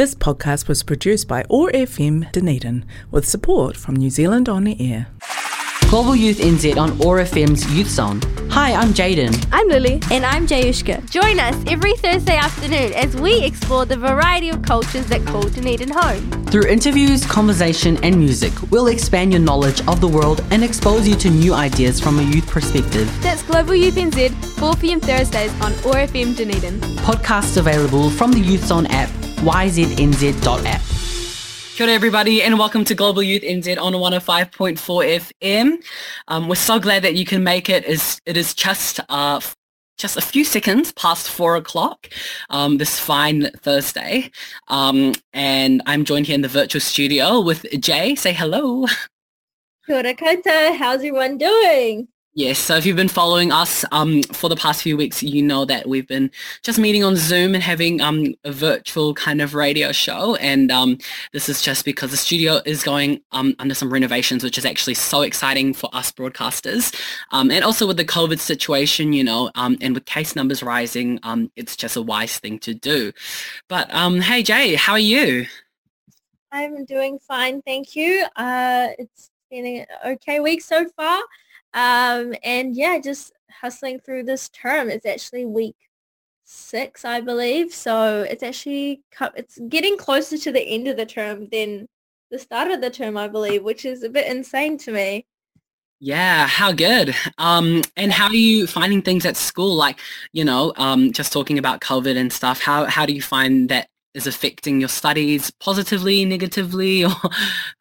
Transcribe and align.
This 0.00 0.14
podcast 0.14 0.66
was 0.66 0.82
produced 0.82 1.28
by 1.28 1.44
OAR 1.50 1.70
FM 1.72 2.32
Dunedin 2.32 2.86
with 3.10 3.28
support 3.28 3.76
from 3.76 3.96
New 3.96 4.08
Zealand 4.08 4.48
On 4.48 4.66
Air. 4.66 5.08
Global 5.90 6.16
Youth 6.16 6.38
NZ 6.38 6.78
on 6.78 6.92
OAR 7.02 7.18
FM's 7.18 7.70
Youth 7.76 7.88
Zone. 7.88 8.22
Hi, 8.48 8.72
I'm 8.72 8.94
Jayden. 8.94 9.46
I'm 9.52 9.68
Lily. 9.68 10.00
And 10.10 10.24
I'm 10.24 10.46
Jaiyushka. 10.46 11.10
Join 11.10 11.38
us 11.38 11.54
every 11.66 11.96
Thursday 11.96 12.36
afternoon 12.36 12.94
as 12.94 13.14
we 13.14 13.44
explore 13.44 13.84
the 13.84 13.98
variety 13.98 14.48
of 14.48 14.62
cultures 14.62 15.04
that 15.08 15.22
call 15.26 15.42
Dunedin 15.42 15.90
home. 15.90 16.46
Through 16.46 16.68
interviews, 16.68 17.26
conversation, 17.26 18.02
and 18.02 18.16
music, 18.16 18.54
we'll 18.70 18.86
expand 18.86 19.32
your 19.32 19.42
knowledge 19.42 19.86
of 19.86 20.00
the 20.00 20.08
world 20.08 20.42
and 20.50 20.64
expose 20.64 21.06
you 21.06 21.14
to 21.16 21.28
new 21.28 21.52
ideas 21.52 22.00
from 22.00 22.18
a 22.20 22.22
youth 22.22 22.46
perspective. 22.46 23.06
That's 23.20 23.42
Global 23.42 23.74
Youth 23.74 23.96
NZ, 23.96 24.32
4 24.58 24.76
p.m. 24.76 25.00
Thursdays 25.00 25.52
on 25.60 25.72
OAR 25.84 26.06
FM 26.06 26.34
Dunedin. 26.34 26.80
Podcasts 27.04 27.58
available 27.58 28.08
from 28.08 28.32
the 28.32 28.40
Youth 28.40 28.64
Zone 28.64 28.86
app, 28.86 29.10
yznz.app. 29.40 30.82
Kia 31.76 31.86
ora 31.86 31.94
everybody 31.94 32.42
and 32.42 32.58
welcome 32.58 32.84
to 32.84 32.94
Global 32.94 33.22
Youth 33.22 33.42
NZ 33.42 33.80
on 33.80 33.94
105.4 33.94 34.76
FM. 35.40 35.82
Um, 36.28 36.46
we're 36.46 36.54
so 36.56 36.78
glad 36.78 37.02
that 37.04 37.14
you 37.14 37.24
can 37.24 37.42
make 37.42 37.70
it. 37.70 37.86
Is 37.86 38.20
It 38.26 38.36
is 38.36 38.52
just 38.52 39.00
uh, 39.08 39.40
just 39.96 40.18
a 40.18 40.20
few 40.20 40.44
seconds 40.44 40.92
past 40.92 41.30
four 41.30 41.56
o'clock 41.56 42.10
um, 42.50 42.76
this 42.76 42.98
fine 42.98 43.50
Thursday. 43.62 44.30
Um, 44.68 45.14
and 45.32 45.80
I'm 45.86 46.04
joined 46.04 46.26
here 46.26 46.34
in 46.34 46.42
the 46.42 46.48
virtual 46.48 46.80
studio 46.80 47.40
with 47.40 47.64
Jay. 47.80 48.14
Say 48.14 48.34
hello. 48.34 48.86
Kia 49.86 49.96
ora 49.96 50.14
koutou. 50.14 50.76
How's 50.76 50.96
everyone 50.96 51.38
doing? 51.38 52.08
Yes, 52.40 52.58
so 52.58 52.74
if 52.74 52.86
you've 52.86 52.96
been 52.96 53.06
following 53.06 53.52
us 53.52 53.84
um, 53.92 54.22
for 54.32 54.48
the 54.48 54.56
past 54.56 54.82
few 54.82 54.96
weeks, 54.96 55.22
you 55.22 55.42
know 55.42 55.66
that 55.66 55.86
we've 55.86 56.08
been 56.08 56.30
just 56.62 56.78
meeting 56.78 57.04
on 57.04 57.14
Zoom 57.14 57.54
and 57.54 57.62
having 57.62 58.00
um, 58.00 58.34
a 58.44 58.50
virtual 58.50 59.12
kind 59.12 59.42
of 59.42 59.52
radio 59.52 59.92
show. 59.92 60.36
And 60.36 60.72
um, 60.72 60.96
this 61.34 61.50
is 61.50 61.60
just 61.60 61.84
because 61.84 62.12
the 62.12 62.16
studio 62.16 62.62
is 62.64 62.82
going 62.82 63.20
um, 63.32 63.54
under 63.58 63.74
some 63.74 63.92
renovations, 63.92 64.42
which 64.42 64.56
is 64.56 64.64
actually 64.64 64.94
so 64.94 65.20
exciting 65.20 65.74
for 65.74 65.90
us 65.92 66.12
broadcasters. 66.12 66.98
Um, 67.30 67.50
and 67.50 67.62
also 67.62 67.86
with 67.86 67.98
the 67.98 68.06
COVID 68.06 68.38
situation, 68.38 69.12
you 69.12 69.22
know, 69.22 69.50
um, 69.54 69.76
and 69.82 69.92
with 69.92 70.06
case 70.06 70.34
numbers 70.34 70.62
rising, 70.62 71.20
it's 71.56 71.76
just 71.76 71.94
a 71.94 72.02
wise 72.02 72.38
thing 72.38 72.58
to 72.60 72.72
do. 72.72 73.12
But 73.68 73.90
hey, 73.90 74.42
Jay, 74.42 74.76
how 74.76 74.94
are 74.94 74.98
you? 74.98 75.44
I'm 76.50 76.86
doing 76.86 77.18
fine, 77.18 77.60
thank 77.60 77.94
you. 77.94 78.24
Uh, 78.34 78.88
it's 78.98 79.30
been 79.50 79.66
an 79.66 80.12
okay 80.12 80.40
week 80.40 80.62
so 80.62 80.88
far. 80.96 81.20
Um, 81.74 82.34
and 82.42 82.74
yeah, 82.74 82.98
just 82.98 83.32
hustling 83.50 84.00
through 84.00 84.24
this 84.24 84.48
term. 84.48 84.90
It's 84.90 85.06
actually 85.06 85.46
week 85.46 85.76
six, 86.44 87.04
I 87.04 87.20
believe. 87.20 87.72
So 87.72 88.22
it's 88.22 88.42
actually 88.42 89.02
it's 89.36 89.58
getting 89.68 89.96
closer 89.96 90.36
to 90.38 90.52
the 90.52 90.62
end 90.62 90.88
of 90.88 90.96
the 90.96 91.06
term 91.06 91.48
than 91.50 91.88
the 92.30 92.38
start 92.38 92.70
of 92.70 92.80
the 92.80 92.90
term, 92.90 93.16
I 93.16 93.28
believe, 93.28 93.62
which 93.62 93.84
is 93.84 94.02
a 94.02 94.08
bit 94.08 94.26
insane 94.26 94.78
to 94.78 94.92
me. 94.92 95.26
Yeah, 96.02 96.46
how 96.46 96.72
good. 96.72 97.14
Um, 97.36 97.82
and 97.96 98.10
how 98.10 98.28
are 98.28 98.34
you 98.34 98.66
finding 98.66 99.02
things 99.02 99.26
at 99.26 99.36
school? 99.36 99.74
Like, 99.74 100.00
you 100.32 100.44
know, 100.44 100.72
um, 100.76 101.12
just 101.12 101.32
talking 101.32 101.58
about 101.58 101.82
COVID 101.82 102.16
and 102.16 102.32
stuff. 102.32 102.60
How 102.62 102.86
how 102.86 103.04
do 103.04 103.12
you 103.12 103.20
find 103.20 103.68
that 103.68 103.88
is 104.14 104.26
affecting 104.26 104.80
your 104.80 104.88
studies 104.88 105.52
positively, 105.60 106.24
negatively, 106.24 107.04
or 107.04 107.12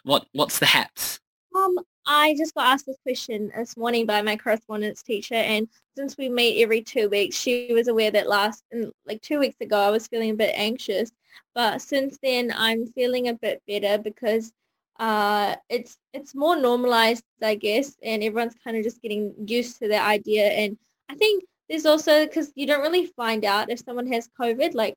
what? 0.04 0.28
What's 0.34 0.60
the 0.60 0.66
haps? 0.66 1.22
Um, 1.56 1.80
I 2.12 2.34
just 2.36 2.56
got 2.56 2.66
asked 2.66 2.88
this 2.88 2.98
question 3.04 3.52
this 3.56 3.78
morning 3.78 4.08
by 4.08 4.24
my 4.24 4.36
correspondence 4.36 5.04
teacher 5.04 5.36
and 5.36 5.70
since 5.96 6.18
we 6.18 6.28
meet 6.28 6.60
every 6.64 6.82
two 6.82 7.08
weeks, 7.08 7.36
she 7.36 7.72
was 7.72 7.88
aware 7.88 8.10
that 8.10 8.28
last, 8.28 8.64
like 9.06 9.22
two 9.22 9.38
weeks 9.38 9.62
ago, 9.62 9.78
I 9.78 9.92
was 9.92 10.08
feeling 10.08 10.32
a 10.32 10.36
bit 10.36 10.54
anxious. 10.56 11.12
But 11.54 11.84
since 11.84 12.18
then, 12.24 12.52
I'm 12.56 12.88
feeling 12.88 13.28
a 13.28 13.36
bit 13.36 13.62
better 13.68 14.02
because 14.02 14.52
uh, 15.00 15.56
it's 15.70 15.98
it's 16.12 16.34
more 16.34 16.56
normalized, 16.56 17.24
I 17.44 17.54
guess, 17.54 17.96
and 18.02 18.24
everyone's 18.24 18.56
kind 18.64 18.76
of 18.76 18.84
just 18.84 19.04
getting 19.04 19.36
used 19.46 19.78
to 19.78 19.88
the 19.88 20.02
idea. 20.02 20.48
And 20.48 20.80
I 21.10 21.16
think 21.16 21.44
there's 21.70 21.86
also, 21.86 22.26
because 22.26 22.52
you 22.56 22.66
don't 22.66 22.82
really 22.82 23.06
find 23.06 23.46
out 23.46 23.70
if 23.70 23.80
someone 23.80 24.12
has 24.12 24.28
COVID, 24.40 24.74
like, 24.74 24.96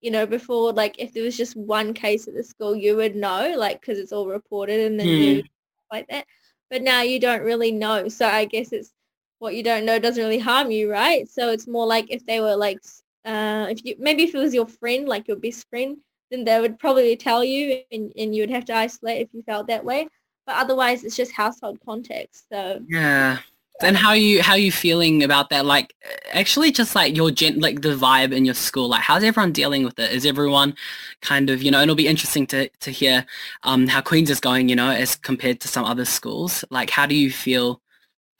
you 0.00 0.10
know, 0.10 0.26
before, 0.26 0.72
like, 0.72 0.96
if 0.98 1.12
there 1.12 1.22
was 1.22 1.36
just 1.36 1.56
one 1.56 1.94
case 1.94 2.26
at 2.26 2.34
the 2.34 2.42
school, 2.42 2.74
you 2.74 2.96
would 2.96 3.14
know, 3.14 3.54
like, 3.56 3.80
because 3.80 4.00
it's 4.00 4.12
all 4.12 4.26
reported 4.26 4.80
and 4.80 4.98
then 4.98 5.06
mm. 5.06 5.44
like 5.92 6.08
that 6.08 6.26
but 6.70 6.82
now 6.82 7.02
you 7.02 7.18
don't 7.18 7.42
really 7.42 7.72
know. 7.72 8.08
So 8.08 8.26
I 8.26 8.44
guess 8.44 8.72
it's 8.72 8.92
what 9.38 9.54
you 9.54 9.62
don't 9.62 9.84
know 9.84 9.98
doesn't 9.98 10.22
really 10.22 10.38
harm 10.38 10.70
you, 10.70 10.90
right? 10.90 11.28
So 11.28 11.50
it's 11.50 11.66
more 11.66 11.86
like 11.86 12.06
if 12.10 12.26
they 12.26 12.40
were 12.40 12.56
like, 12.56 12.80
uh, 13.24 13.66
if 13.70 13.84
you 13.84 13.94
maybe 13.98 14.24
if 14.24 14.34
it 14.34 14.38
was 14.38 14.54
your 14.54 14.66
friend, 14.66 15.08
like 15.08 15.28
your 15.28 15.36
best 15.36 15.68
friend, 15.70 15.98
then 16.30 16.44
they 16.44 16.60
would 16.60 16.78
probably 16.78 17.16
tell 17.16 17.44
you, 17.44 17.80
and, 17.92 18.12
and 18.16 18.34
you 18.34 18.42
would 18.42 18.50
have 18.50 18.64
to 18.66 18.74
isolate 18.74 19.22
if 19.22 19.28
you 19.32 19.42
felt 19.42 19.66
that 19.68 19.84
way. 19.84 20.08
But 20.46 20.56
otherwise, 20.56 21.04
it's 21.04 21.16
just 21.16 21.32
household 21.32 21.78
context. 21.84 22.46
So 22.50 22.82
yeah. 22.88 23.38
And 23.80 23.96
how 23.96 24.12
you 24.12 24.42
how 24.42 24.54
you 24.54 24.72
feeling 24.72 25.22
about 25.22 25.50
that? 25.50 25.64
Like, 25.64 25.94
actually, 26.32 26.72
just 26.72 26.96
like 26.96 27.16
your 27.16 27.30
gen, 27.30 27.60
like 27.60 27.82
the 27.82 27.94
vibe 27.94 28.34
in 28.34 28.44
your 28.44 28.54
school. 28.54 28.88
Like, 28.88 29.02
how's 29.02 29.22
everyone 29.22 29.52
dealing 29.52 29.84
with 29.84 29.96
it? 30.00 30.10
Is 30.10 30.26
everyone 30.26 30.74
kind 31.22 31.48
of 31.48 31.62
you 31.62 31.70
know? 31.70 31.78
And 31.78 31.84
it'll 31.84 31.94
be 31.94 32.08
interesting 32.08 32.44
to 32.48 32.68
to 32.68 32.90
hear 32.90 33.24
um, 33.62 33.86
how 33.86 34.00
Queens 34.00 34.30
is 34.30 34.40
going. 34.40 34.68
You 34.68 34.74
know, 34.74 34.90
as 34.90 35.14
compared 35.14 35.60
to 35.60 35.68
some 35.68 35.84
other 35.84 36.04
schools. 36.04 36.64
Like, 36.70 36.90
how 36.90 37.06
do 37.06 37.14
you 37.14 37.30
feel 37.30 37.80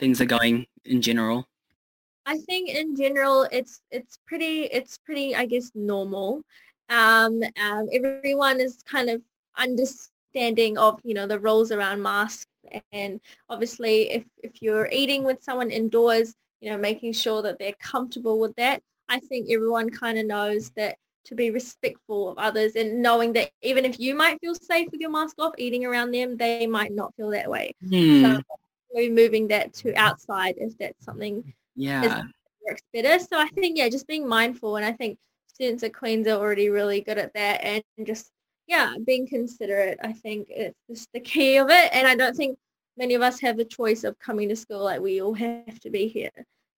things 0.00 0.20
are 0.20 0.26
going 0.26 0.66
in 0.84 1.02
general? 1.02 1.46
I 2.26 2.38
think 2.38 2.70
in 2.70 2.96
general, 2.96 3.46
it's 3.52 3.80
it's 3.92 4.18
pretty 4.26 4.64
it's 4.64 4.98
pretty 4.98 5.36
I 5.36 5.46
guess 5.46 5.70
normal. 5.74 6.42
Um, 6.90 7.42
um, 7.62 7.86
everyone 7.92 8.60
is 8.60 8.82
kind 8.90 9.08
of 9.08 9.22
understanding 9.56 10.78
of 10.78 11.00
you 11.04 11.14
know 11.14 11.28
the 11.28 11.38
rules 11.38 11.70
around 11.70 12.02
masks 12.02 12.47
and 12.92 13.20
obviously 13.48 14.10
if, 14.10 14.24
if 14.42 14.62
you're 14.62 14.88
eating 14.92 15.24
with 15.24 15.42
someone 15.42 15.70
indoors 15.70 16.34
you 16.60 16.70
know 16.70 16.78
making 16.78 17.12
sure 17.12 17.42
that 17.42 17.58
they're 17.58 17.74
comfortable 17.80 18.38
with 18.38 18.54
that 18.56 18.82
i 19.08 19.18
think 19.20 19.48
everyone 19.50 19.88
kind 19.90 20.18
of 20.18 20.26
knows 20.26 20.70
that 20.76 20.96
to 21.24 21.34
be 21.34 21.50
respectful 21.50 22.30
of 22.30 22.38
others 22.38 22.74
and 22.74 23.02
knowing 23.02 23.32
that 23.34 23.50
even 23.62 23.84
if 23.84 24.00
you 24.00 24.14
might 24.14 24.40
feel 24.40 24.54
safe 24.54 24.88
with 24.90 25.00
your 25.00 25.10
mask 25.10 25.36
off 25.38 25.52
eating 25.58 25.84
around 25.84 26.10
them 26.10 26.36
they 26.36 26.66
might 26.66 26.92
not 26.92 27.14
feel 27.16 27.30
that 27.30 27.50
way. 27.50 27.72
Hmm. 27.86 28.22
so 28.22 28.40
maybe 28.94 29.12
moving 29.12 29.48
that 29.48 29.72
to 29.74 29.94
outside 29.94 30.54
if 30.56 30.76
that's 30.78 31.04
something 31.04 31.52
yeah. 31.76 32.22
works 32.66 32.82
better. 32.94 33.18
So 33.18 33.38
i 33.38 33.48
think 33.48 33.76
yeah 33.76 33.88
just 33.88 34.06
being 34.06 34.26
mindful 34.26 34.76
and 34.76 34.86
i 34.86 34.92
think 34.92 35.18
students 35.46 35.82
at 35.82 35.92
queens 35.92 36.26
are 36.26 36.38
already 36.38 36.70
really 36.70 37.00
good 37.02 37.18
at 37.18 37.34
that 37.34 37.62
and 37.62 37.82
just 38.06 38.30
yeah, 38.68 38.94
being 39.04 39.26
considerate, 39.26 39.98
I 40.04 40.12
think 40.12 40.46
it's 40.50 40.78
just 40.88 41.08
the 41.14 41.20
key 41.20 41.56
of 41.56 41.70
it. 41.70 41.90
And 41.92 42.06
I 42.06 42.14
don't 42.14 42.36
think 42.36 42.58
many 42.98 43.14
of 43.14 43.22
us 43.22 43.40
have 43.40 43.58
a 43.58 43.64
choice 43.64 44.04
of 44.04 44.18
coming 44.18 44.50
to 44.50 44.56
school. 44.56 44.84
Like 44.84 45.00
we 45.00 45.22
all 45.22 45.34
have 45.34 45.80
to 45.80 45.90
be 45.90 46.06
here. 46.06 46.30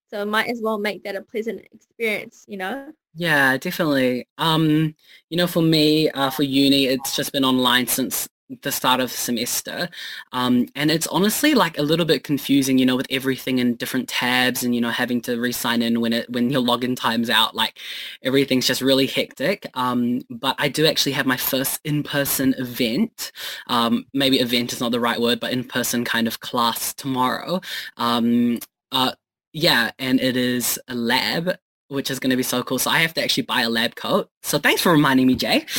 So 0.09 0.25
might 0.25 0.49
as 0.49 0.61
well 0.63 0.79
make 0.79 1.03
that 1.05 1.17
a 1.17 1.23
pleasant 1.23 1.67
experience, 1.73 2.45
you 2.49 2.57
know? 2.57 2.93
Yeah, 3.15 3.57
definitely. 3.57 4.27
Um, 4.39 4.95
you 5.31 5.37
know, 5.37 5.49
for 5.49 5.63
me, 5.63 6.11
uh, 6.11 6.31
for 6.31 6.45
uni, 6.45 6.87
it's 6.87 7.15
just 7.15 7.33
been 7.33 7.45
online 7.45 7.87
since 7.89 8.29
the 8.63 8.73
start 8.73 9.01
of 9.01 9.11
semester. 9.11 9.89
Um, 10.33 10.67
and 10.75 10.91
it's 10.91 11.07
honestly 11.09 11.55
like 11.55 11.79
a 11.79 11.83
little 11.83 12.07
bit 12.07 12.25
confusing 12.25 12.79
you 12.79 12.87
know 12.87 12.97
with 12.97 13.07
everything 13.11 13.59
in 13.59 13.77
different 13.77 14.09
tabs 14.09 14.63
and 14.63 14.75
you 14.75 14.81
know 14.81 14.91
having 14.91 15.21
to 15.23 15.41
re-sign 15.41 15.83
in 15.83 16.01
when 16.01 16.13
it 16.13 16.31
when 16.31 16.51
your 16.51 16.63
login 16.63 16.97
time's 16.97 17.31
out 17.31 17.55
like 17.55 17.79
everything's 18.23 18.67
just 18.67 18.81
really 18.81 19.07
hectic. 19.07 19.67
Um, 19.75 20.21
but 20.31 20.57
I 20.59 20.69
do 20.69 20.87
actually 20.87 21.13
have 21.13 21.27
my 21.27 21.37
first 21.37 21.81
in-person 21.85 22.55
event. 22.59 23.33
Um, 23.69 24.07
maybe 24.15 24.41
event 24.41 24.73
is 24.73 24.81
not 24.81 24.93
the 24.93 25.01
right 25.01 25.21
word 25.21 25.41
but 25.41 25.53
in-person 25.53 26.05
kind 26.05 26.27
of 26.27 26.41
class 26.41 26.95
tomorrow. 26.95 27.61
Um, 27.97 28.59
uh, 28.93 29.13
yeah 29.53 29.91
and 29.99 30.21
it 30.21 30.37
is 30.37 30.79
a 30.89 30.95
lab 30.95 31.57
which 31.91 32.11
is 32.11 32.19
going 32.21 32.31
to 32.31 32.37
be 32.37 32.43
so 32.43 32.63
cool. 32.63 32.79
So 32.79 32.91
I 32.91 32.99
have 33.01 33.15
to 33.15 33.23
actually 33.23 33.43
buy 33.43 33.63
a 33.63 33.69
lab 33.69 33.97
coat. 33.97 34.31
So 34.43 34.59
thanks 34.59 34.81
for 34.81 34.93
reminding 34.93 35.27
me, 35.27 35.35
Jay. 35.35 35.67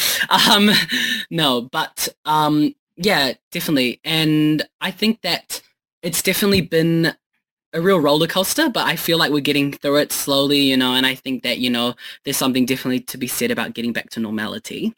Um, 0.49 0.69
no, 1.29 1.61
but 1.61 2.07
um, 2.25 2.73
yeah, 2.95 3.33
definitely. 3.51 3.99
And 4.03 4.63
I 4.79 4.91
think 4.91 5.21
that 5.21 5.61
it's 6.03 6.21
definitely 6.21 6.61
been 6.61 7.15
a 7.73 7.81
real 7.81 7.99
roller 7.99 8.27
coaster, 8.27 8.69
but 8.69 8.87
I 8.87 8.95
feel 8.95 9.17
like 9.17 9.31
we're 9.31 9.39
getting 9.39 9.71
through 9.71 9.97
it 9.97 10.11
slowly, 10.11 10.59
you 10.59 10.77
know, 10.77 10.93
and 10.93 11.05
I 11.05 11.15
think 11.15 11.43
that, 11.43 11.59
you 11.59 11.69
know, 11.69 11.95
there's 12.23 12.37
something 12.37 12.65
definitely 12.65 13.01
to 13.01 13.17
be 13.17 13.27
said 13.27 13.51
about 13.51 13.73
getting 13.73 13.93
back 13.93 14.09
to 14.11 14.19
normality. 14.19 14.93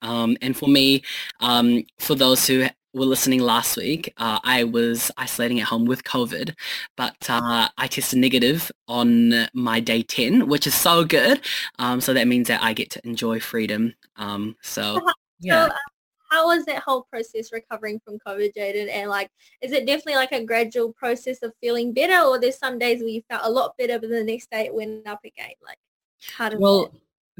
Um, 0.00 0.36
and 0.42 0.56
for 0.56 0.68
me, 0.68 1.02
um, 1.40 1.84
for 1.98 2.14
those 2.14 2.46
who 2.46 2.66
were 2.94 3.06
listening 3.06 3.40
last 3.40 3.76
week, 3.76 4.12
uh, 4.18 4.38
I 4.44 4.64
was 4.64 5.10
isolating 5.16 5.60
at 5.60 5.66
home 5.66 5.84
with 5.84 6.04
COVID, 6.04 6.54
but 6.96 7.16
uh, 7.28 7.68
I 7.76 7.86
tested 7.86 8.18
negative 8.18 8.70
on 8.88 9.48
my 9.54 9.80
day 9.80 10.02
10, 10.02 10.48
which 10.48 10.66
is 10.66 10.74
so 10.74 11.04
good. 11.04 11.40
Um, 11.78 12.00
so 12.00 12.12
that 12.14 12.28
means 12.28 12.48
that 12.48 12.62
I 12.62 12.72
get 12.72 12.90
to 12.90 13.06
enjoy 13.06 13.40
freedom. 13.40 13.94
Um, 14.16 14.56
so, 14.62 15.00
yeah. 15.40 15.66
So, 15.66 15.72
uh, 15.72 15.76
how 16.30 16.46
was 16.46 16.64
that 16.64 16.82
whole 16.82 17.06
process 17.10 17.52
recovering 17.52 18.00
from 18.04 18.18
COVID, 18.26 18.54
Jayden? 18.54 18.88
And 18.90 19.10
like, 19.10 19.30
is 19.60 19.72
it 19.72 19.86
definitely 19.86 20.14
like 20.14 20.32
a 20.32 20.44
gradual 20.44 20.92
process 20.92 21.42
of 21.42 21.52
feeling 21.60 21.92
better 21.92 22.26
or 22.26 22.40
there's 22.40 22.58
some 22.58 22.78
days 22.78 23.00
where 23.00 23.10
you 23.10 23.22
felt 23.28 23.42
a 23.44 23.50
lot 23.50 23.76
better, 23.76 23.98
but 23.98 24.08
the 24.08 24.24
next 24.24 24.50
day 24.50 24.62
it 24.64 24.74
went 24.74 25.06
up 25.06 25.20
again? 25.24 25.52
Like, 25.62 25.78
how 26.34 26.48
did 26.48 26.58
well, 26.58 26.90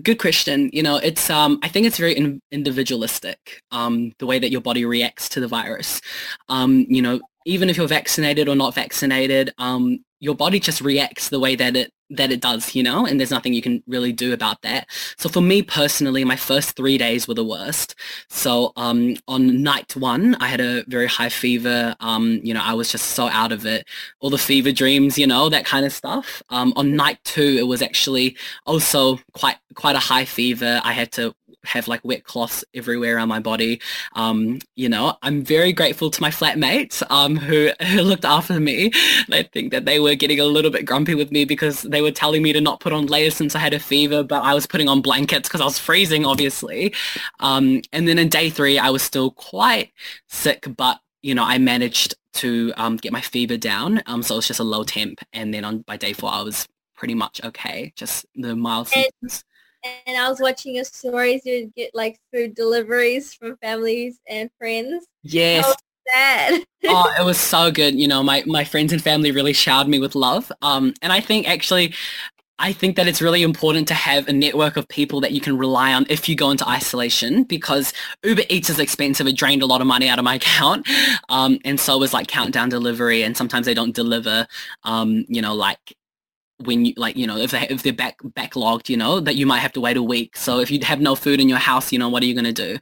Good 0.00 0.18
question. 0.18 0.70
You 0.72 0.82
know, 0.82 0.96
it's 0.96 1.28
um, 1.28 1.58
I 1.62 1.68
think 1.68 1.86
it's 1.86 1.98
very 1.98 2.16
in- 2.16 2.40
individualistic. 2.50 3.60
Um, 3.72 4.12
the 4.18 4.26
way 4.26 4.38
that 4.38 4.50
your 4.50 4.62
body 4.62 4.86
reacts 4.86 5.28
to 5.30 5.40
the 5.40 5.48
virus. 5.48 6.00
Um, 6.48 6.86
you 6.88 7.02
know, 7.02 7.20
even 7.44 7.68
if 7.68 7.76
you're 7.76 7.88
vaccinated 7.88 8.48
or 8.48 8.54
not 8.54 8.74
vaccinated, 8.74 9.52
um, 9.58 10.02
your 10.20 10.34
body 10.34 10.60
just 10.60 10.80
reacts 10.80 11.28
the 11.28 11.40
way 11.40 11.56
that 11.56 11.76
it 11.76 11.90
that 12.16 12.30
it 12.30 12.40
does, 12.40 12.74
you 12.74 12.82
know, 12.82 13.06
and 13.06 13.18
there's 13.18 13.30
nothing 13.30 13.54
you 13.54 13.62
can 13.62 13.82
really 13.86 14.12
do 14.12 14.32
about 14.32 14.62
that. 14.62 14.86
So 15.16 15.28
for 15.28 15.40
me 15.40 15.62
personally, 15.62 16.24
my 16.24 16.36
first 16.36 16.76
three 16.76 16.98
days 16.98 17.26
were 17.26 17.34
the 17.34 17.44
worst. 17.44 17.94
So 18.28 18.72
um, 18.76 19.16
on 19.28 19.62
night 19.62 19.96
one, 19.96 20.36
I 20.36 20.48
had 20.48 20.60
a 20.60 20.84
very 20.88 21.06
high 21.06 21.28
fever. 21.28 21.96
Um, 22.00 22.40
you 22.42 22.52
know, 22.54 22.62
I 22.62 22.74
was 22.74 22.90
just 22.90 23.10
so 23.10 23.28
out 23.28 23.52
of 23.52 23.66
it. 23.66 23.86
All 24.20 24.30
the 24.30 24.38
fever 24.38 24.72
dreams, 24.72 25.18
you 25.18 25.26
know, 25.26 25.48
that 25.48 25.64
kind 25.64 25.86
of 25.86 25.92
stuff. 25.92 26.42
Um, 26.50 26.72
on 26.76 26.96
night 26.96 27.18
two, 27.24 27.56
it 27.58 27.66
was 27.66 27.82
actually 27.82 28.36
also 28.66 29.18
quite 29.32 29.56
quite 29.74 29.96
a 29.96 30.00
high 30.00 30.24
fever. 30.24 30.80
I 30.84 30.92
had 30.92 31.12
to 31.12 31.34
have 31.64 31.88
like 31.88 32.04
wet 32.04 32.24
cloths 32.24 32.64
everywhere 32.74 33.18
on 33.18 33.28
my 33.28 33.40
body. 33.40 33.80
Um, 34.14 34.60
you 34.74 34.88
know, 34.88 35.16
I'm 35.22 35.42
very 35.42 35.72
grateful 35.72 36.10
to 36.10 36.20
my 36.20 36.30
flatmates 36.30 37.02
um, 37.10 37.36
who, 37.36 37.70
who 37.82 38.02
looked 38.02 38.24
after 38.24 38.58
me. 38.60 38.90
I 39.30 39.44
think 39.52 39.72
that 39.72 39.84
they 39.84 40.00
were 40.00 40.14
getting 40.14 40.40
a 40.40 40.44
little 40.44 40.70
bit 40.70 40.86
grumpy 40.86 41.14
with 41.14 41.30
me 41.30 41.44
because 41.44 41.82
they 41.82 42.02
were 42.02 42.10
telling 42.10 42.42
me 42.42 42.52
to 42.52 42.60
not 42.60 42.80
put 42.80 42.92
on 42.92 43.06
layers 43.06 43.36
since 43.36 43.54
I 43.54 43.58
had 43.58 43.74
a 43.74 43.80
fever, 43.80 44.22
but 44.22 44.42
I 44.42 44.54
was 44.54 44.66
putting 44.66 44.88
on 44.88 45.00
blankets 45.00 45.48
because 45.48 45.60
I 45.60 45.64
was 45.64 45.78
freezing, 45.78 46.24
obviously. 46.24 46.94
Um, 47.40 47.82
and 47.92 48.08
then 48.08 48.18
in 48.18 48.28
day 48.28 48.50
three, 48.50 48.78
I 48.78 48.90
was 48.90 49.02
still 49.02 49.30
quite 49.30 49.92
sick, 50.28 50.66
but 50.76 51.00
you 51.22 51.34
know, 51.34 51.44
I 51.44 51.58
managed 51.58 52.16
to 52.34 52.72
um, 52.76 52.96
get 52.96 53.12
my 53.12 53.20
fever 53.20 53.56
down. 53.56 54.02
Um, 54.06 54.22
so 54.22 54.34
it 54.34 54.38
was 54.38 54.48
just 54.48 54.58
a 54.58 54.64
low 54.64 54.82
temp. 54.82 55.20
And 55.32 55.54
then 55.54 55.64
on 55.64 55.78
by 55.82 55.96
day 55.96 56.12
four, 56.12 56.30
I 56.30 56.42
was 56.42 56.66
pretty 56.96 57.14
much 57.14 57.40
okay. 57.44 57.92
Just 57.94 58.26
the 58.34 58.56
mild 58.56 58.88
symptoms 58.88 59.44
and 59.84 60.16
I 60.16 60.28
was 60.28 60.40
watching 60.40 60.74
your 60.76 60.84
stories. 60.84 61.42
You'd 61.44 61.74
get 61.74 61.94
like 61.94 62.18
food 62.32 62.54
deliveries 62.54 63.34
from 63.34 63.56
families 63.56 64.18
and 64.28 64.50
friends. 64.58 65.06
Yes. 65.22 65.74
Sad. 66.12 66.64
oh, 66.84 67.14
it 67.18 67.24
was 67.24 67.38
so 67.38 67.70
good. 67.70 67.94
You 67.94 68.08
know, 68.08 68.22
my, 68.22 68.42
my 68.46 68.64
friends 68.64 68.92
and 68.92 69.02
family 69.02 69.30
really 69.30 69.52
showered 69.52 69.88
me 69.88 69.98
with 69.98 70.14
love. 70.14 70.50
Um, 70.62 70.94
and 71.00 71.12
I 71.12 71.20
think 71.20 71.48
actually, 71.48 71.94
I 72.58 72.72
think 72.72 72.94
that 72.96 73.08
it's 73.08 73.20
really 73.20 73.42
important 73.42 73.88
to 73.88 73.94
have 73.94 74.28
a 74.28 74.32
network 74.32 74.76
of 74.76 74.86
people 74.86 75.20
that 75.22 75.32
you 75.32 75.40
can 75.40 75.58
rely 75.58 75.92
on 75.92 76.06
if 76.08 76.28
you 76.28 76.36
go 76.36 76.50
into 76.50 76.68
isolation 76.68 77.42
because 77.42 77.92
Uber 78.22 78.42
Eats 78.48 78.70
is 78.70 78.78
expensive. 78.78 79.26
It 79.26 79.36
drained 79.36 79.62
a 79.62 79.66
lot 79.66 79.80
of 79.80 79.86
money 79.86 80.08
out 80.08 80.18
of 80.20 80.24
my 80.24 80.34
account. 80.42 80.88
Um, 81.28 81.58
and 81.64 81.80
so 81.80 81.98
was 81.98 82.14
like 82.14 82.28
countdown 82.28 82.68
delivery 82.68 83.24
and 83.24 83.36
sometimes 83.36 83.66
they 83.66 83.74
don't 83.74 83.94
deliver, 83.94 84.46
um, 84.84 85.24
you 85.28 85.42
know, 85.42 85.54
like 85.54 85.96
when 86.66 86.84
you 86.84 86.94
like 86.96 87.16
you 87.16 87.26
know 87.26 87.36
if 87.36 87.50
they 87.50 87.66
if 87.68 87.82
they're 87.82 87.92
back 87.92 88.18
backlogged 88.22 88.88
you 88.88 88.96
know 88.96 89.20
that 89.20 89.36
you 89.36 89.46
might 89.46 89.60
have 89.60 89.72
to 89.72 89.80
wait 89.80 89.96
a 89.96 90.02
week. 90.02 90.36
So 90.36 90.60
if 90.60 90.70
you 90.70 90.80
have 90.84 91.00
no 91.00 91.14
food 91.14 91.40
in 91.40 91.48
your 91.48 91.58
house 91.58 91.92
you 91.92 91.98
know 91.98 92.08
what 92.08 92.22
are 92.22 92.26
you 92.26 92.34
going 92.34 92.44
to 92.44 92.52
do? 92.52 92.78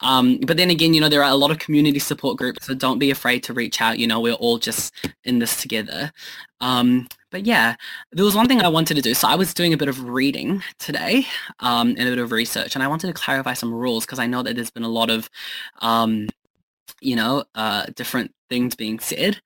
Um, 0.00 0.38
but 0.38 0.56
then 0.56 0.70
again 0.70 0.94
you 0.94 1.00
know 1.00 1.08
there 1.08 1.22
are 1.22 1.30
a 1.30 1.36
lot 1.36 1.50
of 1.50 1.58
community 1.58 1.98
support 1.98 2.38
groups 2.38 2.66
so 2.66 2.74
don't 2.74 2.98
be 2.98 3.10
afraid 3.10 3.42
to 3.44 3.52
reach 3.52 3.80
out. 3.80 3.98
You 3.98 4.06
know 4.06 4.20
we're 4.20 4.34
all 4.34 4.58
just 4.58 4.94
in 5.24 5.38
this 5.38 5.60
together. 5.60 6.12
Um, 6.60 7.08
but 7.30 7.44
yeah 7.44 7.74
there 8.12 8.24
was 8.24 8.36
one 8.36 8.46
thing 8.46 8.62
i 8.62 8.68
wanted 8.68 8.94
to 8.94 9.02
do. 9.02 9.12
So 9.12 9.28
i 9.28 9.34
was 9.34 9.52
doing 9.52 9.72
a 9.72 9.76
bit 9.76 9.88
of 9.88 10.04
reading 10.04 10.62
today 10.78 11.26
um, 11.60 11.88
and 11.90 12.02
a 12.02 12.12
bit 12.12 12.18
of 12.18 12.30
research 12.32 12.74
and 12.74 12.82
i 12.82 12.88
wanted 12.88 13.08
to 13.08 13.12
clarify 13.12 13.54
some 13.54 13.74
rules 13.74 14.06
because 14.06 14.20
i 14.20 14.26
know 14.26 14.42
that 14.42 14.54
there's 14.54 14.70
been 14.70 14.84
a 14.84 14.88
lot 14.88 15.10
of 15.10 15.28
um, 15.80 16.28
you 17.00 17.16
know 17.16 17.44
uh, 17.54 17.86
different 17.94 18.32
things 18.48 18.74
being 18.74 18.98
said. 18.98 19.40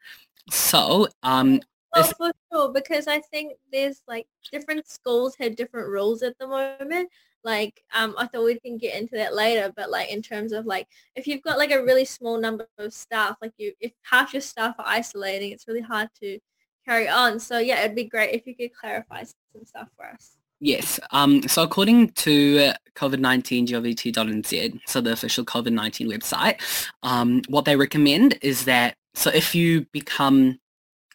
So 0.51 1.09
um, 1.23 1.61
Oh, 1.99 2.13
for 2.17 2.33
sure, 2.53 2.73
because 2.73 3.07
I 3.07 3.21
think 3.21 3.55
there's 3.73 4.03
like 4.07 4.27
different 4.53 4.89
schools 4.89 5.37
have 5.39 5.57
different 5.57 5.89
rules 5.89 6.23
at 6.23 6.39
the 6.39 6.47
moment. 6.47 7.11
Like, 7.45 7.83
um, 7.95 8.15
I 8.19 8.27
thought 8.27 8.45
we 8.45 8.59
can 8.59 8.79
get 8.79 9.01
into 9.01 9.17
that 9.17 9.35
later, 9.35 9.73
but 9.77 9.91
like 9.91 10.11
in 10.11 10.23
terms 10.23 10.53
of 10.53 10.67
like, 10.67 10.89
if 11.15 11.27
you've 11.27 11.43
got 11.43 11.59
like 11.59 11.71
a 11.71 11.83
really 11.83 12.05
small 12.05 12.39
number 12.39 12.67
of 12.79 12.93
staff, 12.93 13.37
like 13.41 13.53
you, 13.59 13.73
if 13.81 13.93
half 14.03 14.35
your 14.35 14.41
staff 14.41 14.75
are 14.79 14.87
isolating, 14.87 15.53
it's 15.53 15.69
really 15.69 15.81
hard 15.81 16.09
to 16.21 16.39
carry 16.85 17.09
on. 17.09 17.39
So 17.39 17.59
yeah, 17.59 17.81
it'd 17.81 17.97
be 17.97 18.05
great 18.05 18.35
if 18.35 18.47
you 18.47 18.57
could 18.57 18.75
clarify 18.75 19.23
some 19.23 19.65
stuff 19.65 19.89
for 19.97 20.07
us. 20.07 20.39
Yes. 20.61 20.99
Um, 21.13 21.47
so 21.47 21.63
according 21.63 22.11
to 22.11 22.73
COVID-19 22.97 24.81
so 24.87 25.01
the 25.01 25.13
official 25.13 25.45
COVID-19 25.45 26.13
website, 26.13 26.61
um, 27.03 27.43
what 27.49 27.65
they 27.65 27.77
recommend 27.77 28.39
is 28.43 28.65
that 28.65 28.97
so 29.15 29.31
if 29.31 29.55
you 29.55 29.87
become 29.93 30.59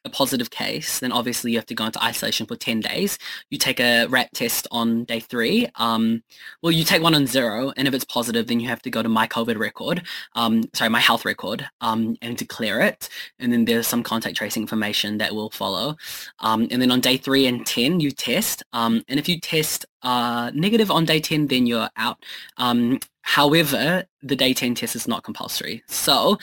a 0.05 0.09
positive 0.09 0.49
case, 0.49 0.99
then 0.99 1.11
obviously 1.11 1.51
you 1.51 1.57
have 1.57 1.65
to 1.67 1.75
go 1.75 1.85
into 1.85 2.03
isolation 2.03 2.45
for 2.45 2.55
10 2.55 2.81
days. 2.81 3.17
You 3.49 3.57
take 3.57 3.79
a 3.79 4.05
RAT 4.07 4.33
test 4.33 4.67
on 4.71 5.05
day 5.05 5.19
three. 5.19 5.67
Um, 5.75 6.23
well, 6.61 6.71
you 6.71 6.83
take 6.83 7.01
one 7.01 7.15
on 7.15 7.25
zero, 7.25 7.71
and 7.77 7.87
if 7.87 7.93
it's 7.93 8.03
positive, 8.03 8.47
then 8.47 8.59
you 8.59 8.67
have 8.67 8.81
to 8.83 8.89
go 8.89 9.01
to 9.01 9.09
my 9.09 9.27
COVID 9.27 9.57
record, 9.57 10.03
um, 10.35 10.63
sorry, 10.73 10.89
my 10.89 10.99
health 10.99 11.25
record, 11.25 11.67
um, 11.81 12.17
and 12.21 12.37
declare 12.37 12.81
it. 12.81 13.09
And 13.39 13.51
then 13.51 13.65
there's 13.65 13.87
some 13.87 14.03
contact 14.03 14.35
tracing 14.35 14.63
information 14.63 15.17
that 15.19 15.33
will 15.33 15.49
follow. 15.51 15.95
Um, 16.39 16.67
and 16.71 16.81
then 16.81 16.91
on 16.91 16.99
day 16.99 17.17
three 17.17 17.47
and 17.47 17.65
10, 17.65 17.99
you 17.99 18.11
test. 18.11 18.63
Um, 18.73 19.03
and 19.07 19.19
if 19.19 19.29
you 19.29 19.39
test 19.39 19.85
uh, 20.01 20.51
negative 20.53 20.91
on 20.91 21.05
day 21.05 21.19
10, 21.19 21.47
then 21.47 21.65
you're 21.65 21.89
out. 21.95 22.23
Um, 22.57 22.99
however, 23.21 24.03
the 24.21 24.35
day 24.35 24.53
10 24.53 24.75
test 24.75 24.95
is 24.95 25.07
not 25.07 25.23
compulsory. 25.23 25.83
So 25.87 26.37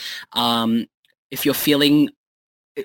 if 1.30 1.44
you're 1.44 1.54
feeling 1.54 2.10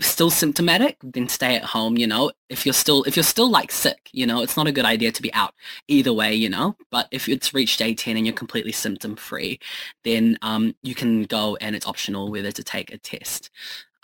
still 0.01 0.29
symptomatic, 0.29 0.97
then 1.01 1.27
stay 1.27 1.55
at 1.55 1.63
home, 1.63 1.97
you 1.97 2.07
know. 2.07 2.31
If 2.49 2.65
you're 2.65 2.73
still 2.73 3.03
if 3.03 3.15
you're 3.15 3.23
still 3.23 3.49
like 3.49 3.71
sick, 3.71 4.09
you 4.11 4.25
know, 4.25 4.41
it's 4.41 4.57
not 4.57 4.67
a 4.67 4.71
good 4.71 4.85
idea 4.85 5.11
to 5.11 5.21
be 5.21 5.33
out 5.33 5.53
either 5.87 6.13
way, 6.13 6.33
you 6.33 6.49
know. 6.49 6.75
But 6.91 7.07
if 7.11 7.27
it's 7.29 7.53
reached 7.53 7.79
day 7.79 7.93
10 7.93 8.17
and 8.17 8.25
you're 8.25 8.35
completely 8.35 8.71
symptom 8.71 9.15
free, 9.15 9.59
then 10.03 10.37
um, 10.41 10.75
you 10.83 10.95
can 10.95 11.23
go 11.23 11.57
and 11.61 11.75
it's 11.75 11.87
optional 11.87 12.31
whether 12.31 12.51
to 12.51 12.63
take 12.63 12.91
a 12.93 12.97
test. 12.97 13.49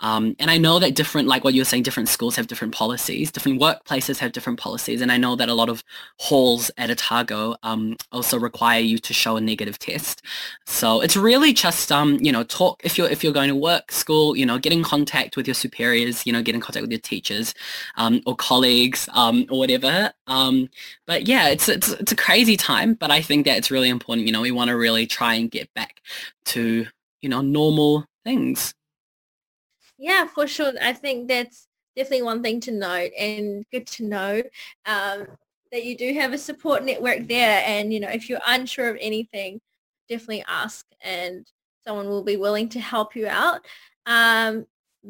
Um, 0.01 0.35
and 0.39 0.51
I 0.51 0.57
know 0.57 0.79
that 0.79 0.95
different, 0.95 1.27
like 1.27 1.43
what 1.43 1.53
you 1.53 1.61
were 1.61 1.65
saying, 1.65 1.83
different 1.83 2.09
schools 2.09 2.35
have 2.35 2.47
different 2.47 2.73
policies, 2.73 3.31
different 3.31 3.61
workplaces 3.61 4.17
have 4.17 4.31
different 4.31 4.59
policies. 4.59 4.99
And 4.99 5.11
I 5.11 5.17
know 5.17 5.35
that 5.35 5.47
a 5.47 5.53
lot 5.53 5.69
of 5.69 5.83
halls 6.17 6.69
at 6.77 6.89
Otago 6.89 7.55
um, 7.63 7.95
also 8.11 8.39
require 8.39 8.79
you 8.79 8.97
to 8.97 9.13
show 9.13 9.37
a 9.37 9.41
negative 9.41 9.77
test. 9.79 10.23
So 10.65 11.01
it's 11.01 11.15
really 11.15 11.53
just, 11.53 11.91
um, 11.91 12.17
you 12.19 12.31
know, 12.31 12.43
talk, 12.43 12.81
if 12.83 12.97
you're, 12.97 13.07
if 13.07 13.23
you're 13.23 13.31
going 13.31 13.49
to 13.49 13.55
work, 13.55 13.91
school, 13.91 14.35
you 14.35 14.45
know, 14.45 14.57
get 14.57 14.73
in 14.73 14.83
contact 14.83 15.37
with 15.37 15.47
your 15.47 15.53
superiors, 15.53 16.25
you 16.25 16.33
know, 16.33 16.41
get 16.41 16.55
in 16.55 16.61
contact 16.61 16.81
with 16.81 16.91
your 16.91 16.99
teachers 16.99 17.53
um, 17.95 18.21
or 18.25 18.35
colleagues 18.35 19.07
um, 19.13 19.45
or 19.49 19.59
whatever. 19.59 20.11
Um, 20.27 20.69
but 21.05 21.27
yeah, 21.27 21.49
it's, 21.49 21.69
it's, 21.69 21.89
it's 21.89 22.11
a 22.11 22.15
crazy 22.15 22.57
time, 22.57 22.95
but 22.95 23.11
I 23.11 23.21
think 23.21 23.45
that 23.45 23.57
it's 23.57 23.71
really 23.71 23.89
important, 23.89 24.25
you 24.25 24.33
know, 24.33 24.41
we 24.41 24.51
want 24.51 24.69
to 24.69 24.75
really 24.77 25.05
try 25.05 25.35
and 25.35 25.51
get 25.51 25.73
back 25.73 26.01
to, 26.45 26.87
you 27.21 27.29
know, 27.29 27.41
normal 27.41 28.05
things. 28.23 28.73
Yeah, 30.01 30.25
for 30.25 30.47
sure. 30.47 30.73
I 30.81 30.93
think 30.93 31.27
that's 31.27 31.67
definitely 31.95 32.23
one 32.23 32.41
thing 32.41 32.59
to 32.61 32.71
note 32.71 33.11
and 33.17 33.63
good 33.71 33.85
to 33.85 34.03
know 34.03 34.41
um, 34.87 35.27
that 35.71 35.85
you 35.85 35.95
do 35.95 36.11
have 36.15 36.33
a 36.33 36.39
support 36.39 36.83
network 36.83 37.27
there. 37.27 37.63
And, 37.67 37.93
you 37.93 37.99
know, 37.99 38.09
if 38.09 38.27
you're 38.27 38.41
unsure 38.47 38.89
of 38.89 38.97
anything, 38.99 39.61
definitely 40.09 40.43
ask 40.47 40.87
and 41.01 41.45
someone 41.83 42.09
will 42.09 42.23
be 42.23 42.35
willing 42.35 42.67
to 42.69 42.79
help 42.79 43.15
you 43.15 43.27
out. 43.27 43.61
Um, 44.07 44.65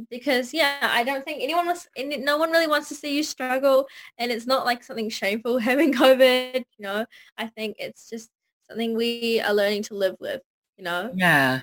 because 0.10 0.54
yeah, 0.54 0.78
I 0.82 1.06
don't 1.06 1.24
think 1.24 1.42
anyone 1.42 1.68
wants, 1.68 1.88
no 1.98 2.38
one 2.38 2.52
really 2.52 2.68
wants 2.68 2.90
to 2.90 2.96
see 2.96 3.16
you 3.16 3.24
struggle, 3.24 3.88
and 4.18 4.30
it's 4.30 4.48
not 4.48 4.66
like 4.66 4.84
something 4.84 5.10
shameful 5.10 5.58
having 5.60 5.94
COVID. 5.94 6.56
You 6.78 6.84
know, 6.84 7.06
I 7.38 7.48
think 7.48 7.78
it's 7.80 8.10
just 8.10 8.30
something 8.68 8.96
we 8.96 9.42
are 9.42 9.54
learning 9.54 9.84
to 9.84 9.96
live 9.96 10.16
with. 10.20 10.42
You 10.78 10.84
know. 10.84 11.12
Yeah. 11.16 11.62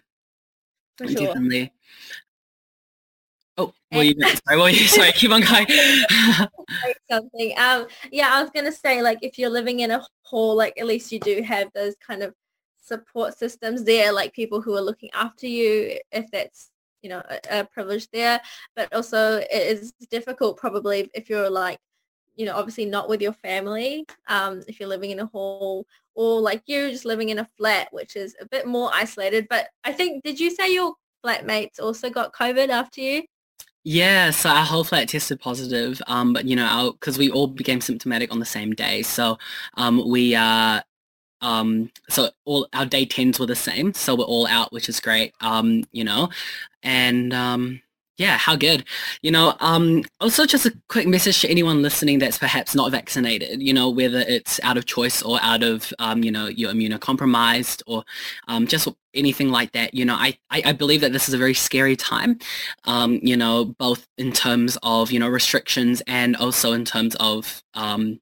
For 0.96 1.08
sure. 1.08 1.26
Definitely. 1.26 1.72
Oh, 3.58 3.72
well, 3.92 4.04
you, 4.04 4.14
sorry, 4.20 4.58
well, 4.58 4.68
you, 4.70 4.86
sorry, 4.86 5.12
keep 5.12 5.30
on 5.30 5.42
going. 5.42 5.66
Something. 7.10 7.58
Um, 7.58 7.86
yeah, 8.10 8.28
I 8.30 8.40
was 8.40 8.50
gonna 8.50 8.72
say, 8.72 9.02
like, 9.02 9.18
if 9.22 9.38
you're 9.38 9.50
living 9.50 9.80
in 9.80 9.90
a 9.90 10.02
hall, 10.22 10.56
like, 10.56 10.78
at 10.78 10.86
least 10.86 11.12
you 11.12 11.18
do 11.20 11.42
have 11.42 11.68
those 11.74 11.94
kind 11.96 12.22
of 12.22 12.34
support 12.80 13.36
systems 13.36 13.84
there, 13.84 14.12
like 14.12 14.32
people 14.32 14.62
who 14.62 14.74
are 14.74 14.80
looking 14.80 15.10
after 15.12 15.46
you, 15.46 15.98
if 16.12 16.30
that's 16.30 16.70
you 17.02 17.10
know 17.10 17.22
a, 17.28 17.60
a 17.60 17.64
privilege 17.64 18.08
there. 18.12 18.40
But 18.76 18.92
also, 18.94 19.38
it 19.38 19.50
is 19.52 19.92
difficult 20.10 20.56
probably 20.56 21.10
if 21.14 21.28
you're 21.28 21.50
like, 21.50 21.78
you 22.36 22.46
know, 22.46 22.54
obviously 22.54 22.86
not 22.86 23.08
with 23.08 23.20
your 23.20 23.32
family. 23.32 24.06
Um, 24.28 24.62
if 24.68 24.78
you're 24.78 24.88
living 24.88 25.10
in 25.10 25.20
a 25.20 25.26
hall, 25.26 25.86
or 26.14 26.40
like 26.40 26.62
you 26.66 26.90
just 26.90 27.04
living 27.04 27.30
in 27.30 27.40
a 27.40 27.48
flat, 27.56 27.88
which 27.92 28.14
is 28.14 28.36
a 28.40 28.46
bit 28.46 28.66
more 28.66 28.90
isolated. 28.92 29.48
But 29.50 29.68
I 29.84 29.92
think, 29.92 30.22
did 30.22 30.38
you 30.38 30.50
say 30.50 30.72
your 30.72 30.94
flatmates 31.24 31.80
also 31.80 32.10
got 32.10 32.32
COVID 32.32 32.68
after 32.68 33.00
you? 33.00 33.22
Yeah, 33.90 34.32
so 34.32 34.50
our 34.50 34.66
whole 34.66 34.84
flat 34.84 35.08
tested 35.08 35.40
positive, 35.40 36.02
um, 36.08 36.34
but 36.34 36.44
you 36.44 36.54
know, 36.54 36.92
because 36.92 37.16
we 37.16 37.30
all 37.30 37.46
became 37.46 37.80
symptomatic 37.80 38.30
on 38.30 38.38
the 38.38 38.44
same 38.44 38.74
day, 38.74 39.00
so 39.00 39.38
um, 39.78 40.06
we 40.06 40.34
uh, 40.34 40.82
um, 41.40 41.90
so 42.10 42.30
all 42.44 42.68
our 42.74 42.86
day 42.86 43.06
tens 43.06 43.40
were 43.40 43.46
the 43.46 43.56
same, 43.56 43.94
so 43.94 44.14
we're 44.14 44.24
all 44.24 44.46
out, 44.48 44.72
which 44.72 44.90
is 44.90 45.00
great, 45.00 45.34
um, 45.40 45.84
you 45.92 46.04
know, 46.04 46.28
and 46.82 47.32
um, 47.34 47.80
Yeah, 48.18 48.36
how 48.36 48.56
good. 48.56 48.84
You 49.22 49.30
know, 49.30 49.54
um, 49.60 50.02
also 50.20 50.44
just 50.44 50.66
a 50.66 50.76
quick 50.88 51.06
message 51.06 51.40
to 51.40 51.48
anyone 51.48 51.82
listening 51.82 52.18
that's 52.18 52.36
perhaps 52.36 52.74
not 52.74 52.90
vaccinated, 52.90 53.62
you 53.62 53.72
know, 53.72 53.88
whether 53.90 54.18
it's 54.18 54.58
out 54.64 54.76
of 54.76 54.86
choice 54.86 55.22
or 55.22 55.38
out 55.40 55.62
of, 55.62 55.92
um, 56.00 56.24
you 56.24 56.32
know, 56.32 56.48
you're 56.48 56.72
immunocompromised 56.72 57.80
or 57.86 58.02
um, 58.48 58.66
just 58.66 58.88
anything 59.14 59.50
like 59.50 59.70
that. 59.70 59.94
You 59.94 60.04
know, 60.04 60.14
I, 60.14 60.36
I, 60.50 60.62
I, 60.66 60.72
believe 60.72 61.00
that 61.02 61.12
this 61.12 61.28
is 61.28 61.34
a 61.34 61.38
very 61.38 61.54
scary 61.54 61.94
time, 61.94 62.40
um, 62.84 63.20
you 63.22 63.36
know, 63.36 63.64
both 63.64 64.08
in 64.18 64.32
terms 64.32 64.76
of, 64.82 65.12
you 65.12 65.20
know, 65.20 65.28
restrictions 65.28 66.02
and 66.08 66.34
also 66.36 66.72
in 66.72 66.84
terms 66.84 67.14
of 67.20 67.62
um, 67.74 68.20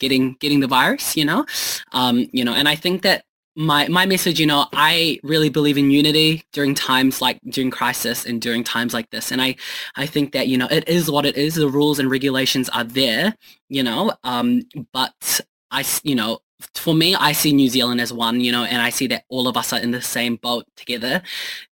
getting 0.00 0.34
getting 0.40 0.58
the 0.58 0.66
virus, 0.66 1.16
you 1.16 1.24
know, 1.24 1.46
um, 1.92 2.28
you 2.32 2.44
know, 2.44 2.52
and 2.52 2.68
I 2.68 2.74
think 2.74 3.02
that 3.02 3.24
my 3.56 3.88
my 3.88 4.04
message, 4.06 4.38
you 4.38 4.46
know, 4.46 4.66
I 4.72 5.18
really 5.22 5.48
believe 5.48 5.78
in 5.78 5.90
unity 5.90 6.44
during 6.52 6.74
times 6.74 7.22
like 7.22 7.40
during 7.48 7.70
crisis 7.70 8.26
and 8.26 8.40
during 8.40 8.62
times 8.62 8.92
like 8.92 9.10
this. 9.10 9.32
And 9.32 9.40
I 9.40 9.56
I 9.96 10.06
think 10.06 10.32
that, 10.32 10.48
you 10.48 10.58
know, 10.58 10.68
it 10.70 10.86
is 10.88 11.10
what 11.10 11.24
it 11.24 11.36
is. 11.36 11.54
The 11.54 11.68
rules 11.68 11.98
and 11.98 12.10
regulations 12.10 12.68
are 12.68 12.84
there, 12.84 13.34
you 13.68 13.82
know, 13.82 14.12
um, 14.24 14.62
but 14.92 15.40
I, 15.70 15.84
you 16.02 16.14
know, 16.14 16.40
for 16.74 16.94
me, 16.94 17.14
I 17.14 17.32
see 17.32 17.52
New 17.52 17.68
Zealand 17.68 18.00
as 18.00 18.12
one, 18.12 18.40
you 18.40 18.52
know, 18.52 18.64
and 18.64 18.80
I 18.80 18.90
see 18.90 19.06
that 19.08 19.24
all 19.28 19.48
of 19.48 19.56
us 19.56 19.72
are 19.72 19.80
in 19.80 19.90
the 19.90 20.02
same 20.02 20.36
boat 20.36 20.66
together, 20.76 21.22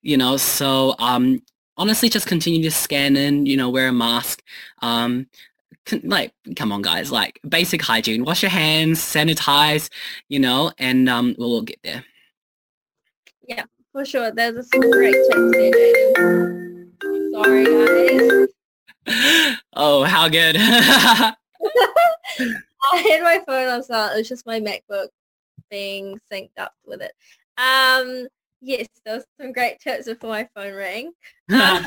you 0.02 0.16
know, 0.16 0.36
so 0.36 0.94
um, 0.98 1.42
honestly, 1.76 2.08
just 2.08 2.26
continue 2.26 2.62
to 2.62 2.70
scan 2.70 3.16
in, 3.16 3.46
you 3.46 3.56
know, 3.56 3.70
wear 3.70 3.88
a 3.88 3.92
mask, 3.92 4.42
um, 4.82 5.26
like 6.02 6.32
come 6.56 6.72
on 6.72 6.82
guys 6.82 7.10
like 7.10 7.40
basic 7.48 7.82
hygiene. 7.82 8.24
Wash 8.24 8.42
your 8.42 8.50
hands 8.50 9.00
sanitize 9.00 9.88
you 10.28 10.38
know 10.38 10.72
and 10.78 11.08
um 11.08 11.34
we'll, 11.38 11.50
we'll 11.50 11.62
get 11.62 11.78
there. 11.82 12.04
Yeah 13.46 13.64
for 13.92 14.04
sure. 14.04 14.30
There's 14.30 14.56
a 14.56 14.62
some 14.64 14.90
great 14.90 15.14
tips 15.14 15.50
there 15.52 16.86
sorry 17.32 17.64
guys. 17.64 18.48
Oh 19.76 20.04
how 20.04 20.28
good. 20.28 20.56
I 20.58 21.34
had 22.96 23.22
my 23.22 23.40
phone 23.46 23.68
on 23.68 23.82
silent. 23.82 24.14
It 24.14 24.18
was 24.18 24.28
just 24.28 24.46
my 24.46 24.60
macbook 24.60 25.08
being 25.70 26.18
synced 26.30 26.58
up 26.58 26.72
with 26.86 27.02
it. 27.02 27.12
Um 27.58 28.26
yes 28.60 28.86
there 29.04 29.16
was 29.16 29.24
some 29.40 29.52
great 29.52 29.80
tips 29.80 30.06
before 30.06 30.30
my 30.30 30.48
phone 30.54 30.74
rang. 30.74 31.12
Um, 31.52 31.86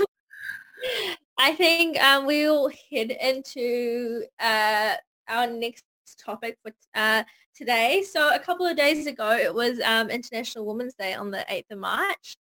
I 1.38 1.54
think 1.54 2.02
um, 2.02 2.26
we'll 2.26 2.72
head 2.92 3.12
into 3.12 4.24
uh, 4.40 4.96
our 5.28 5.48
next 5.48 5.84
topic 6.24 6.58
for 6.64 6.72
uh, 6.96 7.24
today. 7.56 8.04
So 8.10 8.34
a 8.34 8.40
couple 8.40 8.66
of 8.66 8.76
days 8.76 9.06
ago, 9.08 9.32
it 9.32 9.54
was 9.54 9.80
um, 9.82 10.10
International 10.10 10.66
Women's 10.66 10.96
Day 10.96 11.14
on 11.14 11.32
the 11.32 11.46
8th 11.50 11.72
of 11.72 11.80
March. 11.80 12.38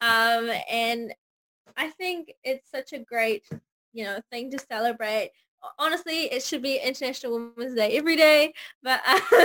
Um, 0.00 0.50
and 0.70 1.14
I 1.76 1.90
think 1.90 2.34
it's 2.42 2.70
such 2.70 2.92
a 2.92 2.98
great, 2.98 3.44
you 3.92 4.04
know, 4.04 4.20
thing 4.30 4.50
to 4.50 4.58
celebrate. 4.58 5.30
Honestly, 5.78 6.24
it 6.24 6.42
should 6.42 6.62
be 6.62 6.76
International 6.76 7.52
Women's 7.56 7.74
Day 7.74 7.96
every 7.96 8.16
day. 8.16 8.52
But, 8.82 9.00
uh, 9.06 9.20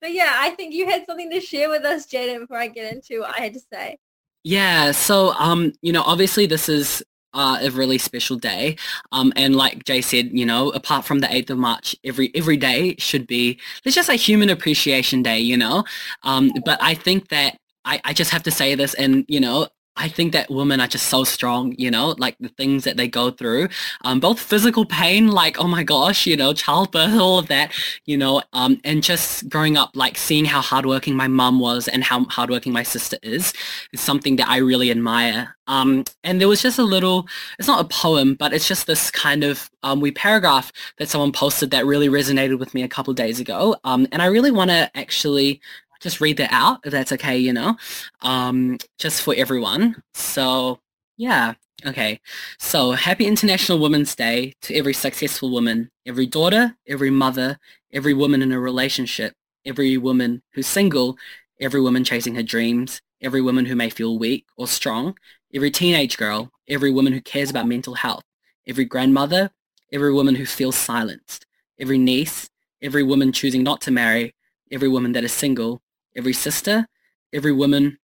but 0.00 0.12
yeah, 0.12 0.32
I 0.34 0.50
think 0.56 0.74
you 0.74 0.86
had 0.86 1.06
something 1.06 1.30
to 1.30 1.40
share 1.40 1.68
with 1.68 1.84
us, 1.84 2.06
Jayden, 2.06 2.40
before 2.40 2.58
I 2.58 2.66
get 2.66 2.92
into 2.92 3.20
what 3.20 3.38
I 3.38 3.42
had 3.42 3.54
to 3.54 3.60
say. 3.72 3.98
Yeah, 4.42 4.90
so 4.90 5.32
um, 5.38 5.72
you 5.80 5.92
know, 5.92 6.02
obviously 6.02 6.44
this 6.44 6.68
is 6.68 7.02
uh, 7.34 7.58
a 7.60 7.70
really 7.70 7.98
special 7.98 8.36
day. 8.36 8.76
Um, 9.12 9.32
and 9.36 9.56
like 9.56 9.84
Jay 9.84 10.00
said, 10.00 10.30
you 10.32 10.46
know, 10.46 10.70
apart 10.70 11.04
from 11.04 11.18
the 11.18 11.26
8th 11.26 11.50
of 11.50 11.58
March, 11.58 11.96
every 12.04 12.30
every 12.34 12.56
day 12.56 12.96
should 12.98 13.26
be, 13.26 13.58
let's 13.84 13.94
just 13.94 14.06
say 14.06 14.16
Human 14.16 14.50
Appreciation 14.50 15.22
Day, 15.22 15.40
you 15.40 15.56
know. 15.56 15.84
Um, 16.22 16.52
but 16.64 16.82
I 16.82 16.94
think 16.94 17.28
that 17.28 17.58
I, 17.84 18.00
I 18.04 18.12
just 18.12 18.30
have 18.30 18.42
to 18.44 18.50
say 18.50 18.74
this 18.74 18.94
and, 18.94 19.24
you 19.28 19.40
know, 19.40 19.68
I 19.96 20.08
think 20.08 20.32
that 20.32 20.50
women 20.50 20.80
are 20.80 20.88
just 20.88 21.06
so 21.06 21.22
strong, 21.24 21.74
you 21.78 21.90
know, 21.90 22.14
like 22.18 22.36
the 22.40 22.48
things 22.48 22.84
that 22.84 22.96
they 22.96 23.06
go 23.06 23.30
through, 23.30 23.68
um, 24.04 24.18
both 24.18 24.40
physical 24.40 24.84
pain, 24.84 25.28
like, 25.28 25.58
oh 25.60 25.68
my 25.68 25.84
gosh, 25.84 26.26
you 26.26 26.36
know, 26.36 26.52
childbirth, 26.52 27.14
all 27.14 27.38
of 27.38 27.46
that, 27.48 27.72
you 28.04 28.16
know, 28.16 28.42
um, 28.52 28.80
and 28.84 29.02
just 29.04 29.48
growing 29.48 29.76
up, 29.76 29.90
like 29.94 30.16
seeing 30.18 30.44
how 30.44 30.60
hardworking 30.60 31.14
my 31.14 31.28
mum 31.28 31.60
was 31.60 31.86
and 31.86 32.02
how 32.02 32.24
hardworking 32.24 32.72
my 32.72 32.82
sister 32.82 33.18
is, 33.22 33.52
is 33.92 34.00
something 34.00 34.36
that 34.36 34.48
I 34.48 34.56
really 34.56 34.90
admire. 34.90 35.56
Um, 35.66 36.04
and 36.24 36.40
there 36.40 36.48
was 36.48 36.60
just 36.60 36.78
a 36.78 36.82
little, 36.82 37.26
it's 37.58 37.68
not 37.68 37.84
a 37.84 37.88
poem, 37.88 38.34
but 38.34 38.52
it's 38.52 38.68
just 38.68 38.86
this 38.86 39.10
kind 39.10 39.44
of 39.44 39.70
um, 39.82 40.00
we 40.00 40.10
paragraph 40.10 40.72
that 40.98 41.08
someone 41.08 41.32
posted 41.32 41.70
that 41.70 41.86
really 41.86 42.08
resonated 42.08 42.58
with 42.58 42.74
me 42.74 42.82
a 42.82 42.88
couple 42.88 43.14
days 43.14 43.38
ago. 43.40 43.76
Um, 43.84 44.06
and 44.12 44.20
I 44.20 44.26
really 44.26 44.50
want 44.50 44.70
to 44.70 44.90
actually 44.94 45.60
just 46.00 46.20
read 46.20 46.36
that 46.38 46.52
out 46.52 46.80
if 46.84 46.92
that's 46.92 47.12
okay, 47.12 47.38
you 47.38 47.52
know, 47.52 47.76
um, 48.22 48.78
just 48.98 49.22
for 49.22 49.34
everyone. 49.34 50.02
So 50.14 50.80
yeah, 51.16 51.54
okay. 51.86 52.20
So 52.58 52.92
happy 52.92 53.26
International 53.26 53.78
Women's 53.78 54.14
Day 54.14 54.54
to 54.62 54.74
every 54.74 54.94
successful 54.94 55.50
woman, 55.50 55.90
every 56.06 56.26
daughter, 56.26 56.76
every 56.86 57.10
mother, 57.10 57.58
every 57.92 58.14
woman 58.14 58.42
in 58.42 58.52
a 58.52 58.60
relationship, 58.60 59.34
every 59.64 59.96
woman 59.96 60.42
who's 60.52 60.66
single, 60.66 61.16
every 61.60 61.80
woman 61.80 62.04
chasing 62.04 62.34
her 62.34 62.42
dreams, 62.42 63.00
every 63.22 63.40
woman 63.40 63.66
who 63.66 63.76
may 63.76 63.90
feel 63.90 64.18
weak 64.18 64.46
or 64.56 64.66
strong, 64.66 65.16
every 65.54 65.70
teenage 65.70 66.16
girl, 66.16 66.50
every 66.68 66.90
woman 66.90 67.12
who 67.12 67.20
cares 67.20 67.50
about 67.50 67.68
mental 67.68 67.94
health, 67.94 68.24
every 68.66 68.84
grandmother, 68.84 69.50
every 69.92 70.12
woman 70.12 70.34
who 70.34 70.46
feels 70.46 70.76
silenced, 70.76 71.46
every 71.78 71.98
niece, 71.98 72.50
every 72.82 73.02
woman 73.02 73.32
choosing 73.32 73.62
not 73.62 73.80
to 73.82 73.90
marry, 73.90 74.34
every 74.70 74.88
woman 74.88 75.12
that 75.12 75.24
is 75.24 75.32
single, 75.32 75.80
every 76.16 76.32
sister, 76.32 76.86
every 77.32 77.52
woman 77.52 77.98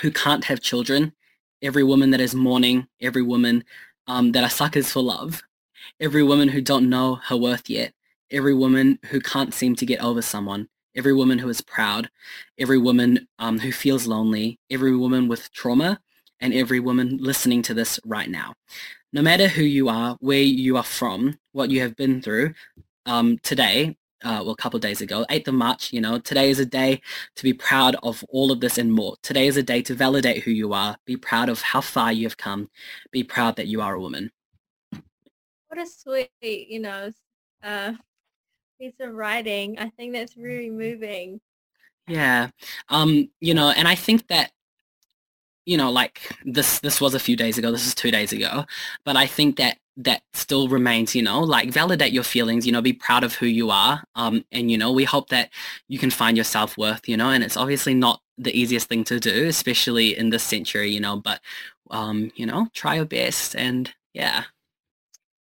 who 0.00 0.10
can't 0.10 0.44
have 0.44 0.60
children, 0.60 1.12
every 1.62 1.82
woman 1.82 2.10
that 2.10 2.20
is 2.20 2.34
mourning, 2.34 2.86
every 3.00 3.22
woman 3.22 3.64
um, 4.06 4.32
that 4.32 4.44
are 4.44 4.50
suckers 4.50 4.90
for 4.90 5.02
love, 5.02 5.42
every 6.00 6.22
woman 6.22 6.48
who 6.48 6.60
don't 6.60 6.88
know 6.88 7.16
her 7.26 7.36
worth 7.36 7.68
yet, 7.68 7.92
every 8.30 8.54
woman 8.54 8.98
who 9.06 9.20
can't 9.20 9.54
seem 9.54 9.74
to 9.76 9.86
get 9.86 10.02
over 10.02 10.22
someone, 10.22 10.68
every 10.96 11.12
woman 11.12 11.38
who 11.38 11.48
is 11.48 11.60
proud, 11.60 12.10
every 12.58 12.78
woman 12.78 13.28
um, 13.38 13.58
who 13.58 13.72
feels 13.72 14.06
lonely, 14.06 14.58
every 14.70 14.96
woman 14.96 15.28
with 15.28 15.52
trauma, 15.52 16.00
and 16.40 16.54
every 16.54 16.80
woman 16.80 17.18
listening 17.20 17.62
to 17.62 17.74
this 17.74 18.00
right 18.04 18.30
now. 18.30 18.54
No 19.12 19.22
matter 19.22 19.48
who 19.48 19.62
you 19.62 19.88
are, 19.88 20.16
where 20.20 20.40
you 20.40 20.76
are 20.76 20.84
from, 20.84 21.38
what 21.52 21.70
you 21.70 21.80
have 21.80 21.96
been 21.96 22.22
through, 22.22 22.54
um, 23.06 23.38
today, 23.42 23.96
uh, 24.22 24.40
well, 24.42 24.50
a 24.50 24.56
couple 24.56 24.76
of 24.76 24.82
days 24.82 25.00
ago, 25.00 25.24
8th 25.30 25.48
of 25.48 25.54
March, 25.54 25.92
you 25.92 26.00
know, 26.00 26.18
today 26.18 26.50
is 26.50 26.58
a 26.58 26.66
day 26.66 27.00
to 27.36 27.42
be 27.42 27.52
proud 27.52 27.96
of 28.02 28.24
all 28.28 28.52
of 28.52 28.60
this 28.60 28.78
and 28.78 28.92
more. 28.92 29.16
Today 29.22 29.46
is 29.46 29.56
a 29.56 29.62
day 29.62 29.82
to 29.82 29.94
validate 29.94 30.42
who 30.42 30.50
you 30.50 30.72
are, 30.72 30.96
be 31.04 31.16
proud 31.16 31.48
of 31.48 31.62
how 31.62 31.80
far 31.80 32.12
you 32.12 32.26
have 32.26 32.36
come, 32.36 32.68
be 33.10 33.22
proud 33.22 33.56
that 33.56 33.66
you 33.66 33.80
are 33.80 33.94
a 33.94 34.00
woman. 34.00 34.30
What 35.68 35.78
a 35.78 35.86
sweet, 35.86 36.30
you 36.42 36.80
know, 36.80 37.10
uh, 37.62 37.92
piece 38.80 38.94
of 39.00 39.14
writing. 39.14 39.78
I 39.78 39.88
think 39.90 40.12
that's 40.12 40.36
really 40.36 40.70
moving. 40.70 41.40
Yeah. 42.08 42.48
Um, 42.88 43.30
you 43.40 43.54
know, 43.54 43.70
and 43.70 43.86
I 43.86 43.94
think 43.94 44.26
that 44.28 44.50
you 45.66 45.76
know, 45.76 45.90
like 45.90 46.36
this 46.44 46.80
this 46.80 47.00
was 47.00 47.14
a 47.14 47.18
few 47.20 47.36
days 47.36 47.58
ago, 47.58 47.70
this 47.70 47.86
is 47.86 47.94
two 47.94 48.10
days 48.10 48.32
ago, 48.32 48.64
but 49.04 49.16
I 49.16 49.26
think 49.26 49.56
that 49.56 49.78
that 49.96 50.22
still 50.32 50.68
remains, 50.68 51.14
you 51.14 51.22
know, 51.22 51.40
like 51.40 51.70
validate 51.70 52.12
your 52.12 52.22
feelings, 52.22 52.64
you 52.66 52.72
know, 52.72 52.80
be 52.80 52.92
proud 52.92 53.22
of 53.22 53.34
who 53.34 53.46
you 53.46 53.70
are. 53.70 54.02
Um, 54.14 54.44
and, 54.50 54.70
you 54.70 54.78
know, 54.78 54.92
we 54.92 55.04
hope 55.04 55.28
that 55.28 55.50
you 55.88 55.98
can 55.98 56.10
find 56.10 56.38
your 56.38 56.44
self-worth, 56.44 57.06
you 57.06 57.16
know, 57.18 57.28
and 57.30 57.44
it's 57.44 57.56
obviously 57.56 57.92
not 57.92 58.22
the 58.38 58.58
easiest 58.58 58.88
thing 58.88 59.04
to 59.04 59.20
do, 59.20 59.46
especially 59.46 60.16
in 60.16 60.30
this 60.30 60.42
century, 60.42 60.90
you 60.90 61.00
know, 61.00 61.16
but, 61.16 61.40
um, 61.90 62.32
you 62.34 62.46
know, 62.46 62.68
try 62.72 62.94
your 62.94 63.04
best 63.04 63.54
and 63.54 63.92
yeah. 64.14 64.44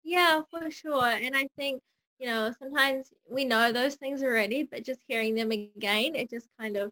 Yeah, 0.03 0.41
for 0.51 0.69
sure. 0.71 1.05
And 1.05 1.37
I 1.37 1.47
think, 1.57 1.81
you 2.19 2.27
know, 2.27 2.53
sometimes 2.59 3.13
we 3.29 3.45
know 3.45 3.71
those 3.71 3.95
things 3.95 4.23
already, 4.23 4.63
but 4.63 4.83
just 4.83 4.99
hearing 5.07 5.35
them 5.35 5.51
again, 5.51 6.15
it 6.15 6.29
just 6.29 6.47
kind 6.59 6.75
of, 6.75 6.91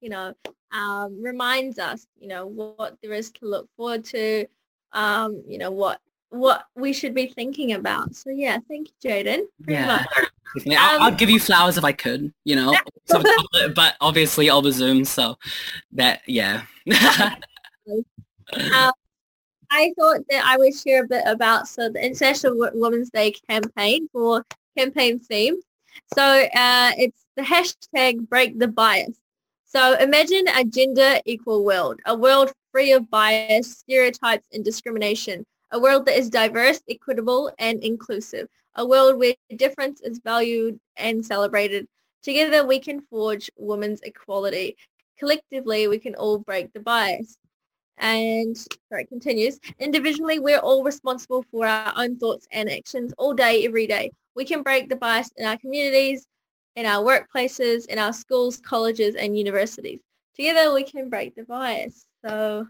you 0.00 0.10
know, 0.10 0.34
um, 0.72 1.22
reminds 1.22 1.78
us, 1.78 2.06
you 2.18 2.28
know, 2.28 2.46
what 2.46 2.96
there 3.02 3.12
is 3.12 3.30
to 3.32 3.46
look 3.46 3.68
forward 3.76 4.04
to, 4.06 4.46
um, 4.92 5.42
you 5.46 5.58
know, 5.58 5.70
what 5.70 6.00
what 6.30 6.66
we 6.74 6.92
should 6.92 7.14
be 7.14 7.26
thinking 7.26 7.72
about. 7.72 8.14
So 8.14 8.30
yeah, 8.30 8.58
thank 8.68 8.88
you, 8.88 9.10
Jayden. 9.10 9.44
Yeah. 9.66 10.04
I'll, 10.66 10.96
um, 10.96 11.02
I'll, 11.02 11.14
give 11.14 11.30
you 11.30 11.40
flowers 11.40 11.76
if 11.76 11.84
I 11.84 11.92
could, 11.92 12.32
you 12.44 12.56
know, 12.56 12.74
but 13.74 13.94
obviously 14.00 14.50
over 14.50 14.70
Zoom, 14.70 15.04
so 15.04 15.36
that 15.92 16.22
yeah. 16.26 16.62
um, 16.92 18.92
I 19.70 19.92
thought 19.98 20.20
that 20.30 20.44
I 20.44 20.56
would 20.56 20.74
share 20.74 21.04
a 21.04 21.08
bit 21.08 21.24
about 21.26 21.68
so 21.68 21.90
the 21.90 22.04
International 22.04 22.70
Women's 22.74 23.10
Day 23.10 23.32
campaign 23.32 24.08
for 24.12 24.44
campaign 24.76 25.18
theme. 25.18 25.56
So 26.14 26.22
uh, 26.22 26.92
it's 26.96 27.24
the 27.36 27.42
hashtag 27.42 28.28
break 28.28 28.58
the 28.58 28.68
bias. 28.68 29.18
So 29.76 29.92
imagine 29.98 30.48
a 30.48 30.64
gender 30.64 31.20
equal 31.26 31.62
world, 31.62 32.00
a 32.06 32.16
world 32.16 32.50
free 32.72 32.92
of 32.92 33.10
bias, 33.10 33.72
stereotypes 33.72 34.46
and 34.54 34.64
discrimination, 34.64 35.44
a 35.70 35.78
world 35.78 36.06
that 36.06 36.18
is 36.18 36.30
diverse, 36.30 36.80
equitable, 36.88 37.52
and 37.58 37.84
inclusive, 37.84 38.48
a 38.76 38.86
world 38.86 39.18
where 39.18 39.34
difference 39.54 40.00
is 40.00 40.18
valued 40.24 40.80
and 40.96 41.22
celebrated. 41.22 41.86
Together, 42.22 42.66
we 42.66 42.80
can 42.80 43.02
forge 43.02 43.50
women's 43.58 44.00
equality. 44.00 44.78
Collectively, 45.18 45.88
we 45.88 45.98
can 45.98 46.14
all 46.14 46.38
break 46.38 46.72
the 46.72 46.80
bias. 46.80 47.36
And 47.98 48.56
sorry, 48.56 49.02
it 49.02 49.10
continues. 49.10 49.60
Individually, 49.78 50.38
we're 50.38 50.56
all 50.56 50.84
responsible 50.84 51.44
for 51.50 51.66
our 51.66 51.92
own 51.98 52.16
thoughts 52.16 52.48
and 52.50 52.70
actions 52.70 53.12
all 53.18 53.34
day, 53.34 53.66
every 53.66 53.86
day. 53.86 54.10
We 54.34 54.46
can 54.46 54.62
break 54.62 54.88
the 54.88 54.96
bias 54.96 55.28
in 55.36 55.44
our 55.44 55.58
communities, 55.58 56.26
in 56.76 56.86
our 56.86 57.04
workplaces, 57.04 57.86
in 57.86 57.98
our 57.98 58.12
schools, 58.12 58.58
colleges, 58.58 59.14
and 59.14 59.36
universities. 59.36 60.00
Together, 60.36 60.72
we 60.72 60.84
can 60.84 61.08
break 61.08 61.34
the 61.34 61.44
bias. 61.44 62.06
So 62.24 62.66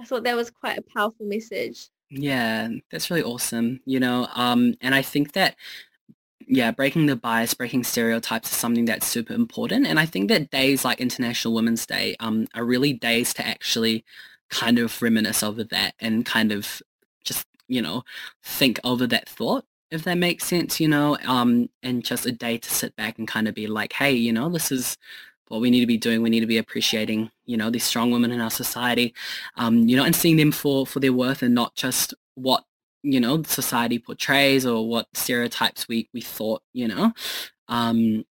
I 0.00 0.04
thought 0.04 0.24
that 0.24 0.36
was 0.36 0.50
quite 0.50 0.78
a 0.78 0.82
powerful 0.82 1.26
message. 1.26 1.88
Yeah, 2.10 2.68
that's 2.90 3.10
really 3.10 3.22
awesome. 3.22 3.80
You 3.86 4.00
know, 4.00 4.28
um, 4.34 4.74
and 4.80 4.94
I 4.94 5.02
think 5.02 5.32
that 5.32 5.56
yeah, 6.50 6.72
breaking 6.72 7.06
the 7.06 7.14
bias, 7.14 7.54
breaking 7.54 7.84
stereotypes 7.84 8.50
is 8.50 8.56
something 8.56 8.84
that's 8.84 9.06
super 9.06 9.32
important. 9.32 9.86
And 9.86 10.00
I 10.00 10.06
think 10.06 10.28
that 10.28 10.50
days 10.50 10.84
like 10.84 11.00
International 11.00 11.54
Women's 11.54 11.86
Day 11.86 12.16
um, 12.18 12.48
are 12.54 12.64
really 12.64 12.92
days 12.92 13.32
to 13.34 13.46
actually 13.46 14.04
kind 14.48 14.80
of 14.80 15.00
reminisce 15.00 15.44
over 15.44 15.62
that 15.62 15.94
and 16.00 16.26
kind 16.26 16.50
of 16.50 16.82
just, 17.24 17.46
you 17.68 17.80
know, 17.80 18.02
think 18.42 18.80
over 18.82 19.06
that 19.06 19.28
thought, 19.28 19.64
if 19.90 20.04
that 20.04 20.18
makes 20.18 20.44
sense, 20.44 20.80
you 20.80 20.88
know, 20.88 21.16
um, 21.26 21.68
and 21.82 22.04
just 22.04 22.26
a 22.26 22.32
day 22.32 22.58
to 22.58 22.70
sit 22.70 22.94
back 22.96 23.18
and 23.18 23.26
kind 23.26 23.48
of 23.48 23.54
be 23.54 23.66
like, 23.66 23.92
hey, 23.92 24.12
you 24.12 24.32
know, 24.32 24.48
this 24.48 24.70
is 24.70 24.96
what 25.48 25.60
we 25.60 25.70
need 25.70 25.80
to 25.80 25.86
be 25.86 25.96
doing. 25.96 26.22
We 26.22 26.30
need 26.30 26.40
to 26.40 26.46
be 26.46 26.58
appreciating, 26.58 27.30
you 27.44 27.56
know, 27.56 27.70
these 27.70 27.84
strong 27.84 28.12
women 28.12 28.30
in 28.30 28.40
our 28.40 28.50
society, 28.50 29.12
um, 29.56 29.88
you 29.88 29.96
know, 29.96 30.04
and 30.04 30.14
seeing 30.14 30.36
them 30.36 30.52
for, 30.52 30.86
for 30.86 31.00
their 31.00 31.12
worth 31.12 31.42
and 31.42 31.54
not 31.54 31.74
just 31.74 32.14
what, 32.36 32.64
you 33.02 33.18
know, 33.18 33.42
society 33.42 33.98
portrays 33.98 34.64
or 34.64 34.88
what 34.88 35.08
stereotypes 35.14 35.88
we, 35.88 36.08
we 36.14 36.20
thought, 36.20 36.62
you 36.72 36.86
know. 36.86 37.12
Um, 37.66 38.24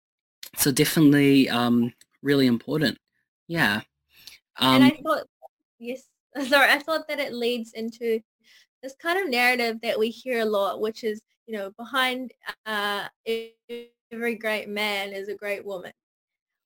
so 0.56 0.70
definitely 0.70 1.48
um, 1.48 1.94
really 2.22 2.46
important. 2.46 2.98
Yeah. 3.48 3.80
Um, 4.58 4.82
and 4.82 4.84
I 4.84 5.00
thought, 5.02 5.26
yes, 5.78 6.02
sorry, 6.48 6.70
I 6.70 6.80
thought 6.80 7.08
that 7.08 7.18
it 7.18 7.32
leads 7.32 7.72
into 7.72 8.20
this 8.82 8.94
kind 9.00 9.18
of 9.18 9.30
narrative 9.30 9.80
that 9.82 9.98
we 9.98 10.10
hear 10.10 10.40
a 10.40 10.44
lot, 10.44 10.80
which 10.80 11.02
is, 11.02 11.20
you 11.46 11.56
know, 11.56 11.70
behind 11.78 12.32
uh, 12.66 13.06
every 14.12 14.34
great 14.34 14.68
man 14.68 15.12
is 15.12 15.28
a 15.28 15.34
great 15.34 15.64
woman 15.64 15.92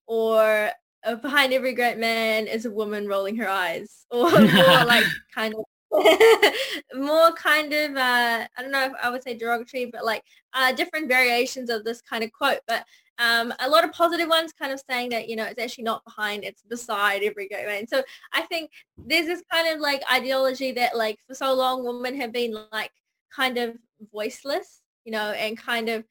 or 0.06 0.70
uh, 1.04 1.14
behind 1.16 1.52
every 1.52 1.72
great 1.72 1.98
man 1.98 2.46
is 2.46 2.66
a 2.66 2.70
woman 2.70 3.06
rolling 3.06 3.36
her 3.36 3.48
eyes 3.48 4.06
or 4.10 4.30
more 4.40 4.84
like 4.84 5.04
kind 5.34 5.54
of 5.54 5.64
more 6.94 7.32
kind 7.32 7.72
of 7.72 7.96
uh, 7.96 8.46
I 8.56 8.62
don't 8.62 8.70
know 8.70 8.84
if 8.84 8.92
I 9.02 9.10
would 9.10 9.22
say 9.22 9.34
derogatory, 9.34 9.86
but 9.86 10.04
like 10.04 10.22
uh, 10.52 10.72
different 10.72 11.08
variations 11.08 11.68
of 11.68 11.84
this 11.84 12.00
kind 12.00 12.22
of 12.22 12.30
quote. 12.32 12.60
But 12.68 12.84
um, 13.18 13.52
a 13.58 13.68
lot 13.68 13.84
of 13.84 13.92
positive 13.92 14.28
ones 14.28 14.52
kind 14.52 14.72
of 14.72 14.80
saying 14.88 15.10
that, 15.10 15.28
you 15.28 15.36
know, 15.36 15.44
it's 15.44 15.60
actually 15.60 15.84
not 15.84 16.04
behind, 16.04 16.44
it's 16.44 16.62
beside 16.62 17.22
every 17.22 17.48
great 17.48 17.66
man. 17.66 17.86
So 17.86 18.02
I 18.32 18.42
think 18.42 18.70
there's 18.96 19.26
this 19.26 19.42
kind 19.52 19.74
of 19.74 19.80
like 19.80 20.02
ideology 20.12 20.72
that 20.72 20.96
like 20.96 21.18
for 21.26 21.34
so 21.34 21.52
long 21.52 21.84
women 21.84 22.18
have 22.20 22.32
been 22.32 22.56
like 22.72 22.92
kind 23.34 23.58
of 23.58 23.76
voiceless, 24.12 24.82
you 25.04 25.12
know, 25.12 25.30
and 25.32 25.58
kind 25.58 25.88
of 25.88 26.04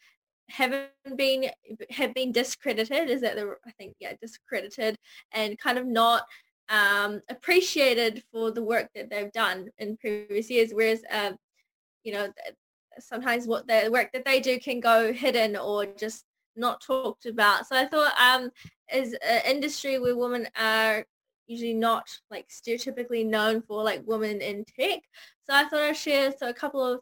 haven't 0.50 0.90
been 1.16 1.46
have 1.90 2.14
been 2.14 2.32
discredited 2.32 3.10
is 3.10 3.22
that 3.22 3.36
the 3.36 3.56
i 3.68 3.72
think 3.78 3.94
yeah 4.00 4.14
discredited 4.20 4.98
and 5.32 5.58
kind 5.60 5.78
of 5.78 5.86
not 5.86 6.24
um, 6.72 7.22
appreciated 7.30 8.24
for 8.32 8.52
the 8.52 8.62
work 8.62 8.90
that 8.94 9.10
they've 9.10 9.32
done 9.32 9.70
in 9.80 9.98
previous 9.98 10.50
years 10.50 10.72
whereas 10.72 11.02
um, 11.12 11.36
you 12.04 12.14
know 12.14 12.32
sometimes 13.00 13.48
what 13.48 13.68
the 13.68 13.90
work 13.92 14.12
that 14.14 14.26
they 14.26 14.40
do 14.40 14.60
can 14.60 14.80
go 14.80 15.14
hidden 15.14 15.56
or 15.56 15.86
just 15.86 16.26
not 16.56 16.82
talked 16.82 17.26
about. 17.26 17.68
So 17.68 17.76
i 17.76 17.86
thought 17.86 18.14
um 18.20 18.50
as 18.92 19.14
an 19.14 19.42
industry 19.46 20.00
where 20.00 20.18
women 20.18 20.48
are 20.60 21.06
usually 21.50 21.74
not 21.74 22.08
like 22.32 22.48
stereotypically 22.48 23.25
known 23.25 23.62
for 23.62 23.84
like 23.84 24.01
women 24.06 24.39
in 24.39 24.63
tech 24.63 25.01
so 25.44 25.53
i 25.53 25.63
thought 25.65 25.82
i'd 25.82 25.98
share 25.98 26.32
so 26.38 26.48
a 26.48 26.53
couple 26.53 26.84
of 26.84 27.01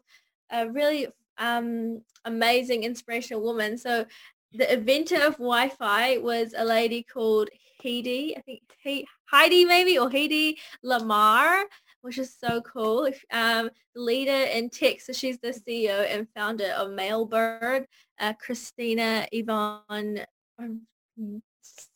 uh, 0.50 0.66
really 0.72 1.06
um, 1.38 2.02
amazing 2.24 2.84
inspirational 2.84 3.42
women. 3.42 3.78
So 3.78 4.04
the 4.52 4.72
inventor 4.72 5.16
of 5.16 5.34
Wi-Fi 5.34 6.18
was 6.18 6.54
a 6.56 6.64
lady 6.64 7.02
called 7.02 7.48
Heidi, 7.82 8.36
I 8.36 8.40
think 8.42 8.62
he, 8.82 9.06
Heidi 9.26 9.64
maybe, 9.64 9.98
or 9.98 10.10
Heidi 10.10 10.58
Lamarr, 10.84 11.64
which 12.02 12.18
is 12.18 12.34
so 12.38 12.60
cool. 12.62 13.08
Um, 13.32 13.70
leader 13.94 14.50
in 14.50 14.70
tech, 14.70 15.00
so 15.00 15.12
she's 15.12 15.38
the 15.38 15.48
CEO 15.48 16.06
and 16.08 16.26
founder 16.34 16.72
of 16.76 16.88
Mailbird, 16.88 17.84
uh, 18.20 18.32
Christina 18.34 19.26
Yvonne, 19.32 20.24
um, 20.58 20.82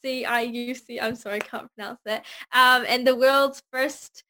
C-I-U-C, 0.02 1.00
I'm 1.00 1.16
sorry, 1.16 1.36
I 1.36 1.38
can't 1.40 1.68
pronounce 1.74 2.00
that, 2.04 2.24
um, 2.52 2.84
and 2.88 3.06
the 3.06 3.16
world's 3.16 3.62
first 3.72 4.24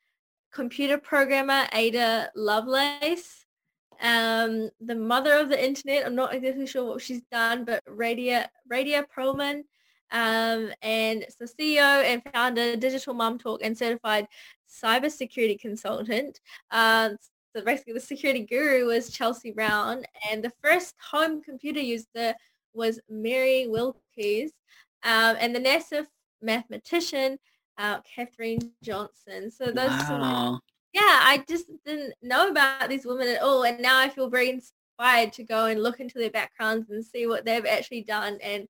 computer 0.53 0.99
programmer, 0.99 1.67
Ada 1.73 2.31
Lovelace 2.37 3.43
um, 4.03 4.69
the 4.81 4.97
mother 4.97 5.39
of 5.39 5.49
the 5.49 5.65
internet. 5.65 6.05
I'm 6.05 6.15
not 6.15 6.35
exactly 6.35 6.67
sure 6.67 6.85
what 6.85 7.01
she's 7.01 7.23
done, 7.31 7.65
but 7.65 7.85
Radia 7.87 8.47
Radia 8.71 9.05
Perlman, 9.17 9.63
um, 10.11 10.73
and 10.83 11.25
so 11.39 11.47
CEO 11.47 12.03
and 12.05 12.23
founder, 12.33 12.77
Digital 12.77 13.15
Mom 13.15 13.39
Talk, 13.39 13.61
and 13.63 13.79
certified 13.79 14.27
cybersecurity 14.69 15.59
consultant. 15.59 16.41
Uh, 16.71 17.11
so 17.55 17.63
basically, 17.65 17.93
the 17.93 18.01
security 18.01 18.41
guru 18.41 18.87
was 18.87 19.11
Chelsea 19.11 19.53
Brown, 19.53 20.05
and 20.31 20.43
the 20.43 20.53
first 20.63 20.95
home 21.11 21.41
computer 21.41 21.81
user 21.81 22.35
was 22.75 22.99
Mary 23.09 23.69
Wilkes, 23.69 24.51
um, 25.05 25.37
and 25.41 25.55
the 25.55 25.61
NASA 25.61 26.07
mathematician 26.41 27.39
uh, 27.79 28.01
Katherine 28.03 28.73
Johnson. 28.83 29.51
So 29.51 29.67
those 29.67 29.91
wow 29.91 30.61
yeah, 30.93 31.01
I 31.23 31.43
just 31.49 31.67
didn't 31.87 32.15
know 32.23 32.51
about 32.51 32.89
these 32.89 33.07
women 33.07 33.29
at 33.29 33.43
all. 33.43 33.65
And 33.65 33.81
now 33.81 33.99
I 33.99 34.09
feel 34.09 34.29
very 34.29 34.51
inspired 34.51 35.33
to 35.35 35.43
go 35.43 35.67
and 35.67 35.83
look 35.83 36.01
into 36.01 36.19
their 36.19 36.31
backgrounds 36.31 36.91
and 36.91 37.05
see 37.05 37.27
what 37.27 37.45
they've 37.45 37.65
actually 37.65 38.03
done. 38.03 38.39
And 38.43 38.69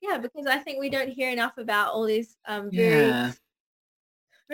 yeah, 0.00 0.18
because 0.18 0.46
I 0.46 0.58
think 0.58 0.78
we 0.78 0.88
don't 0.88 1.08
hear 1.08 1.30
enough 1.30 1.58
about 1.58 1.92
all 1.92 2.04
these 2.04 2.36
um, 2.46 2.70
very 2.70 3.08
yeah 3.08 3.32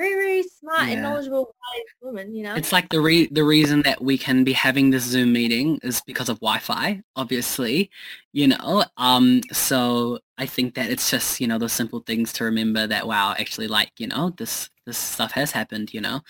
very 0.00 0.14
very 0.14 0.42
smart 0.42 0.86
yeah. 0.86 0.94
and 0.94 1.02
knowledgeable 1.02 1.54
woman 2.02 2.34
you 2.34 2.42
know? 2.42 2.54
It's 2.54 2.72
like 2.72 2.88
the 2.88 3.00
re- 3.00 3.28
the 3.30 3.44
reason 3.44 3.82
that 3.82 4.02
we 4.02 4.16
can 4.16 4.44
be 4.44 4.52
having 4.52 4.90
this 4.90 5.04
zoom 5.04 5.32
meeting 5.32 5.78
is 5.82 6.00
because 6.06 6.28
of 6.28 6.40
wi-fi 6.40 7.02
obviously 7.16 7.90
you 8.32 8.48
know? 8.48 8.84
Um 8.96 9.42
so 9.52 10.18
i 10.38 10.46
think 10.46 10.74
that 10.74 10.90
it's 10.90 11.10
just 11.10 11.40
you 11.40 11.46
know 11.46 11.58
those 11.58 11.72
simple 11.72 12.00
things 12.00 12.32
to 12.34 12.44
remember 12.44 12.86
that 12.86 13.06
wow 13.06 13.34
actually 13.38 13.68
like 13.68 13.92
you 13.98 14.06
know 14.06 14.30
this 14.30 14.70
this 14.86 14.98
stuff 14.98 15.32
has 15.32 15.52
happened 15.52 15.92
you 15.92 16.00
know? 16.00 16.20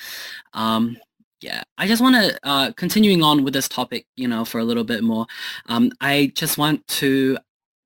Um 0.53 0.97
yeah 1.41 1.63
i 1.79 1.87
just 1.87 2.03
want 2.03 2.17
to 2.17 2.39
uh 2.43 2.73
continuing 2.73 3.23
on 3.23 3.45
with 3.45 3.55
this 3.55 3.69
topic 3.69 4.07
you 4.17 4.29
know 4.29 4.45
for 4.45 4.59
a 4.59 4.65
little 4.65 4.85
bit 4.85 5.03
more 5.03 5.27
um 5.67 5.91
i 6.01 6.31
just 6.35 6.59
want 6.59 6.87
to 6.87 7.39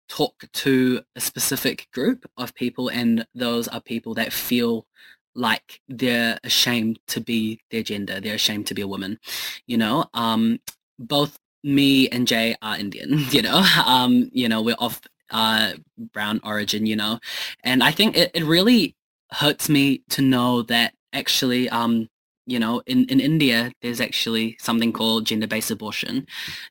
talk 0.09 0.45
to 0.53 1.01
a 1.17 1.21
specific 1.21 1.89
group 1.93 2.29
of 2.37 2.55
people 2.55 2.89
and 2.89 3.27
those 3.35 3.69
are 3.69 3.81
people 3.81 4.15
that 4.15 4.33
feel 4.33 4.87
like 5.35 5.81
they're 5.89 6.39
ashamed 6.45 6.99
to 7.09 7.21
be 7.21 7.61
their 7.71 7.83
gender. 7.83 8.21
They're 8.21 8.35
ashamed 8.35 8.67
to 8.69 8.75
be 8.75 8.83
a 8.83 8.89
woman. 8.89 9.19
You 9.67 9.79
know, 9.79 10.07
um, 10.15 10.61
both 10.99 11.39
me 11.63 12.09
and 12.09 12.27
Jay 12.27 12.57
are 12.63 12.79
Indian. 12.79 13.19
You 13.31 13.43
know, 13.43 13.65
um, 13.87 14.31
you 14.33 14.49
know, 14.49 14.63
we're 14.63 14.77
of 14.79 15.01
uh, 15.31 15.73
brown 16.13 16.41
origin. 16.45 16.87
You 16.87 16.97
know, 16.97 17.21
and 17.65 17.83
I 17.83 17.91
think 17.91 18.17
it, 18.17 18.31
it 18.35 18.45
really 18.45 18.97
hurts 19.33 19.69
me 19.69 20.03
to 20.11 20.23
know 20.23 20.63
that 20.63 20.95
actually, 21.13 21.69
um, 21.71 22.09
you 22.47 22.59
know, 22.59 22.83
in, 22.87 23.05
in 23.07 23.21
India, 23.21 23.73
there's 23.83 24.01
actually 24.01 24.57
something 24.61 24.93
called 24.93 25.27
gender-based 25.27 25.71
abortion, 25.71 26.27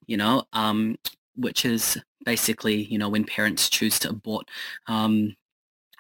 you 0.05 0.17
know, 0.17 0.43
um, 0.53 0.95
which 1.35 1.65
is 1.65 1.97
basically, 2.25 2.83
you 2.83 2.97
know, 2.97 3.09
when 3.09 3.23
parents 3.23 3.69
choose 3.69 3.99
to 3.99 4.09
abort 4.09 4.47
um, 4.87 5.35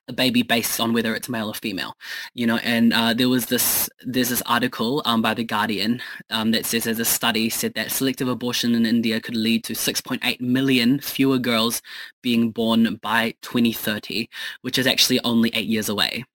a 0.07 0.13
baby 0.13 0.43
based 0.43 0.79
on 0.79 0.93
whether 0.93 1.15
it's 1.15 1.29
male 1.29 1.47
or 1.47 1.53
female, 1.53 1.95
you 2.33 2.45
know. 2.45 2.57
And 2.57 2.93
uh, 2.93 3.13
there 3.13 3.29
was 3.29 3.45
this 3.45 3.89
there's 4.05 4.29
this 4.29 4.43
article 4.45 5.01
um, 5.05 5.21
by 5.21 5.33
the 5.33 5.43
Guardian 5.43 6.01
um, 6.29 6.51
that 6.51 6.65
says 6.65 6.87
as 6.87 6.99
a 6.99 7.05
study 7.05 7.49
said 7.49 7.73
that 7.75 7.91
selective 7.91 8.27
abortion 8.27 8.75
in 8.75 8.85
India 8.85 9.21
could 9.21 9.35
lead 9.35 9.63
to 9.65 9.73
6.8 9.73 10.41
million 10.41 10.99
fewer 10.99 11.37
girls 11.37 11.81
being 12.21 12.51
born 12.51 12.95
by 13.01 13.33
2030, 13.41 14.29
which 14.61 14.77
is 14.77 14.87
actually 14.87 15.19
only 15.23 15.49
eight 15.53 15.67
years 15.67 15.89
away. 15.89 16.25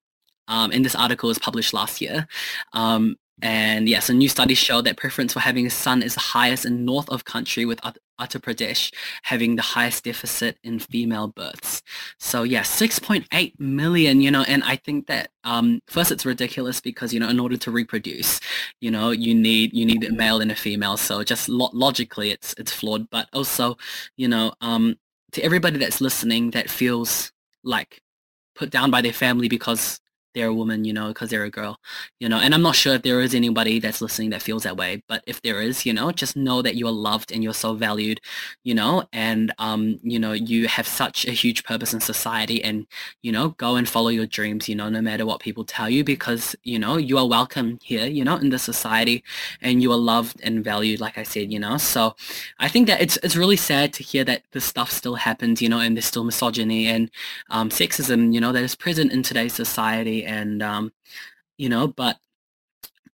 Um, 0.48 0.70
and 0.72 0.84
this 0.84 0.94
article 0.94 1.28
was 1.28 1.38
published 1.38 1.74
last 1.74 2.00
year. 2.00 2.26
Um, 2.72 3.16
and 3.42 3.88
yes, 3.88 4.08
a 4.08 4.14
new 4.14 4.28
studies 4.28 4.58
show 4.58 4.80
that 4.80 4.96
preference 4.96 5.32
for 5.32 5.40
having 5.40 5.66
a 5.66 5.70
son 5.70 6.02
is 6.02 6.14
the 6.14 6.20
highest 6.20 6.64
in 6.64 6.84
north 6.84 7.08
of 7.10 7.24
country 7.24 7.64
with 7.64 7.80
Uttar 8.20 8.40
Pradesh 8.40 8.92
having 9.22 9.56
the 9.56 9.62
highest 9.62 10.04
deficit 10.04 10.58
in 10.62 10.78
female 10.78 11.28
births. 11.28 11.82
So 12.18 12.42
yeah, 12.42 12.62
6.8 12.62 13.58
million, 13.58 14.20
you 14.20 14.30
know, 14.30 14.44
and 14.48 14.62
I 14.64 14.76
think 14.76 15.06
that 15.06 15.30
um, 15.44 15.80
first 15.86 16.10
it's 16.10 16.26
ridiculous 16.26 16.80
because, 16.80 17.12
you 17.12 17.20
know, 17.20 17.28
in 17.28 17.40
order 17.40 17.56
to 17.56 17.70
reproduce, 17.70 18.40
you 18.80 18.90
know, 18.90 19.10
you 19.10 19.34
need, 19.34 19.72
you 19.72 19.86
need 19.86 20.04
a 20.04 20.12
male 20.12 20.40
and 20.40 20.50
a 20.50 20.56
female. 20.56 20.96
So 20.96 21.22
just 21.22 21.48
lo- 21.48 21.70
logically 21.72 22.30
it's, 22.30 22.54
it's 22.58 22.72
flawed, 22.72 23.08
but 23.10 23.28
also, 23.32 23.76
you 24.16 24.28
know, 24.28 24.52
um, 24.60 24.98
to 25.32 25.42
everybody 25.42 25.78
that's 25.78 26.00
listening 26.00 26.50
that 26.52 26.70
feels 26.70 27.32
like 27.62 28.02
put 28.54 28.70
down 28.70 28.90
by 28.90 29.00
their 29.00 29.12
family 29.12 29.48
because 29.48 30.00
they're 30.38 30.48
a 30.48 30.54
woman, 30.54 30.84
you 30.84 30.92
know, 30.92 31.08
because 31.08 31.30
they're 31.30 31.44
a 31.44 31.50
girl, 31.50 31.80
you 32.20 32.28
know. 32.28 32.38
And 32.38 32.54
I'm 32.54 32.62
not 32.62 32.76
sure 32.76 32.94
if 32.94 33.02
there 33.02 33.20
is 33.20 33.34
anybody 33.34 33.80
that's 33.80 34.00
listening 34.00 34.30
that 34.30 34.42
feels 34.42 34.62
that 34.62 34.76
way, 34.76 35.02
but 35.08 35.22
if 35.26 35.42
there 35.42 35.60
is, 35.60 35.84
you 35.84 35.92
know, 35.92 36.12
just 36.12 36.36
know 36.36 36.62
that 36.62 36.76
you 36.76 36.86
are 36.86 36.92
loved 36.92 37.32
and 37.32 37.42
you're 37.42 37.52
so 37.54 37.74
valued, 37.74 38.20
you 38.64 38.74
know, 38.74 39.04
and 39.12 39.52
um, 39.58 39.98
you 40.02 40.18
know, 40.18 40.32
you 40.32 40.68
have 40.68 40.86
such 40.86 41.26
a 41.26 41.32
huge 41.32 41.64
purpose 41.64 41.92
in 41.92 42.00
society, 42.00 42.62
and 42.62 42.86
you 43.22 43.32
know, 43.32 43.50
go 43.50 43.76
and 43.76 43.88
follow 43.88 44.08
your 44.08 44.26
dreams, 44.26 44.68
you 44.68 44.76
know, 44.76 44.88
no 44.88 45.02
matter 45.02 45.26
what 45.26 45.40
people 45.40 45.64
tell 45.64 45.90
you, 45.90 46.04
because 46.04 46.54
you 46.62 46.78
know, 46.78 46.96
you 46.96 47.18
are 47.18 47.26
welcome 47.26 47.78
here, 47.82 48.06
you 48.06 48.24
know, 48.24 48.36
in 48.36 48.50
the 48.50 48.58
society, 48.58 49.24
and 49.60 49.82
you 49.82 49.90
are 49.92 49.98
loved 49.98 50.40
and 50.42 50.64
valued, 50.64 51.00
like 51.00 51.18
I 51.18 51.24
said, 51.24 51.52
you 51.52 51.58
know. 51.58 51.76
So, 51.78 52.14
I 52.60 52.68
think 52.68 52.86
that 52.86 53.00
it's 53.00 53.16
it's 53.24 53.36
really 53.36 53.56
sad 53.56 53.92
to 53.94 54.02
hear 54.04 54.24
that 54.24 54.42
this 54.52 54.64
stuff 54.64 54.90
still 54.92 55.16
happens, 55.16 55.60
you 55.60 55.68
know, 55.68 55.80
and 55.80 55.96
there's 55.96 56.06
still 56.06 56.24
misogyny 56.24 56.86
and 56.86 57.10
um, 57.50 57.70
sexism, 57.70 58.32
you 58.32 58.40
know, 58.40 58.52
that 58.52 58.62
is 58.62 58.76
present 58.76 59.12
in 59.12 59.22
today's 59.22 59.54
society 59.54 60.24
and 60.28 60.62
um, 60.62 60.92
you 61.56 61.68
know 61.68 61.88
but 61.88 62.18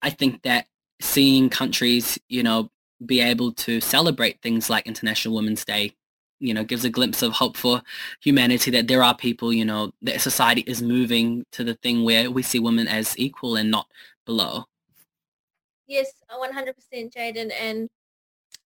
i 0.01 0.11
think 0.11 0.42
that 0.42 0.66
seeing 1.01 1.48
countries 1.48 2.18
you 2.29 2.42
know 2.42 2.70
be 3.05 3.20
able 3.20 3.53
to 3.53 3.81
celebrate 3.81 4.40
things 4.40 4.70
like 4.70 4.87
international 4.87 5.35
women's 5.35 5.64
day 5.64 5.92
you 6.40 6.55
know 6.55 6.64
gives 6.64 6.85
a 6.85 6.90
glimpse 6.90 7.22
of 7.22 7.33
hope 7.33 7.57
for 7.57 7.83
humanity 8.20 8.70
that 8.70 8.88
there 8.88 9.03
are 9.03 9.16
people 9.16 9.53
you 9.53 9.64
know 9.64 9.92
that 10.03 10.20
society 10.20 10.62
is 10.62 10.83
moving 10.83 11.44
to 11.53 11.62
the 11.62 11.75
thing 11.75 12.05
where 12.05 12.31
we 12.31 12.42
see 12.42 12.59
women 12.59 12.88
as 12.88 13.16
equal 13.18 13.57
and 13.57 13.70
not 13.70 13.87
below. 14.27 14.64
Yes 15.87 16.12
100% 16.31 16.75
jayden 17.14 17.53
and 17.61 17.88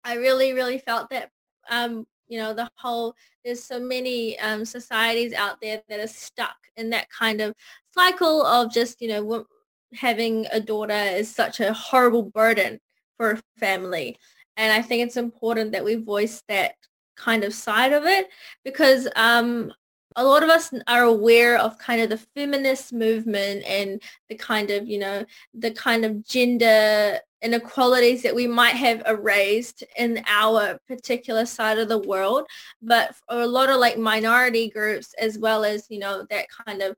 i 0.03 0.15
really 0.15 0.53
really 0.53 0.77
felt 0.77 1.09
that 1.09 1.31
um 1.69 2.05
you 2.27 2.37
know 2.37 2.53
the 2.53 2.69
whole 2.75 3.15
there's 3.43 3.63
so 3.63 3.79
many 3.79 4.37
um, 4.39 4.65
societies 4.65 5.33
out 5.33 5.61
there 5.61 5.81
that 5.89 5.99
are 5.99 6.07
stuck 6.07 6.55
in 6.77 6.89
that 6.89 7.09
kind 7.09 7.41
of 7.41 7.53
cycle 7.97 8.45
of 8.45 8.71
just 8.71 9.01
you 9.01 9.07
know 9.07 9.45
having 9.93 10.45
a 10.51 10.59
daughter 10.59 10.93
is 10.93 11.33
such 11.33 11.59
a 11.59 11.73
horrible 11.73 12.23
burden 12.23 12.79
for 13.17 13.31
a 13.31 13.41
family. 13.57 14.17
And 14.57 14.71
i 14.71 14.81
think 14.81 15.03
it's 15.03 15.17
important 15.17 15.71
that 15.73 15.83
we 15.83 15.95
voice 15.95 16.41
that 16.47 16.75
kind 17.17 17.43
of 17.43 17.53
side 17.53 17.93
of 17.93 18.05
it 18.05 18.27
because 18.63 19.07
um, 19.15 19.71
a 20.15 20.23
lot 20.23 20.43
of 20.43 20.49
us 20.49 20.73
are 20.87 21.03
aware 21.03 21.57
of 21.57 21.77
kind 21.77 22.01
of 22.01 22.09
the 22.09 22.17
feminist 22.35 22.93
movement 22.93 23.63
and 23.65 24.01
the 24.29 24.35
kind 24.35 24.69
of 24.71 24.87
you 24.87 24.99
know 24.99 25.25
the 25.53 25.71
kind 25.71 26.05
of 26.05 26.25
gender 26.25 27.19
inequalities 27.41 28.23
that 28.23 28.33
we 28.33 28.47
might 28.47 28.75
have 28.75 29.03
erased 29.05 29.83
in 29.97 30.23
our 30.27 30.79
particular 30.87 31.45
side 31.45 31.77
of 31.77 31.87
the 31.89 31.99
world. 31.99 32.43
But 32.81 33.15
for 33.15 33.41
a 33.41 33.47
lot 33.47 33.69
of 33.69 33.79
like 33.79 33.99
minority 33.99 34.69
groups 34.69 35.13
as 35.19 35.37
well 35.37 35.63
as 35.63 35.85
you 35.89 35.99
know 35.99 36.25
that 36.29 36.47
kind 36.65 36.81
of 36.81 36.95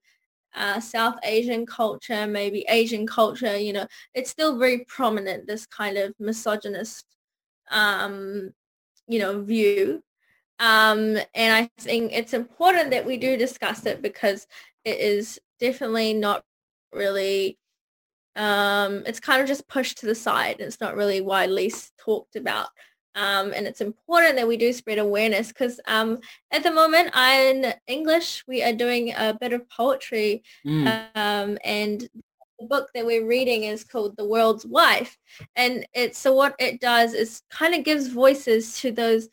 uh, 0.58 0.80
South 0.80 1.16
Asian 1.24 1.66
culture, 1.66 2.28
maybe 2.28 2.66
Asian 2.70 3.06
culture, 3.08 3.58
you 3.58 3.74
know, 3.74 3.88
it's 4.14 4.30
still 4.30 4.58
very 4.58 4.86
prominent, 4.86 5.48
this 5.48 5.66
kind 5.66 5.98
of 5.98 6.14
misogynist, 6.20 7.06
um, 7.72 8.52
you 9.08 9.20
know, 9.20 9.42
view. 9.42 10.04
Um, 10.60 11.18
and 11.36 11.54
I 11.54 11.70
think 11.80 12.12
it's 12.14 12.34
important 12.34 12.92
that 12.92 13.06
we 13.06 13.18
do 13.18 13.38
discuss 13.38 13.86
it 13.86 14.02
because 14.02 14.48
it 14.84 15.00
is 15.00 15.40
definitely 15.60 16.14
not 16.14 16.44
really 16.92 17.58
um, 18.38 19.04
it's 19.08 19.20
kind 19.20 19.42
of 19.42 19.48
just 19.48 19.68
pushed 19.68 19.98
to 20.00 20.06
the 20.06 20.16
side. 20.16 20.58
It's 20.60 20.80
not 20.80 20.96
really 20.96 21.22
widely 21.22 21.74
talked 21.98 22.36
about. 22.36 22.68
Um, 23.18 23.52
and 23.56 23.66
it's 23.66 23.82
important 23.82 24.36
that 24.36 24.48
we 24.48 24.58
do 24.58 24.72
spread 24.72 25.00
awareness 25.00 25.48
because 25.48 25.80
um, 25.88 26.20
at 26.52 26.62
the 26.62 26.72
moment 26.72 27.10
in 27.16 27.74
English 27.88 28.44
we 28.48 28.62
are 28.62 28.74
doing 28.74 29.12
a 29.18 29.36
bit 29.42 29.54
of 29.54 29.68
poetry 29.70 30.44
mm. 30.66 30.88
um, 31.16 31.58
and 31.64 32.08
the 32.60 32.68
book 32.68 32.90
that 32.94 33.06
we're 33.06 33.26
reading 33.26 33.64
is 33.64 33.84
called 33.84 34.16
The 34.18 34.26
World's 34.26 34.68
Wife 34.68 35.18
and 35.56 35.88
it's 35.94 36.20
so 36.20 36.32
what 36.34 36.56
it 36.60 36.80
does 36.80 37.16
is 37.16 37.42
kind 37.50 37.74
of 37.74 37.84
gives 37.84 38.08
voices 38.08 38.80
to 38.82 38.92
those 38.92 39.30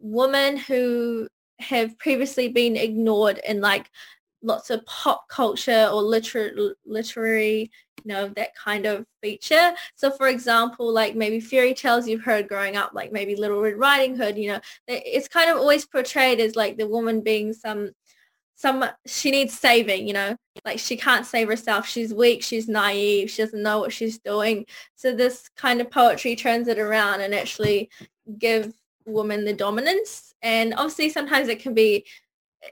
women 0.00 0.56
who 0.56 1.28
have 1.60 1.96
previously 1.98 2.48
been 2.48 2.76
ignored 2.76 3.38
and 3.46 3.60
like 3.60 3.88
lots 4.42 4.70
of 4.70 4.84
pop 4.86 5.28
culture 5.28 5.88
or 5.92 6.02
liter- 6.02 6.74
literary 6.86 7.70
you 8.04 8.14
know 8.14 8.28
that 8.28 8.54
kind 8.54 8.86
of 8.86 9.04
feature. 9.22 9.72
So 9.96 10.10
for 10.10 10.28
example 10.28 10.92
like 10.92 11.14
maybe 11.16 11.40
fairy 11.40 11.74
tales 11.74 12.06
you've 12.06 12.22
heard 12.22 12.48
growing 12.48 12.76
up 12.76 12.92
like 12.94 13.12
maybe 13.12 13.36
little 13.36 13.60
red 13.60 13.78
riding 13.78 14.16
hood 14.16 14.38
you 14.38 14.52
know 14.52 14.60
it's 14.86 15.28
kind 15.28 15.50
of 15.50 15.56
always 15.56 15.86
portrayed 15.86 16.40
as 16.40 16.56
like 16.56 16.76
the 16.76 16.86
woman 16.86 17.20
being 17.20 17.52
some 17.52 17.90
some 18.54 18.84
she 19.06 19.30
needs 19.30 19.56
saving 19.56 20.06
you 20.06 20.12
know 20.12 20.36
like 20.64 20.78
she 20.78 20.96
can't 20.96 21.26
save 21.26 21.48
herself. 21.48 21.86
She's 21.86 22.14
weak 22.14 22.42
she's 22.42 22.68
naive 22.68 23.30
she 23.30 23.42
doesn't 23.42 23.62
know 23.62 23.80
what 23.80 23.92
she's 23.92 24.18
doing. 24.18 24.66
So 24.94 25.14
this 25.14 25.48
kind 25.56 25.80
of 25.80 25.90
poetry 25.90 26.36
turns 26.36 26.68
it 26.68 26.78
around 26.78 27.20
and 27.20 27.34
actually 27.34 27.90
give 28.38 28.72
women 29.06 29.44
the 29.44 29.52
dominance. 29.52 30.34
And 30.42 30.74
obviously 30.74 31.10
sometimes 31.10 31.48
it 31.48 31.60
can 31.60 31.74
be 31.74 32.04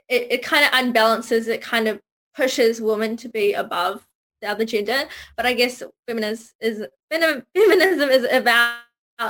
it, 0.09 0.27
it 0.31 0.43
kind 0.43 0.65
of 0.65 0.71
unbalances 0.71 1.47
it 1.47 1.61
kind 1.61 1.87
of 1.87 1.99
pushes 2.35 2.81
women 2.81 3.17
to 3.17 3.29
be 3.29 3.53
above 3.53 4.05
the 4.41 4.47
other 4.47 4.65
gender. 4.65 5.03
But 5.35 5.45
I 5.45 5.53
guess 5.53 5.81
feminism 6.07 6.47
is 6.61 6.85
feminism 7.11 8.09
is 8.09 8.27
about 8.31 8.77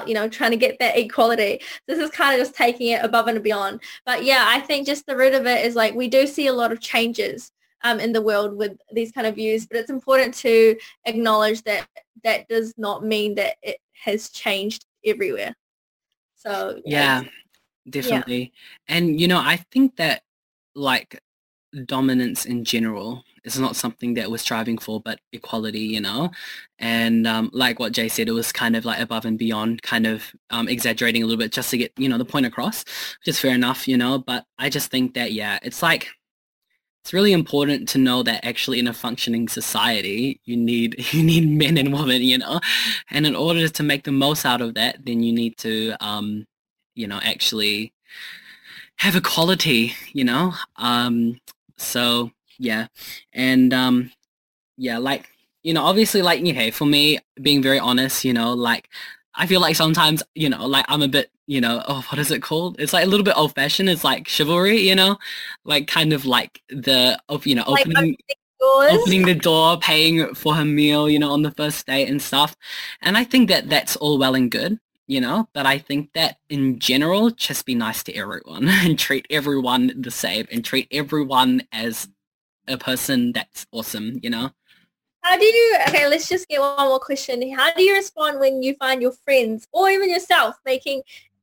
you 0.05 0.13
know 0.13 0.27
trying 0.27 0.51
to 0.51 0.57
get 0.57 0.79
that 0.79 0.97
equality. 0.97 1.61
This 1.87 1.99
is 1.99 2.09
kind 2.09 2.33
of 2.33 2.45
just 2.45 2.55
taking 2.55 2.89
it 2.89 3.03
above 3.03 3.27
and 3.27 3.41
beyond. 3.41 3.81
But 4.05 4.23
yeah, 4.23 4.45
I 4.47 4.59
think 4.59 4.85
just 4.85 5.05
the 5.05 5.15
root 5.15 5.33
of 5.33 5.45
it 5.45 5.65
is 5.65 5.75
like 5.75 5.95
we 5.95 6.07
do 6.07 6.27
see 6.27 6.47
a 6.47 6.53
lot 6.53 6.71
of 6.71 6.81
changes 6.81 7.51
um, 7.83 7.99
in 7.99 8.11
the 8.11 8.21
world 8.21 8.57
with 8.57 8.77
these 8.91 9.11
kind 9.11 9.27
of 9.27 9.35
views, 9.35 9.65
but 9.65 9.77
it's 9.77 9.89
important 9.89 10.33
to 10.35 10.77
acknowledge 11.05 11.63
that 11.63 11.87
that 12.23 12.47
does 12.47 12.73
not 12.77 13.05
mean 13.05 13.35
that 13.35 13.55
it 13.61 13.77
has 14.03 14.29
changed 14.29 14.85
everywhere. 15.05 15.55
So 16.35 16.81
yeah, 16.85 17.21
yeah 17.21 17.29
definitely. 17.89 18.51
Yeah. 18.89 18.95
And 18.95 19.21
you 19.21 19.27
know, 19.27 19.39
I 19.39 19.57
think 19.71 19.95
that 19.97 20.23
like 20.77 21.21
dominance 21.85 22.45
in 22.45 22.63
general 22.63 23.23
is 23.43 23.59
not 23.59 23.75
something 23.75 24.13
that 24.15 24.29
we're 24.29 24.37
striving 24.37 24.77
for, 24.77 25.01
but 25.01 25.19
equality, 25.31 25.79
you 25.79 26.01
know? 26.01 26.29
And 26.79 27.27
um, 27.27 27.49
like 27.53 27.79
what 27.79 27.93
Jay 27.93 28.07
said, 28.07 28.27
it 28.27 28.33
was 28.33 28.51
kind 28.51 28.75
of 28.75 28.85
like 28.85 28.99
above 28.99 29.25
and 29.25 29.37
beyond, 29.37 29.81
kind 29.81 30.05
of 30.05 30.23
um, 30.49 30.67
exaggerating 30.67 31.23
a 31.23 31.25
little 31.25 31.39
bit 31.39 31.51
just 31.51 31.69
to 31.71 31.77
get, 31.77 31.91
you 31.97 32.07
know, 32.09 32.17
the 32.17 32.25
point 32.25 32.45
across, 32.45 32.83
which 33.19 33.27
is 33.27 33.39
fair 33.39 33.53
enough, 33.55 33.87
you 33.87 33.97
know? 33.97 34.19
But 34.19 34.45
I 34.57 34.69
just 34.69 34.91
think 34.91 35.13
that, 35.15 35.33
yeah, 35.33 35.59
it's 35.61 35.81
like, 35.81 36.09
it's 37.03 37.13
really 37.13 37.31
important 37.31 37.87
to 37.89 37.97
know 37.97 38.21
that 38.23 38.45
actually 38.45 38.79
in 38.79 38.87
a 38.87 38.93
functioning 38.93 39.47
society, 39.47 40.41
you 40.45 40.57
need, 40.57 40.95
you 41.13 41.23
need 41.23 41.49
men 41.49 41.77
and 41.77 41.93
women, 41.93 42.21
you 42.21 42.37
know? 42.37 42.59
And 43.11 43.25
in 43.25 43.35
order 43.35 43.67
to 43.67 43.83
make 43.83 44.03
the 44.03 44.11
most 44.11 44.45
out 44.45 44.61
of 44.61 44.75
that, 44.75 45.05
then 45.05 45.23
you 45.23 45.33
need 45.33 45.57
to, 45.59 45.95
um, 46.01 46.45
you 46.95 47.07
know, 47.07 47.19
actually 47.23 47.93
have 48.97 49.15
equality, 49.15 49.93
you 50.13 50.23
know? 50.23 50.53
Um, 50.77 51.39
so 51.77 52.31
yeah, 52.59 52.87
and 53.33 53.73
um, 53.73 54.11
yeah, 54.77 54.97
like 54.97 55.29
you 55.63 55.73
know, 55.73 55.83
obviously, 55.83 56.21
like 56.21 56.41
okay, 56.41 56.71
for 56.71 56.85
me, 56.85 57.19
being 57.41 57.61
very 57.61 57.79
honest, 57.79 58.25
you 58.25 58.33
know, 58.33 58.53
like 58.53 58.89
I 59.37 59.45
feel 59.45 59.61
like 59.61 59.75
sometimes, 59.75 60.23
you 60.33 60.49
know, 60.49 60.65
like 60.65 60.85
I'm 60.89 61.03
a 61.03 61.07
bit, 61.07 61.29
you 61.45 61.61
know, 61.61 61.83
oh, 61.87 62.03
what 62.09 62.19
is 62.19 62.31
it 62.31 62.41
called? 62.41 62.79
It's 62.79 62.93
like 62.93 63.05
a 63.05 63.09
little 63.09 63.23
bit 63.23 63.37
old 63.37 63.53
fashioned. 63.53 63.89
It's 63.89 64.03
like 64.03 64.27
chivalry, 64.27 64.79
you 64.79 64.95
know, 64.95 65.17
like 65.63 65.87
kind 65.87 66.11
of 66.11 66.25
like 66.25 66.61
the, 66.69 67.19
of 67.29 67.45
you 67.45 67.53
know, 67.53 67.63
opening, 67.67 68.17
like 68.29 68.37
opening 68.91 69.25
the 69.25 69.35
door, 69.35 69.77
paying 69.79 70.33
for 70.33 70.55
her 70.55 70.65
meal, 70.65 71.07
you 71.07 71.19
know, 71.19 71.31
on 71.31 71.43
the 71.43 71.51
first 71.51 71.85
date 71.85 72.09
and 72.09 72.21
stuff. 72.21 72.55
And 73.01 73.15
I 73.15 73.23
think 73.23 73.49
that 73.49 73.69
that's 73.69 73.95
all 73.95 74.17
well 74.17 74.33
and 74.35 74.49
good, 74.49 74.79
you 75.07 75.21
know, 75.21 75.47
but 75.53 75.65
I 75.65 75.77
think 75.79 76.11
that 76.13 76.37
in 76.49 76.79
general, 76.79 77.31
just 77.31 77.65
be 77.65 77.75
nice 77.75 78.03
to 78.03 78.13
everyone 78.13 78.67
and 78.67 78.99
treat 78.99 79.25
everyone 79.29 79.93
the 79.97 80.11
same 80.11 80.47
and 80.51 80.63
treat 80.63 80.87
everyone 80.91 81.63
as 81.71 82.09
a 82.67 82.77
person 82.77 83.31
that's 83.31 83.65
awesome, 83.71 84.19
you 84.21 84.29
know? 84.29 84.51
How 85.21 85.37
do 85.37 85.45
you, 85.45 85.77
okay, 85.87 86.07
let's 86.07 86.29
just 86.29 86.47
get 86.47 86.59
one 86.59 86.87
more 86.87 86.99
question. 86.99 87.53
How 87.53 87.73
do 87.73 87.83
you 87.83 87.93
respond 87.93 88.39
when 88.39 88.61
you 88.61 88.75
find 88.75 89.01
your 89.01 89.11
friends 89.11 89.67
or 89.71 89.89
even 89.89 90.09
yourself 90.09 90.55
making, 90.65 91.01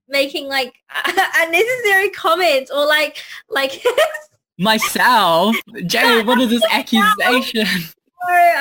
making 0.08 0.48
like 0.48 0.74
unnecessary 1.36 2.10
comments 2.10 2.70
or 2.70 2.86
like, 2.86 3.22
like 3.48 3.82
myself? 4.58 5.56
Jerry, 5.86 6.22
what 6.22 6.40
is 6.40 6.50
this 6.50 6.64
accusation? 6.70 7.66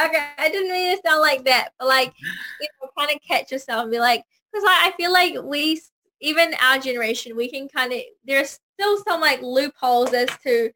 okay, 0.05 0.27
I 0.37 0.49
didn't 0.49 0.71
mean 0.71 0.95
to 0.95 1.01
sound 1.05 1.21
like 1.21 1.45
that, 1.45 1.69
but 1.79 1.87
like, 1.87 2.13
you 2.59 2.67
know, 2.81 2.89
kind 2.97 3.11
of 3.15 3.21
catch 3.25 3.51
yourself 3.51 3.83
and 3.83 3.91
be 3.91 3.99
like, 3.99 4.23
because 4.53 4.65
I, 4.67 4.89
I 4.89 4.93
feel 4.97 5.11
like 5.11 5.35
we, 5.43 5.81
even 6.21 6.53
our 6.61 6.77
generation, 6.77 7.35
we 7.35 7.49
can 7.49 7.67
kind 7.67 7.91
of, 7.91 7.99
there's 8.23 8.59
still 8.77 9.03
some 9.03 9.19
like 9.19 9.41
loopholes 9.41 10.13
as 10.13 10.29
to 10.43 10.71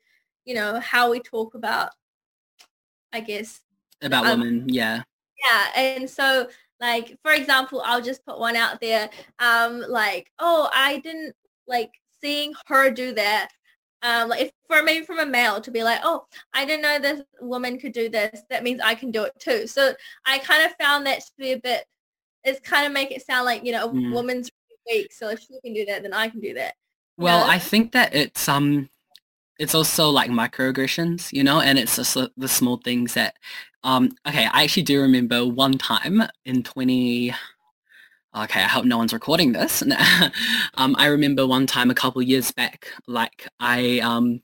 you 0.45 0.53
know, 0.53 0.79
how 0.79 1.11
we 1.11 1.19
talk 1.19 1.55
about, 1.55 1.89
I 3.11 3.19
guess. 3.19 3.59
About 4.01 4.25
um, 4.25 4.39
women, 4.39 4.69
yeah. 4.69 5.03
Yeah, 5.45 5.67
and 5.75 6.09
so 6.09 6.47
like, 6.79 7.17
for 7.21 7.33
example, 7.33 7.81
I'll 7.85 8.01
just 8.01 8.25
put 8.25 8.39
one 8.39 8.55
out 8.55 8.79
there, 8.79 9.09
um, 9.39 9.83
like, 9.89 10.31
oh, 10.39 10.69
I 10.73 10.99
didn't 10.99 11.35
like 11.67 11.91
seeing 12.21 12.53
her 12.67 12.89
do 12.89 13.13
that 13.13 13.49
um, 14.03 14.29
like 14.29 14.41
if 14.41 14.51
for 14.67 14.83
maybe 14.83 15.05
from 15.05 15.19
a 15.19 15.25
male 15.25 15.59
to 15.61 15.71
be 15.71 15.83
like, 15.83 15.99
oh, 16.03 16.25
I 16.53 16.65
didn't 16.65 16.83
know 16.83 16.99
this 16.99 17.21
woman 17.41 17.79
could 17.79 17.93
do 17.93 18.09
this. 18.09 18.41
That 18.49 18.63
means 18.63 18.79
I 18.83 18.95
can 18.95 19.11
do 19.11 19.23
it 19.23 19.33
too. 19.39 19.65
So 19.65 19.93
I 20.25 20.37
kind 20.39 20.65
of 20.65 20.75
found 20.79 21.05
that 21.07 21.21
to 21.21 21.31
be 21.37 21.53
a 21.53 21.59
bit, 21.59 21.85
it's 22.47 22.59
kind 22.61 22.85
of 22.87 22.93
make 22.93 23.11
it 23.11 23.25
sound 23.25 23.45
like, 23.45 23.63
you 23.65 23.71
know, 23.71 23.85
a 23.85 23.89
Mm. 23.89 24.11
woman's 24.13 24.49
weak. 24.89 25.11
So 25.13 25.29
if 25.29 25.39
she 25.39 25.59
can 25.63 25.73
do 25.73 25.85
that, 25.85 26.03
then 26.03 26.13
I 26.13 26.29
can 26.29 26.39
do 26.39 26.53
that. 26.55 26.75
Well, 27.17 27.39
Yeah. 27.45 27.53
I 27.53 27.59
think 27.59 27.91
that 27.93 28.15
it's 28.15 28.47
um, 28.47 28.89
it's 29.59 29.75
also 29.75 30.09
like 30.09 30.29
microaggressions, 30.31 31.33
you 31.33 31.43
know, 31.43 31.61
and 31.61 31.79
it's 31.79 31.95
just 31.97 32.13
the- 32.13 32.31
the 32.37 32.47
small 32.47 32.77
things 32.77 33.13
that, 33.15 33.35
um, 33.83 34.11
okay, 34.27 34.45
I 34.45 34.63
actually 34.63 34.83
do 34.83 35.01
remember 35.01 35.45
one 35.45 35.77
time 35.77 36.23
in 36.45 36.63
twenty. 36.63 37.33
Okay, 38.35 38.61
I 38.61 38.67
hope 38.67 38.85
no 38.85 38.97
one's 38.97 39.13
recording 39.13 39.53
this. 39.53 39.81
um, 40.75 40.95
I 40.99 41.07
remember 41.07 41.47
one 41.47 41.65
time 41.65 41.89
a 41.89 41.95
couple 41.95 42.21
years 42.21 42.51
back, 42.51 42.87
like 43.07 43.47
I 43.59 43.99
um 43.99 44.41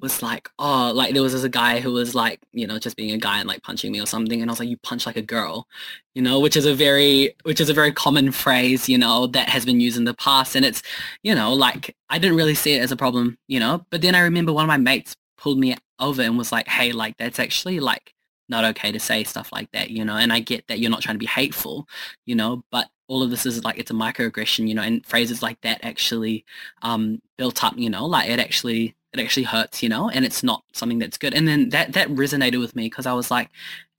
was 0.00 0.22
like, 0.22 0.48
oh, 0.58 0.92
like 0.94 1.12
there 1.14 1.22
was 1.22 1.32
this 1.32 1.46
guy 1.50 1.80
who 1.80 1.92
was 1.92 2.14
like, 2.14 2.40
you 2.52 2.66
know, 2.66 2.78
just 2.78 2.96
being 2.96 3.12
a 3.12 3.18
guy 3.18 3.38
and 3.38 3.48
like 3.48 3.62
punching 3.62 3.92
me 3.92 4.00
or 4.00 4.06
something, 4.06 4.40
and 4.40 4.50
I 4.50 4.52
was 4.52 4.60
like, 4.60 4.68
you 4.68 4.76
punch 4.78 5.06
like 5.06 5.16
a 5.16 5.22
girl, 5.22 5.66
you 6.14 6.22
know, 6.22 6.40
which 6.40 6.56
is 6.56 6.66
a 6.66 6.74
very, 6.74 7.34
which 7.42 7.60
is 7.60 7.68
a 7.68 7.74
very 7.74 7.92
common 7.92 8.32
phrase, 8.32 8.88
you 8.88 8.98
know, 8.98 9.26
that 9.28 9.48
has 9.48 9.64
been 9.64 9.80
used 9.80 9.96
in 9.96 10.04
the 10.04 10.14
past, 10.14 10.56
and 10.56 10.64
it's, 10.64 10.82
you 11.22 11.34
know, 11.34 11.52
like 11.52 11.96
I 12.08 12.18
didn't 12.18 12.36
really 12.36 12.54
see 12.54 12.74
it 12.74 12.82
as 12.82 12.92
a 12.92 12.96
problem, 12.96 13.38
you 13.48 13.60
know, 13.60 13.84
but 13.90 14.02
then 14.02 14.14
I 14.14 14.20
remember 14.20 14.52
one 14.52 14.64
of 14.64 14.68
my 14.68 14.76
mates 14.76 15.16
pulled 15.36 15.58
me 15.58 15.76
over 15.98 16.22
and 16.22 16.38
was 16.38 16.52
like, 16.52 16.68
hey, 16.68 16.92
like 16.92 17.16
that's 17.18 17.38
actually 17.38 17.80
like 17.80 18.14
not 18.48 18.64
okay 18.64 18.92
to 18.92 18.98
say 18.98 19.24
stuff 19.24 19.50
like 19.52 19.70
that, 19.72 19.90
you 19.90 20.04
know, 20.04 20.16
and 20.16 20.32
I 20.32 20.40
get 20.40 20.66
that 20.68 20.80
you're 20.80 20.90
not 20.90 21.02
trying 21.02 21.14
to 21.14 21.20
be 21.20 21.26
hateful, 21.26 21.88
you 22.26 22.34
know, 22.34 22.64
but 22.70 22.88
all 23.06 23.22
of 23.22 23.30
this 23.30 23.46
is 23.46 23.64
like 23.64 23.78
it's 23.78 23.90
a 23.90 23.94
microaggression, 23.94 24.68
you 24.68 24.74
know, 24.74 24.82
and 24.82 25.04
phrases 25.06 25.42
like 25.42 25.60
that 25.62 25.80
actually 25.84 26.44
um 26.82 27.20
built 27.38 27.64
up, 27.64 27.74
you 27.76 27.90
know, 27.90 28.06
like 28.06 28.28
it 28.28 28.38
actually 28.40 28.94
it 29.12 29.20
actually 29.20 29.42
hurts, 29.44 29.82
you 29.82 29.88
know, 29.88 30.08
and 30.08 30.24
it's 30.24 30.42
not 30.42 30.62
something 30.72 30.98
that's 30.98 31.18
good. 31.18 31.34
And 31.34 31.48
then 31.48 31.70
that 31.70 31.92
that 31.94 32.08
resonated 32.08 32.60
with 32.60 32.76
me 32.76 32.86
because 32.86 33.06
I 33.06 33.12
was 33.12 33.30
like, 33.30 33.50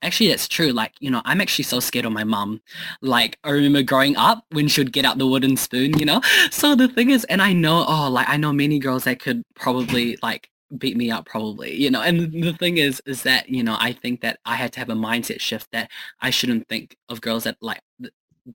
actually 0.02 0.28
that's 0.28 0.48
true. 0.48 0.68
Like, 0.68 0.92
you 1.00 1.10
know, 1.10 1.22
I'm 1.24 1.40
actually 1.40 1.64
so 1.64 1.80
scared 1.80 2.06
of 2.06 2.12
my 2.12 2.24
mum. 2.24 2.60
Like 3.00 3.38
I 3.44 3.50
remember 3.50 3.82
growing 3.82 4.16
up 4.16 4.44
when 4.50 4.68
she 4.68 4.80
would 4.80 4.92
get 4.92 5.04
out 5.04 5.18
the 5.18 5.26
wooden 5.26 5.56
spoon, 5.56 5.98
you 5.98 6.04
know? 6.04 6.20
So 6.50 6.74
the 6.74 6.88
thing 6.88 7.10
is, 7.10 7.24
and 7.24 7.42
I 7.42 7.52
know, 7.52 7.84
oh, 7.88 8.08
like 8.10 8.28
I 8.28 8.36
know 8.36 8.52
many 8.52 8.78
girls 8.78 9.04
that 9.04 9.20
could 9.20 9.42
probably 9.54 10.18
like 10.22 10.50
beat 10.78 10.96
me 10.96 11.10
up 11.10 11.26
probably, 11.26 11.74
you 11.74 11.90
know, 11.90 12.00
and 12.00 12.32
the 12.32 12.52
thing 12.52 12.78
is, 12.78 13.02
is 13.06 13.22
that, 13.22 13.48
you 13.48 13.62
know, 13.62 13.76
I 13.78 13.92
think 13.92 14.20
that 14.22 14.38
I 14.44 14.56
had 14.56 14.72
to 14.74 14.80
have 14.80 14.90
a 14.90 14.94
mindset 14.94 15.40
shift 15.40 15.68
that 15.72 15.90
I 16.20 16.30
shouldn't 16.30 16.68
think 16.68 16.96
of 17.08 17.20
girls 17.20 17.44
that 17.44 17.56
like 17.60 17.80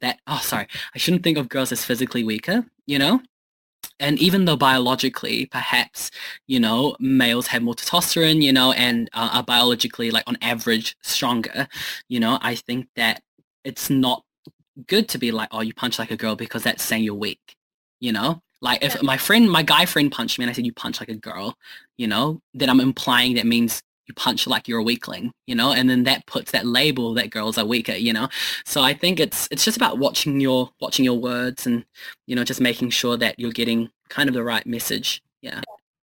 that, 0.02 0.20
oh, 0.28 0.40
sorry, 0.44 0.68
I 0.94 0.98
shouldn't 0.98 1.24
think 1.24 1.38
of 1.38 1.50
girls 1.50 1.72
as 1.72 1.86
physically 1.86 2.24
weaker, 2.24 2.66
you 2.86 3.00
know? 3.00 3.22
And 4.00 4.20
even 4.20 4.46
though 4.46 4.56
biologically, 4.58 5.48
perhaps, 5.48 6.12
you 6.46 6.60
know, 6.60 6.96
males 7.00 7.48
have 7.48 7.64
more 7.64 7.74
testosterone, 7.74 8.42
you 8.42 8.54
know, 8.54 8.72
and 8.74 9.10
uh, 9.14 9.30
are 9.34 9.44
biologically, 9.44 10.12
like 10.12 10.24
on 10.28 10.38
average, 10.42 10.96
stronger, 11.02 11.68
you 12.08 12.20
know, 12.20 12.38
I 12.42 12.56
think 12.56 12.88
that 12.96 13.22
it's 13.64 13.90
not 13.90 14.24
good 14.88 15.10
to 15.10 15.18
be 15.18 15.32
like, 15.32 15.50
oh, 15.52 15.62
you 15.62 15.74
punch 15.74 15.98
like 15.98 16.12
a 16.12 16.18
girl 16.18 16.36
because 16.36 16.64
that's 16.64 16.84
saying 16.84 17.04
you're 17.04 17.16
weak, 17.16 17.56
you 18.00 18.12
know? 18.12 18.42
Like 18.62 18.84
if 18.84 19.02
my 19.04 19.18
friend, 19.18 19.50
my 19.50 19.64
guy 19.64 19.86
friend 19.86 20.12
punched 20.12 20.40
me 20.40 20.44
and 20.44 20.50
I 20.50 20.54
said, 20.54 20.66
you 20.66 20.74
punch 20.74 21.00
like 21.00 21.10
a 21.10 21.16
girl, 21.16 21.56
you 21.98 22.08
know, 22.08 22.42
then 22.54 22.70
I'm 22.70 22.80
implying 22.80 23.36
that 23.36 23.46
means 23.46 23.84
you 24.08 24.14
punch 24.16 24.48
like 24.48 24.68
you're 24.68 24.80
a 24.80 24.84
weakling, 24.84 25.32
you 25.46 25.56
know, 25.56 25.72
and 25.74 25.90
then 25.90 26.04
that 26.04 26.26
puts 26.26 26.52
that 26.52 26.66
label 26.66 27.14
that 27.16 27.30
girls 27.30 27.58
are 27.58 27.66
weaker, 27.66 27.94
you 27.94 28.14
know. 28.14 28.30
So 28.66 28.82
I 28.82 28.94
think 28.94 29.20
it's 29.20 29.48
it's 29.52 29.66
just 29.66 29.78
about 29.78 30.00
watching 30.00 30.40
your 30.40 30.70
watching 30.80 31.06
your 31.06 31.20
words 31.20 31.66
and 31.66 31.86
you 32.26 32.36
know 32.36 32.44
just 32.44 32.62
making 32.62 32.92
sure 32.92 33.18
that 33.18 33.40
you're 33.40 33.52
getting 33.52 33.90
kind 34.10 34.30
of 34.30 34.34
the 34.34 34.44
right 34.44 34.66
message. 34.66 35.22
Yeah. 35.42 35.62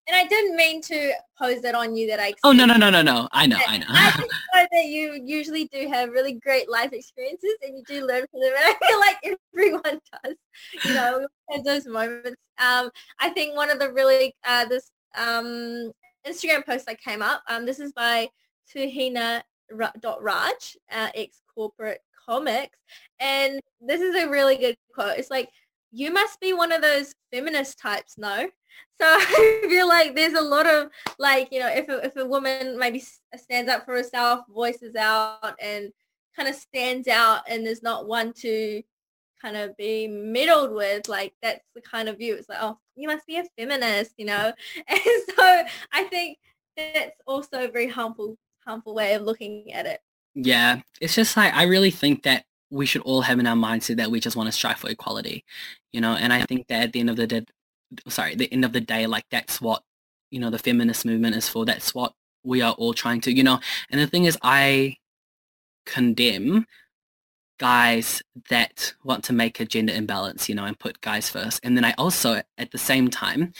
And 0.08 0.16
I 0.16 0.26
didn't 0.26 0.56
mean 0.56 0.82
to 0.84 1.14
pose 1.38 1.62
that 1.62 1.76
on 1.76 1.96
you 1.96 2.08
that 2.08 2.20
I 2.20 2.34
Oh 2.44 2.52
no 2.52 2.66
no 2.66 2.78
no 2.78 2.90
no 2.90 3.04
no. 3.04 3.28
I 3.32 3.46
know 3.46 3.60
I 3.68 3.78
know. 3.78 3.86
I 3.90 4.10
just 4.18 4.22
know 4.22 4.66
that 4.72 4.86
you 4.86 5.22
usually 5.24 5.66
do 5.66 5.88
have 5.88 6.10
really 6.10 6.34
great 6.34 6.70
life 6.70 6.94
experiences 6.94 7.56
and 7.62 7.78
you 7.78 7.84
do 7.86 8.08
learn 8.08 8.26
from 8.32 8.42
them. 8.42 8.54
And 8.58 8.76
I 8.76 8.88
feel 8.88 9.00
like 9.00 9.38
everyone 9.54 10.02
does. 10.24 10.36
You 10.84 10.94
know, 10.96 11.28
we 11.50 11.56
have 11.56 11.64
those 11.64 11.86
moments. 11.86 12.42
Um, 12.58 12.90
I 13.20 13.30
think 13.30 13.56
one 13.56 13.70
of 13.70 13.78
the 13.78 13.92
really 13.92 14.36
uh, 14.44 14.66
this 14.66 14.90
um, 15.16 15.92
Instagram 16.28 16.66
post 16.66 16.86
that 16.86 17.02
came 17.02 17.22
up. 17.22 17.42
Um, 17.50 17.66
this 17.66 17.80
is 17.80 17.94
by 17.94 18.30
Tuhina 18.74 19.42
Ra- 19.72 19.92
Raj, 20.20 20.78
uh, 20.92 21.10
ex 21.16 21.42
corporate 21.54 22.02
comics, 22.28 22.78
and 23.20 23.60
this 23.82 24.02
is 24.02 24.16
a 24.16 24.30
really 24.30 24.58
good 24.58 24.76
quote. 24.94 25.18
It's 25.18 25.32
like, 25.32 25.50
"You 25.92 26.12
must 26.12 26.40
be 26.40 26.54
one 26.54 26.72
of 26.72 26.82
those 26.82 27.14
feminist 27.32 27.80
types, 27.80 28.18
no?" 28.18 28.50
So 29.02 29.06
I 29.08 29.66
feel 29.68 29.88
like 29.88 30.16
there's 30.16 30.34
a 30.34 30.42
lot 30.42 30.68
of 30.68 30.90
like 31.18 31.50
you 31.52 31.60
know 31.60 31.70
if 31.70 31.88
a, 31.90 32.06
if 32.06 32.16
a 32.18 32.26
woman 32.26 32.78
maybe 32.78 33.04
stands 33.36 33.70
up 33.70 33.86
for 33.86 33.96
herself 33.96 34.42
voices 34.50 34.96
out 34.96 35.56
and 35.62 35.92
kind 36.36 36.50
of 36.50 36.56
stands 36.56 37.08
out 37.08 37.42
and 37.48 37.66
there's 37.66 37.84
not 37.84 38.08
one 38.08 38.34
to 38.42 38.82
kind 39.42 39.58
of 39.58 39.76
be 39.78 40.08
meddled 40.08 40.72
with 40.72 41.08
like 41.08 41.34
that's 41.42 41.64
the 41.76 41.82
kind 41.82 42.10
of 42.10 42.18
view 42.18 42.36
it's 42.36 42.50
like 42.50 42.58
oh 42.62 42.78
you 42.96 43.08
must 43.08 43.26
be 43.26 43.38
a 43.38 43.44
feminist 43.58 44.14
you 44.18 44.26
know 44.26 44.52
and 44.88 45.02
so 45.36 45.64
i 45.94 46.04
think 46.06 46.38
that's 46.76 47.22
also 47.26 47.66
a 47.66 47.72
very 47.72 47.88
harmful 47.88 48.38
harmful 48.66 48.94
way 48.94 49.14
of 49.14 49.22
looking 49.24 49.72
at 49.74 49.86
it 49.86 50.02
Yeah, 50.36 50.82
it's 51.02 51.16
just 51.16 51.36
like 51.36 51.54
I 51.54 51.64
really 51.64 51.92
think 51.92 52.24
that 52.24 52.46
we 52.70 52.86
should 52.86 53.02
all 53.02 53.22
have 53.22 53.40
in 53.40 53.48
our 53.48 53.56
mindset 53.56 53.98
that 53.98 54.12
we 54.12 54.20
just 54.20 54.36
want 54.36 54.48
to 54.48 54.52
strive 54.54 54.78
for 54.78 54.90
equality, 54.90 55.44
you 55.92 56.02
know. 56.02 56.16
And 56.16 56.32
I 56.32 56.44
think 56.44 56.68
that 56.68 56.84
at 56.84 56.94
the 56.94 57.00
end 57.00 57.10
of 57.10 57.16
the 57.16 57.28
day, 57.28 57.46
sorry, 58.08 58.36
the 58.36 58.52
end 58.54 58.64
of 58.64 58.72
the 58.74 58.82
day, 58.82 59.08
like 59.08 59.26
that's 59.32 59.60
what 59.60 59.84
you 60.30 60.40
know 60.40 60.50
the 60.50 60.60
feminist 60.60 61.06
movement 61.06 61.36
is 61.36 61.50
for. 61.50 61.66
That's 61.66 61.96
what 61.96 62.14
we 62.44 62.62
are 62.62 62.74
all 62.74 62.94
trying 62.94 63.22
to, 63.22 63.34
you 63.34 63.44
know. 63.44 63.60
And 63.90 64.00
the 64.00 64.08
thing 64.08 64.26
is, 64.26 64.38
I 64.44 64.98
condemn 65.86 66.66
guys 67.60 68.24
that 68.50 68.94
want 69.04 69.24
to 69.26 69.34
make 69.34 69.60
a 69.60 69.66
gender 69.66 69.94
imbalance, 69.94 70.50
you 70.50 70.56
know, 70.56 70.66
and 70.66 70.80
put 70.80 71.02
guys 71.02 71.30
first. 71.30 71.60
And 71.64 71.78
then 71.78 71.86
I 71.86 71.94
also, 71.98 72.42
at 72.58 72.72
the 72.72 72.78
same 72.78 73.10
time, 73.10 73.54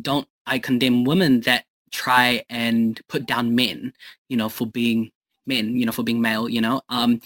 don't 0.00 0.28
I 0.46 0.58
condemn 0.58 1.04
women 1.04 1.40
that 1.42 1.64
try 1.90 2.44
and 2.48 3.00
put 3.08 3.26
down 3.26 3.54
men, 3.54 3.92
you 4.28 4.36
know, 4.36 4.48
for 4.48 4.66
being 4.66 5.10
men, 5.46 5.76
you 5.76 5.86
know, 5.86 5.92
for 5.92 6.02
being 6.02 6.20
male, 6.20 6.48
you 6.48 6.60
know. 6.60 6.82
Um, 6.88 7.20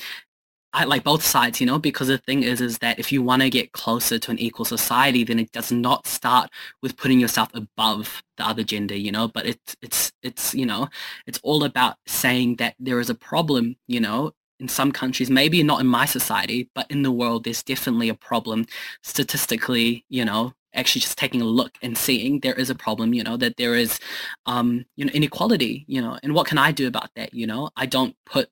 I 0.74 0.84
like 0.84 1.02
both 1.02 1.24
sides, 1.24 1.60
you 1.60 1.66
know, 1.66 1.78
because 1.78 2.08
the 2.08 2.18
thing 2.18 2.42
is, 2.42 2.60
is 2.60 2.78
that 2.78 2.98
if 2.98 3.10
you 3.10 3.22
want 3.22 3.40
to 3.42 3.48
get 3.48 3.72
closer 3.72 4.18
to 4.18 4.30
an 4.30 4.38
equal 4.38 4.66
society, 4.66 5.24
then 5.24 5.38
it 5.38 5.50
does 5.50 5.72
not 5.72 6.06
start 6.06 6.50
with 6.82 6.96
putting 6.96 7.18
yourself 7.18 7.48
above 7.54 8.22
the 8.36 8.46
other 8.46 8.62
gender, 8.62 8.94
you 8.94 9.10
know, 9.10 9.28
but 9.28 9.46
it's, 9.46 9.76
it's, 9.80 10.12
it's, 10.22 10.54
you 10.54 10.66
know, 10.66 10.88
it's 11.26 11.40
all 11.42 11.64
about 11.64 11.96
saying 12.06 12.56
that 12.56 12.74
there 12.78 13.00
is 13.00 13.08
a 13.08 13.14
problem, 13.14 13.76
you 13.86 13.98
know, 13.98 14.32
in 14.60 14.68
some 14.68 14.92
countries, 14.92 15.30
maybe 15.30 15.62
not 15.62 15.80
in 15.80 15.86
my 15.86 16.04
society, 16.04 16.68
but 16.74 16.90
in 16.90 17.02
the 17.02 17.12
world, 17.12 17.44
there's 17.44 17.62
definitely 17.62 18.08
a 18.08 18.14
problem 18.14 18.66
statistically, 19.02 20.04
you 20.08 20.24
know, 20.24 20.52
actually 20.74 21.00
just 21.00 21.18
taking 21.18 21.40
a 21.40 21.44
look 21.44 21.72
and 21.82 21.96
seeing 21.96 22.40
there 22.40 22.54
is 22.54 22.70
a 22.70 22.74
problem, 22.74 23.14
you 23.14 23.22
know, 23.22 23.36
that 23.36 23.56
there 23.56 23.74
is, 23.74 23.98
um, 24.46 24.84
you 24.96 25.04
know, 25.04 25.12
inequality, 25.12 25.84
you 25.88 26.00
know, 26.00 26.18
and 26.22 26.34
what 26.34 26.46
can 26.46 26.58
I 26.58 26.72
do 26.72 26.86
about 26.86 27.10
that? 27.16 27.32
You 27.32 27.46
know, 27.46 27.70
I 27.76 27.86
don't 27.86 28.16
put, 28.26 28.50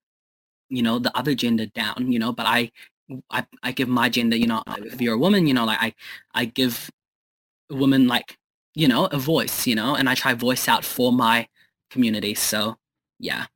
you 0.68 0.82
know, 0.82 0.98
the 0.98 1.16
other 1.16 1.34
gender 1.34 1.66
down, 1.66 2.10
you 2.10 2.18
know, 2.18 2.32
but 2.32 2.46
I, 2.46 2.70
I, 3.30 3.46
I 3.62 3.72
give 3.72 3.88
my 3.88 4.08
gender, 4.08 4.36
you 4.36 4.46
know, 4.46 4.62
if 4.78 5.00
you're 5.00 5.14
a 5.14 5.18
woman, 5.18 5.46
you 5.46 5.54
know, 5.54 5.64
like 5.64 5.78
I, 5.80 5.94
I 6.34 6.44
give 6.46 6.90
a 7.70 7.74
woman 7.74 8.08
like, 8.08 8.38
you 8.74 8.88
know, 8.88 9.06
a 9.06 9.18
voice, 9.18 9.66
you 9.66 9.74
know, 9.74 9.94
and 9.94 10.08
I 10.08 10.14
try 10.14 10.34
voice 10.34 10.68
out 10.68 10.84
for 10.84 11.12
my 11.12 11.48
community. 11.90 12.34
So 12.34 12.76
yeah. 13.18 13.46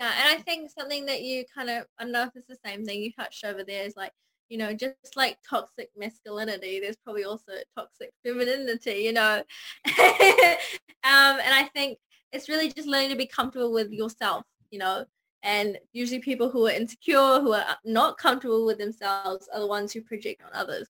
Yeah 0.00 0.12
and 0.20 0.38
i 0.38 0.42
think 0.42 0.70
something 0.70 1.06
that 1.06 1.22
you 1.22 1.44
kind 1.54 1.70
of 1.70 1.84
i 1.98 2.02
don't 2.04 2.12
know 2.12 2.24
if 2.24 2.30
it's 2.34 2.48
the 2.48 2.58
same 2.64 2.84
thing 2.84 3.02
you 3.02 3.12
touched 3.12 3.44
over 3.44 3.64
there 3.64 3.84
is 3.84 3.96
like 3.96 4.12
you 4.48 4.58
know 4.58 4.72
just 4.72 5.16
like 5.16 5.38
toxic 5.48 5.90
masculinity 5.96 6.78
there's 6.80 6.96
probably 6.96 7.24
also 7.24 7.52
toxic 7.76 8.10
femininity 8.24 9.02
you 9.04 9.12
know? 9.12 9.42
Um 11.04 11.38
and 11.38 11.54
i 11.54 11.68
think 11.72 11.98
it's 12.32 12.48
really 12.48 12.70
just 12.72 12.88
learning 12.88 13.10
to 13.10 13.16
be 13.16 13.26
comfortable 13.26 13.72
with 13.72 13.90
yourself 13.92 14.44
you 14.70 14.78
know? 14.80 15.04
And 15.42 15.78
usually 15.92 16.18
people 16.20 16.50
who 16.50 16.66
are 16.66 16.72
insecure 16.72 17.40
who 17.40 17.52
are 17.52 17.76
not 17.84 18.18
comfortable 18.18 18.66
with 18.66 18.78
themselves 18.78 19.48
are 19.54 19.60
the 19.60 19.66
ones 19.66 19.92
who 19.92 20.02
project 20.02 20.42
on 20.42 20.50
others. 20.52 20.88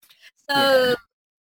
So 0.49 0.95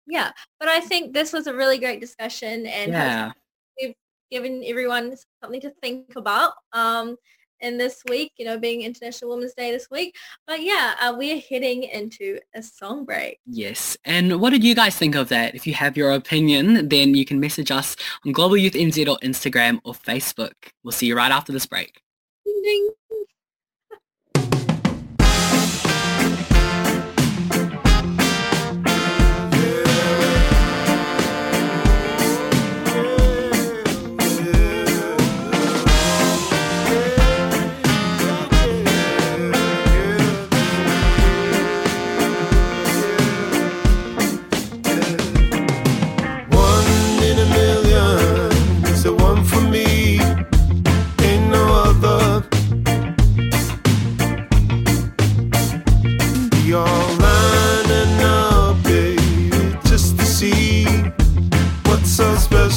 yeah, 0.07 0.31
but 0.61 0.69
i 0.69 0.81
think 0.81 1.13
this 1.13 1.33
was 1.33 1.47
a 1.49 1.55
really 1.55 1.79
great 1.79 2.01
discussion 2.01 2.67
and 2.67 2.93
Yeah. 2.93 3.33
we've 3.81 3.95
given 4.31 4.63
everyone 4.65 5.17
something 5.43 5.61
to 5.63 5.71
think 5.83 6.15
about. 6.17 6.53
Um 6.73 7.17
in 7.61 7.79
this 7.79 8.03
week 8.09 8.33
you 8.37 8.45
know 8.45 8.59
being 8.59 8.83
international 8.83 9.31
women's 9.31 9.55
day 9.55 9.71
this 9.71 9.89
week 9.91 10.17
but 10.47 10.63
yeah 10.63 10.95
uh, 11.01 11.15
we 11.17 11.33
are 11.33 11.43
heading 11.49 11.85
into 11.85 12.39
a 12.55 12.63
song 12.63 13.05
break 13.05 13.39
Yes. 13.47 13.97
And 14.05 14.41
what 14.41 14.51
did 14.51 14.65
you 14.65 14.75
guys 14.75 14.97
think 14.97 15.15
of 15.15 15.29
that? 15.29 15.55
If 15.55 15.67
you 15.67 15.75
have 15.75 15.97
your 15.97 16.13
opinion, 16.13 16.89
then 16.89 17.15
you 17.15 17.25
can 17.25 17.41
message 17.41 17.71
us 17.71 17.97
on 18.25 18.33
Global 18.33 18.57
Youth 18.57 18.75
NZ 18.75 19.09
or 19.09 19.19
Instagram 19.19 19.81
or 19.85 19.93
Facebook. 19.93 20.53
We'll 20.83 20.93
see 20.93 21.07
you 21.07 21.17
right 21.17 21.33
after 21.33 21.53
this 21.53 21.67
break. 21.67 22.01
Ding, 22.45 22.63
ding. 22.63 22.91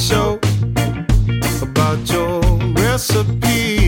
show 0.08 0.38
about 1.62 2.10
your 2.12 2.42
recipe. 2.74 3.83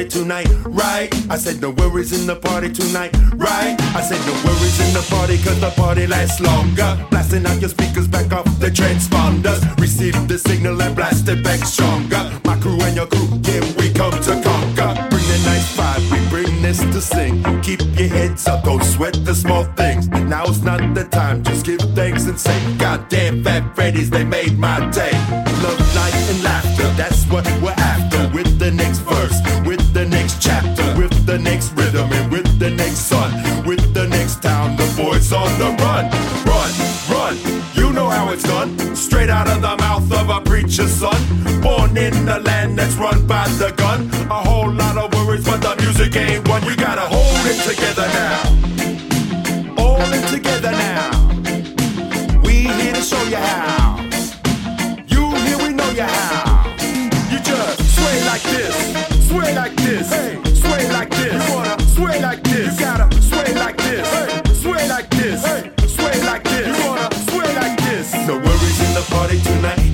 Party 0.00 0.20
tonight. 0.20 0.48
Right? 0.64 1.08
I 1.30 1.36
said 1.36 1.60
no 1.60 1.70
worries 1.70 2.12
in 2.18 2.26
the 2.26 2.36
party 2.36 2.72
tonight. 2.72 3.14
Right? 3.34 3.76
I 3.94 4.00
said 4.00 4.20
no 4.26 4.32
worries 4.44 4.78
in 4.80 4.92
the 4.94 5.06
party 5.10 5.36
cause 5.38 5.60
the 5.60 5.70
party 5.70 6.06
lasts 6.06 6.40
longer. 6.40 6.96
Blasting 7.10 7.46
out 7.46 7.60
your 7.60 7.70
speakers 7.70 8.08
back 8.08 8.32
off 8.32 8.44
the 8.60 8.68
transponders. 8.68 9.60
Receive 9.78 10.16
the 10.28 10.38
signal 10.38 10.80
and 10.80 10.96
blast 10.96 11.28
it 11.28 11.42
back 11.42 11.60
stronger. 11.64 12.30
My 12.44 12.56
crew 12.60 12.80
and 12.80 12.96
your 12.96 13.06
crew, 13.06 13.28
yeah, 13.42 13.60
we 13.78 13.92
come 13.92 14.12
to 14.12 14.32
conquer. 14.42 14.90
Bring 15.10 15.26
the 15.32 15.40
nice 15.44 15.76
vibe, 15.76 16.04
we 16.12 16.18
bring 16.30 16.62
this 16.62 16.78
to 16.78 17.00
sing. 17.00 17.42
Keep 17.62 17.80
your 17.98 18.08
heads 18.08 18.46
up, 18.46 18.64
don't 18.64 18.84
sweat 18.84 19.16
the 19.24 19.34
small 19.34 19.64
things. 19.76 20.08
Now's 20.08 20.62
not 20.62 20.94
the 20.94 21.04
time, 21.04 21.42
just 21.42 21.66
give 21.66 21.80
thanks 21.94 22.26
and 22.26 22.38
say, 22.38 22.58
Goddamn 22.78 23.44
fat 23.44 23.74
Freddy's, 23.74 24.10
they 24.10 24.24
made 24.24 24.58
my 24.58 24.78
day. 24.90 25.49
In 42.14 42.24
the 42.26 42.38
land 42.40 42.78
that's 42.78 42.94
run 42.94 43.26
by 43.26 43.46
the 43.62 43.72
gun. 43.76 44.08
A 44.30 44.40
whole 44.48 44.70
lot 44.70 44.96
of 44.96 45.12
worries, 45.14 45.44
but 45.44 45.60
the 45.60 45.74
music 45.82 46.14
ain't 46.16 46.48
one. 46.48 46.64
We 46.64 46.74
gotta 46.76 47.02
hold 47.02 47.44
it 47.46 47.58
together 47.68 48.06
now. 48.20 48.40
Hold 49.80 50.12
it 50.18 50.26
together 50.28 50.72
now. 50.72 51.10
We 52.44 52.54
here 52.78 52.94
to 52.94 53.02
show 53.02 53.22
you 53.24 53.36
how. 53.36 54.00
You 55.12 55.22
here, 55.44 55.58
we 55.58 55.72
know 55.72 55.90
you 55.90 56.02
how. 56.02 56.64
You 57.30 57.38
just 57.40 57.78
sway 57.96 58.16
like 58.26 58.42
this, 58.54 58.74
sway 59.28 59.54
like 59.54 59.74
this, 59.76 60.08
hey, 60.12 60.32
sway 60.54 60.90
like 60.92 61.10
this. 61.10 61.32
You 61.32 61.54
wanna 61.54 61.76
sway 61.94 62.20
like 62.22 62.42
this, 62.42 62.78
you 62.78 62.86
gotta 62.86 63.06
sway 63.22 63.54
like 63.54 63.76
this, 63.76 64.06
hey, 64.08 64.29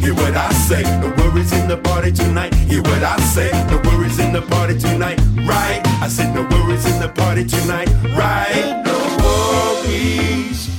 Hear 0.06 0.14
what 0.14 0.36
I 0.36 0.52
say. 0.52 0.82
No 1.00 1.12
worries 1.18 1.52
in 1.52 1.66
the 1.66 1.78
party 1.78 2.12
tonight. 2.12 2.54
Hear 2.54 2.80
what 2.80 3.02
I 3.02 3.18
say. 3.22 3.50
No 3.68 3.78
worries 3.90 4.20
in 4.20 4.32
the 4.32 4.40
party 4.40 4.78
tonight. 4.78 5.18
Right? 5.34 5.82
I 6.00 6.06
said 6.06 6.32
no 6.32 6.42
worries 6.42 6.86
in 6.86 7.00
the 7.00 7.08
party 7.08 7.44
tonight. 7.44 7.88
Right? 8.14 8.84
No 8.86 9.82
worries. 9.82 10.75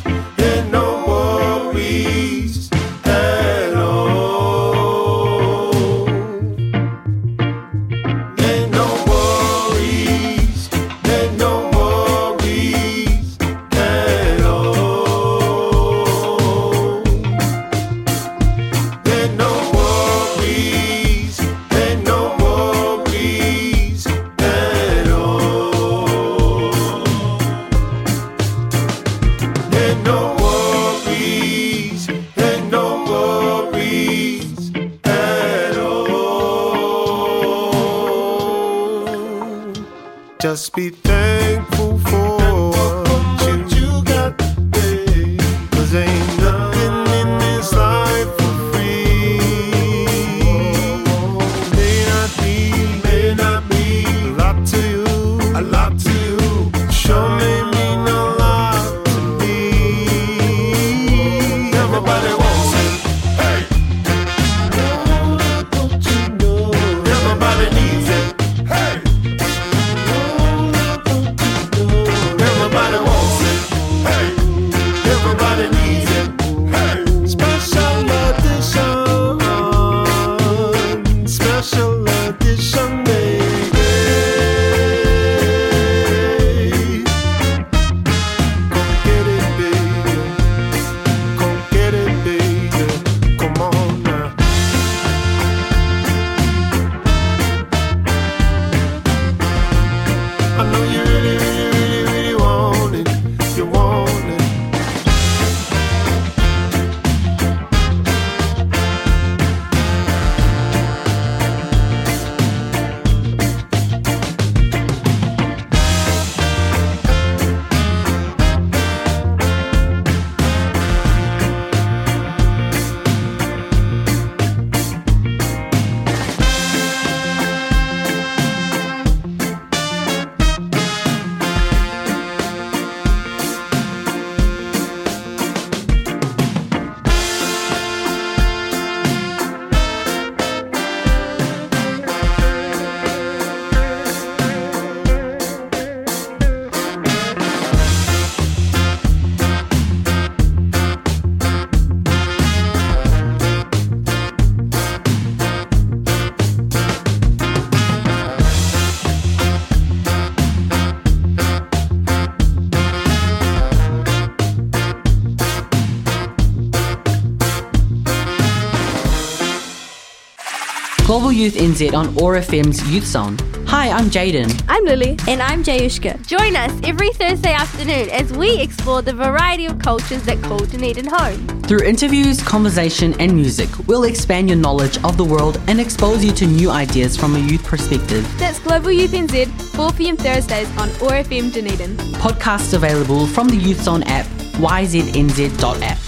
Global 171.07 171.31
Youth 171.31 171.53
NZ 171.53 171.93
on 171.93 172.07
OAR 172.21 172.35
FM's 172.35 172.85
Youth 172.91 173.05
Zone. 173.05 173.37
Hi, 173.65 173.87
I'm 173.91 174.09
Jayden. 174.09 174.61
I'm 174.67 174.83
Lily. 174.83 175.17
And 175.29 175.41
I'm 175.41 175.63
Jaiyushka. 175.63 176.27
Join 176.27 176.57
us 176.57 176.77
every 176.83 177.13
Thursday 177.13 177.53
afternoon 177.53 178.09
as 178.09 178.33
we 178.33 178.59
explore 178.59 179.01
the 179.01 179.13
variety 179.13 179.67
of 179.67 179.79
cultures 179.79 180.21
that 180.23 180.43
call 180.43 180.59
Dunedin 180.59 181.05
home. 181.05 181.61
Through 181.61 181.83
interviews, 181.85 182.43
conversation, 182.43 183.15
and 183.21 183.33
music, 183.33 183.69
we'll 183.87 184.03
expand 184.03 184.49
your 184.49 184.57
knowledge 184.57 185.01
of 185.05 185.15
the 185.15 185.23
world 185.23 185.61
and 185.67 185.79
expose 185.79 186.25
you 186.25 186.33
to 186.33 186.45
new 186.45 186.69
ideas 186.69 187.15
from 187.15 187.37
a 187.37 187.39
youth 187.39 187.63
perspective. 187.63 188.27
That's 188.37 188.59
Global 188.59 188.91
Youth 188.91 189.11
NZ, 189.11 189.45
4pm 189.45 190.17
Thursdays 190.17 190.69
on 190.77 190.89
OAR 191.01 191.23
FM 191.23 191.53
Dunedin. 191.53 191.95
Podcasts 192.15 192.73
available 192.73 193.27
from 193.27 193.47
the 193.47 193.55
Youth 193.55 193.81
Zone 193.81 194.03
app, 194.03 194.25
yznz.app. 194.59 196.06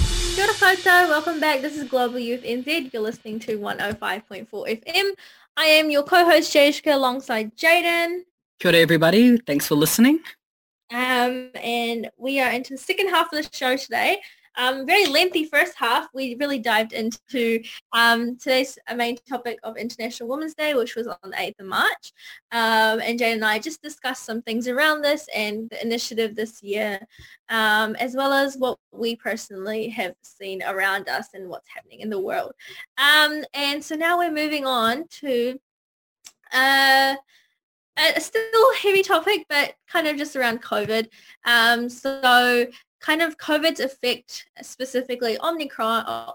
Koutou, 0.70 1.09
welcome 1.09 1.39
back. 1.39 1.61
This 1.61 1.76
is 1.76 1.89
Global 1.89 2.20
Youth 2.20 2.43
NZ. 2.43 2.93
You're 2.93 3.01
listening 3.01 3.39
to 3.39 3.57
105.4 3.57 4.47
FM. 4.51 5.11
I 5.57 5.65
am 5.65 5.89
your 5.89 6.03
co-host 6.03 6.53
Jaiyushka 6.53 6.93
alongside 6.93 7.57
Jayden. 7.57 8.20
Kia 8.59 8.70
ora, 8.70 8.78
everybody. 8.78 9.38
Thanks 9.38 9.65
for 9.65 9.74
listening. 9.74 10.20
Um, 10.91 11.49
and 11.55 12.11
we 12.17 12.39
are 12.39 12.51
into 12.51 12.76
the 12.76 12.78
second 12.78 13.09
half 13.09 13.34
of 13.34 13.43
the 13.43 13.49
show 13.51 13.78
today. 13.78 14.22
Um, 14.58 14.86
very 14.86 15.06
lengthy 15.06 15.45
first 15.45 15.74
half. 15.78 16.08
We 16.14 16.36
really 16.39 16.60
dived 16.60 16.93
into 16.93 17.62
um, 17.93 18.38
today's 18.38 18.78
main 18.95 19.18
topic 19.28 19.60
of 19.64 19.78
International 19.78 20.30
Women's 20.30 20.56
Day, 20.56 20.74
which 20.74 20.95
was 20.95 21.08
on 21.08 21.18
the 21.24 21.36
8th 21.36 21.60
of 21.60 21.66
March. 21.68 22.14
Um, 22.52 23.00
and 23.02 23.18
Jane 23.18 23.36
and 23.36 23.45
I 23.45 23.60
just 23.60 23.82
discussed 23.82 24.26
some 24.26 24.41
things 24.41 24.68
around 24.68 25.02
this 25.02 25.28
and 25.36 25.70
the 25.70 25.82
initiative 25.82 26.36
this 26.36 26.62
year, 26.62 27.00
um, 27.50 27.95
as 27.95 28.16
well 28.16 28.34
as 28.34 28.56
what 28.58 28.78
we 28.91 29.16
personally 29.16 29.89
have 29.89 30.16
seen 30.22 30.64
around 30.64 31.10
us 31.10 31.28
and 31.34 31.50
what's 31.50 31.70
happening 31.70 32.00
in 32.02 32.10
the 32.10 32.20
world. 32.20 32.54
Um, 32.97 33.43
and 33.54 33.84
so 33.84 33.95
now 33.95 34.18
we're 34.18 34.32
moving 34.32 34.66
on 34.66 35.06
to 35.22 35.60
uh, 36.54 37.16
a 37.97 38.22
still 38.22 38.76
heavy 38.82 39.04
topic, 39.04 39.45
but 39.50 39.74
kind 39.88 40.08
of 40.08 40.18
just 40.18 40.36
around 40.36 40.62
COVID. 40.62 41.08
Um, 41.45 41.89
so 41.89 42.66
kind 43.00 43.22
of 43.22 43.38
COVID's 43.38 43.80
effect, 43.80 44.45
specifically 44.62 45.38
Omicron. 45.41 46.04
Oh, 46.08 46.34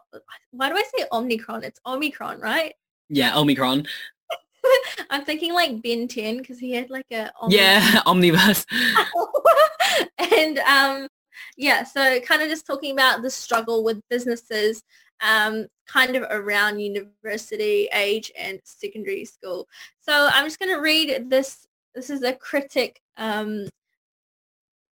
why 0.50 0.68
do 0.68 0.76
I 0.76 0.84
say 0.96 1.04
Omicron? 1.12 1.64
It's 1.64 1.80
Omicron, 1.86 2.40
right? 2.40 2.74
Yeah, 3.08 3.36
Omicron. 3.36 3.86
I'm 5.10 5.24
thinking 5.24 5.52
like 5.52 5.82
Ben 5.82 6.08
10 6.08 6.38
because 6.38 6.58
he 6.58 6.72
had 6.72 6.90
like 6.90 7.06
a 7.12 7.30
yeah 7.48 8.00
omnibus. 8.06 8.64
and 10.18 10.58
um, 10.60 11.08
yeah, 11.56 11.84
so 11.84 12.20
kind 12.20 12.42
of 12.42 12.48
just 12.48 12.66
talking 12.66 12.92
about 12.92 13.22
the 13.22 13.30
struggle 13.30 13.84
with 13.84 14.00
businesses 14.08 14.82
um, 15.20 15.66
kind 15.86 16.16
of 16.16 16.24
around 16.30 16.80
university 16.80 17.88
age 17.92 18.32
and 18.38 18.60
secondary 18.64 19.24
school. 19.24 19.68
So 20.00 20.28
I'm 20.32 20.46
just 20.46 20.58
going 20.58 20.74
to 20.74 20.80
read 20.80 21.30
this. 21.30 21.66
This 21.94 22.10
is 22.10 22.22
a 22.22 22.32
critic 22.32 23.00
um, 23.16 23.68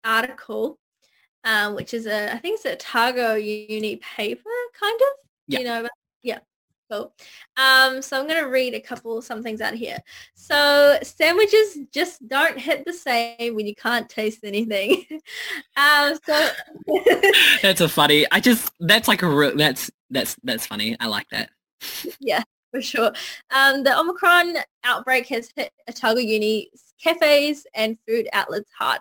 article, 0.05 0.79
um, 1.45 1.75
which 1.75 1.95
is 1.95 2.07
a, 2.07 2.33
I 2.33 2.39
think 2.39 2.57
it's 2.57 2.65
a 2.65 2.73
Otago 2.73 3.35
Uni 3.35 3.97
paper, 3.97 4.51
kind 4.79 5.01
of. 5.01 5.09
Yeah. 5.49 5.59
You 5.59 5.65
know, 5.65 5.89
yeah. 6.23 6.39
Cool. 6.93 7.15
Um, 7.57 8.03
so 8.03 8.21
I'm 8.21 8.29
going 8.29 8.43
to 8.43 8.51
read 8.51 8.75
a 8.75 8.81
couple 8.81 9.23
some 9.23 9.43
things 9.43 9.63
out 9.63 9.73
here. 9.73 9.97
So 10.35 10.99
sandwiches 11.03 11.79
just 11.91 12.29
don't 12.29 12.59
hit 12.59 12.85
the 12.85 12.93
same 12.93 13.55
when 13.55 13.67
you 13.67 13.75
can't 13.75 14.07
taste 14.11 14.41
anything. 14.45 15.07
um, 15.77 16.19
so 16.27 16.51
that's 17.63 17.81
a 17.81 17.89
funny. 17.89 18.27
I 18.31 18.41
just 18.41 18.71
that's 18.79 19.09
like 19.09 19.23
a 19.23 19.27
real, 19.27 19.57
that's 19.57 19.91
that's 20.11 20.37
that's 20.45 20.67
funny. 20.67 20.95
I 21.01 21.07
like 21.07 21.29
that. 21.31 21.49
Yeah, 22.21 22.43
for 22.71 22.83
sure. 22.83 23.13
Um, 23.51 23.85
the 23.85 23.99
Omicron 23.99 24.57
outbreak 24.85 25.29
has 25.29 25.51
hit 25.57 25.73
Otago 25.89 26.21
Uni 26.21 26.71
cafes 27.03 27.67
and 27.75 27.97
food 28.07 28.29
outlets 28.35 28.71
hard, 28.79 29.01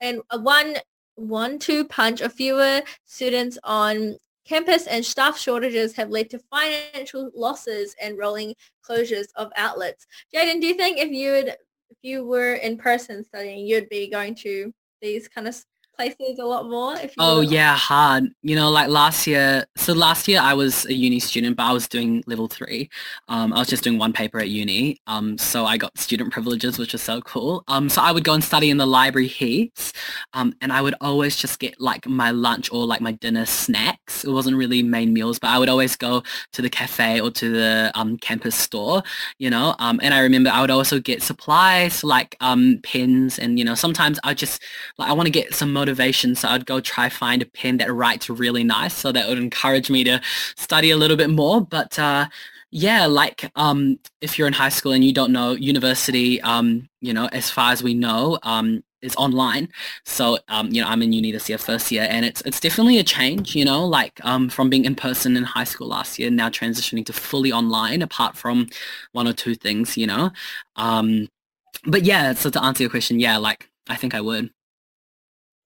and 0.00 0.20
one 0.40 0.76
one 1.16 1.58
two 1.58 1.84
punch 1.84 2.20
of 2.20 2.32
fewer 2.32 2.82
students 3.04 3.58
on 3.64 4.16
campus 4.46 4.86
and 4.86 5.04
staff 5.04 5.38
shortages 5.38 5.94
have 5.94 6.10
led 6.10 6.28
to 6.30 6.38
financial 6.50 7.30
losses 7.34 7.94
and 8.00 8.18
rolling 8.18 8.54
closures 8.88 9.26
of 9.36 9.50
outlets. 9.56 10.06
Jayden, 10.34 10.60
do 10.60 10.66
you 10.66 10.74
think 10.74 10.98
if 10.98 11.10
you 11.10 11.32
would 11.32 11.48
if 11.48 11.98
you 12.02 12.24
were 12.24 12.54
in 12.54 12.78
person 12.78 13.22
studying, 13.24 13.66
you'd 13.66 13.88
be 13.88 14.10
going 14.10 14.34
to 14.36 14.72
these 15.00 15.28
kind 15.28 15.46
of 15.46 15.62
places 16.10 16.38
a 16.38 16.44
lot 16.44 16.68
more. 16.68 16.96
If 16.96 17.14
oh 17.18 17.40
yeah, 17.40 17.76
hard. 17.76 18.24
You 18.42 18.56
know, 18.56 18.70
like 18.70 18.88
last 18.88 19.26
year. 19.26 19.64
So 19.76 19.92
last 19.92 20.28
year 20.28 20.40
I 20.40 20.54
was 20.54 20.84
a 20.86 20.94
uni 20.94 21.20
student, 21.20 21.56
but 21.56 21.64
I 21.64 21.72
was 21.72 21.88
doing 21.88 22.22
level 22.26 22.48
three. 22.48 22.90
Um, 23.28 23.52
I 23.52 23.58
was 23.58 23.68
just 23.68 23.84
doing 23.84 23.98
one 23.98 24.12
paper 24.12 24.38
at 24.38 24.48
uni. 24.48 25.00
Um, 25.06 25.38
so 25.38 25.64
I 25.64 25.76
got 25.76 25.96
student 25.98 26.32
privileges, 26.32 26.78
which 26.78 26.92
was 26.92 27.02
so 27.02 27.20
cool. 27.22 27.64
Um, 27.68 27.88
so 27.88 28.02
I 28.02 28.12
would 28.12 28.24
go 28.24 28.34
and 28.34 28.42
study 28.42 28.70
in 28.70 28.76
the 28.76 28.86
library 28.86 29.28
heaps. 29.28 29.92
Um, 30.32 30.54
and 30.60 30.72
I 30.72 30.80
would 30.82 30.94
always 31.00 31.36
just 31.36 31.58
get 31.58 31.80
like 31.80 32.06
my 32.06 32.30
lunch 32.30 32.72
or 32.72 32.86
like 32.86 33.00
my 33.00 33.12
dinner 33.12 33.46
snacks. 33.46 34.24
It 34.24 34.30
wasn't 34.30 34.56
really 34.56 34.82
main 34.82 35.12
meals, 35.12 35.38
but 35.38 35.48
I 35.48 35.58
would 35.58 35.68
always 35.68 35.96
go 35.96 36.22
to 36.52 36.62
the 36.62 36.70
cafe 36.70 37.20
or 37.20 37.30
to 37.30 37.50
the 37.50 37.90
um 37.94 38.16
campus 38.18 38.56
store. 38.56 39.02
You 39.38 39.50
know. 39.50 39.74
Um, 39.78 40.00
and 40.02 40.14
I 40.14 40.20
remember 40.20 40.50
I 40.50 40.60
would 40.60 40.70
also 40.70 41.00
get 41.00 41.22
supplies 41.22 42.04
like 42.04 42.36
um 42.40 42.80
pens 42.82 43.38
and 43.38 43.58
you 43.58 43.64
know 43.64 43.74
sometimes 43.74 44.18
I 44.24 44.34
just 44.34 44.62
like 44.98 45.08
I 45.08 45.12
want 45.12 45.26
to 45.26 45.30
get 45.30 45.54
some 45.54 45.72
motivation. 45.72 45.91
So 46.34 46.48
I'd 46.48 46.66
go 46.66 46.80
try 46.80 47.08
find 47.08 47.42
a 47.42 47.46
pen 47.46 47.78
that 47.78 47.92
writes 47.92 48.28
really 48.30 48.64
nice. 48.64 48.94
So 48.94 49.12
that 49.12 49.28
would 49.28 49.38
encourage 49.38 49.90
me 49.90 50.04
to 50.04 50.20
study 50.56 50.90
a 50.90 50.96
little 50.96 51.16
bit 51.16 51.30
more. 51.30 51.60
But 51.60 51.98
uh, 51.98 52.26
yeah, 52.70 53.06
like 53.06 53.50
um, 53.56 53.98
if 54.20 54.38
you're 54.38 54.48
in 54.48 54.54
high 54.54 54.70
school 54.70 54.92
and 54.92 55.04
you 55.04 55.12
don't 55.12 55.32
know 55.32 55.52
university, 55.52 56.40
um, 56.42 56.88
you 57.00 57.12
know, 57.12 57.28
as 57.32 57.50
far 57.50 57.72
as 57.72 57.82
we 57.82 57.94
know, 57.94 58.38
um, 58.42 58.82
is 59.02 59.14
online. 59.16 59.68
So, 60.06 60.38
um, 60.48 60.70
you 60.70 60.80
know, 60.80 60.88
I'm 60.88 61.02
in 61.02 61.12
uni 61.12 61.32
this 61.32 61.48
year, 61.48 61.58
first 61.58 61.90
year, 61.92 62.06
and 62.08 62.24
it's 62.24 62.40
it's 62.42 62.60
definitely 62.60 62.98
a 62.98 63.04
change, 63.04 63.54
you 63.54 63.64
know, 63.64 63.84
like 63.84 64.20
um, 64.24 64.48
from 64.48 64.70
being 64.70 64.84
in 64.84 64.94
person 64.94 65.36
in 65.36 65.44
high 65.44 65.64
school 65.64 65.88
last 65.88 66.18
year, 66.18 66.30
now 66.30 66.48
transitioning 66.48 67.04
to 67.06 67.12
fully 67.12 67.52
online, 67.52 68.00
apart 68.02 68.36
from 68.36 68.68
one 69.12 69.28
or 69.28 69.32
two 69.32 69.54
things, 69.54 69.96
you 69.98 70.06
know. 70.06 70.30
Um, 70.76 71.28
but 71.84 72.04
yeah, 72.04 72.32
so 72.34 72.50
to 72.50 72.62
answer 72.62 72.82
your 72.84 72.90
question, 72.90 73.20
yeah, 73.20 73.36
like 73.38 73.68
I 73.88 73.96
think 73.96 74.14
I 74.14 74.20
would. 74.20 74.50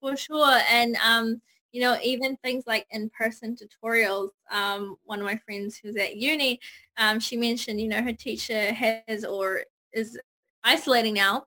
For 0.06 0.16
sure. 0.16 0.60
And, 0.70 0.96
um, 1.04 1.40
you 1.72 1.80
know, 1.80 1.98
even 2.00 2.36
things 2.36 2.62
like 2.64 2.86
in-person 2.90 3.56
tutorials, 3.56 4.28
um, 4.52 4.96
one 5.04 5.18
of 5.18 5.24
my 5.24 5.36
friends 5.44 5.76
who's 5.76 5.96
at 5.96 6.16
uni, 6.16 6.60
um, 6.96 7.18
she 7.18 7.36
mentioned, 7.36 7.80
you 7.80 7.88
know, 7.88 8.00
her 8.00 8.12
teacher 8.12 8.72
has 8.72 9.24
or 9.24 9.62
is 9.92 10.16
isolating 10.62 11.14
now. 11.14 11.46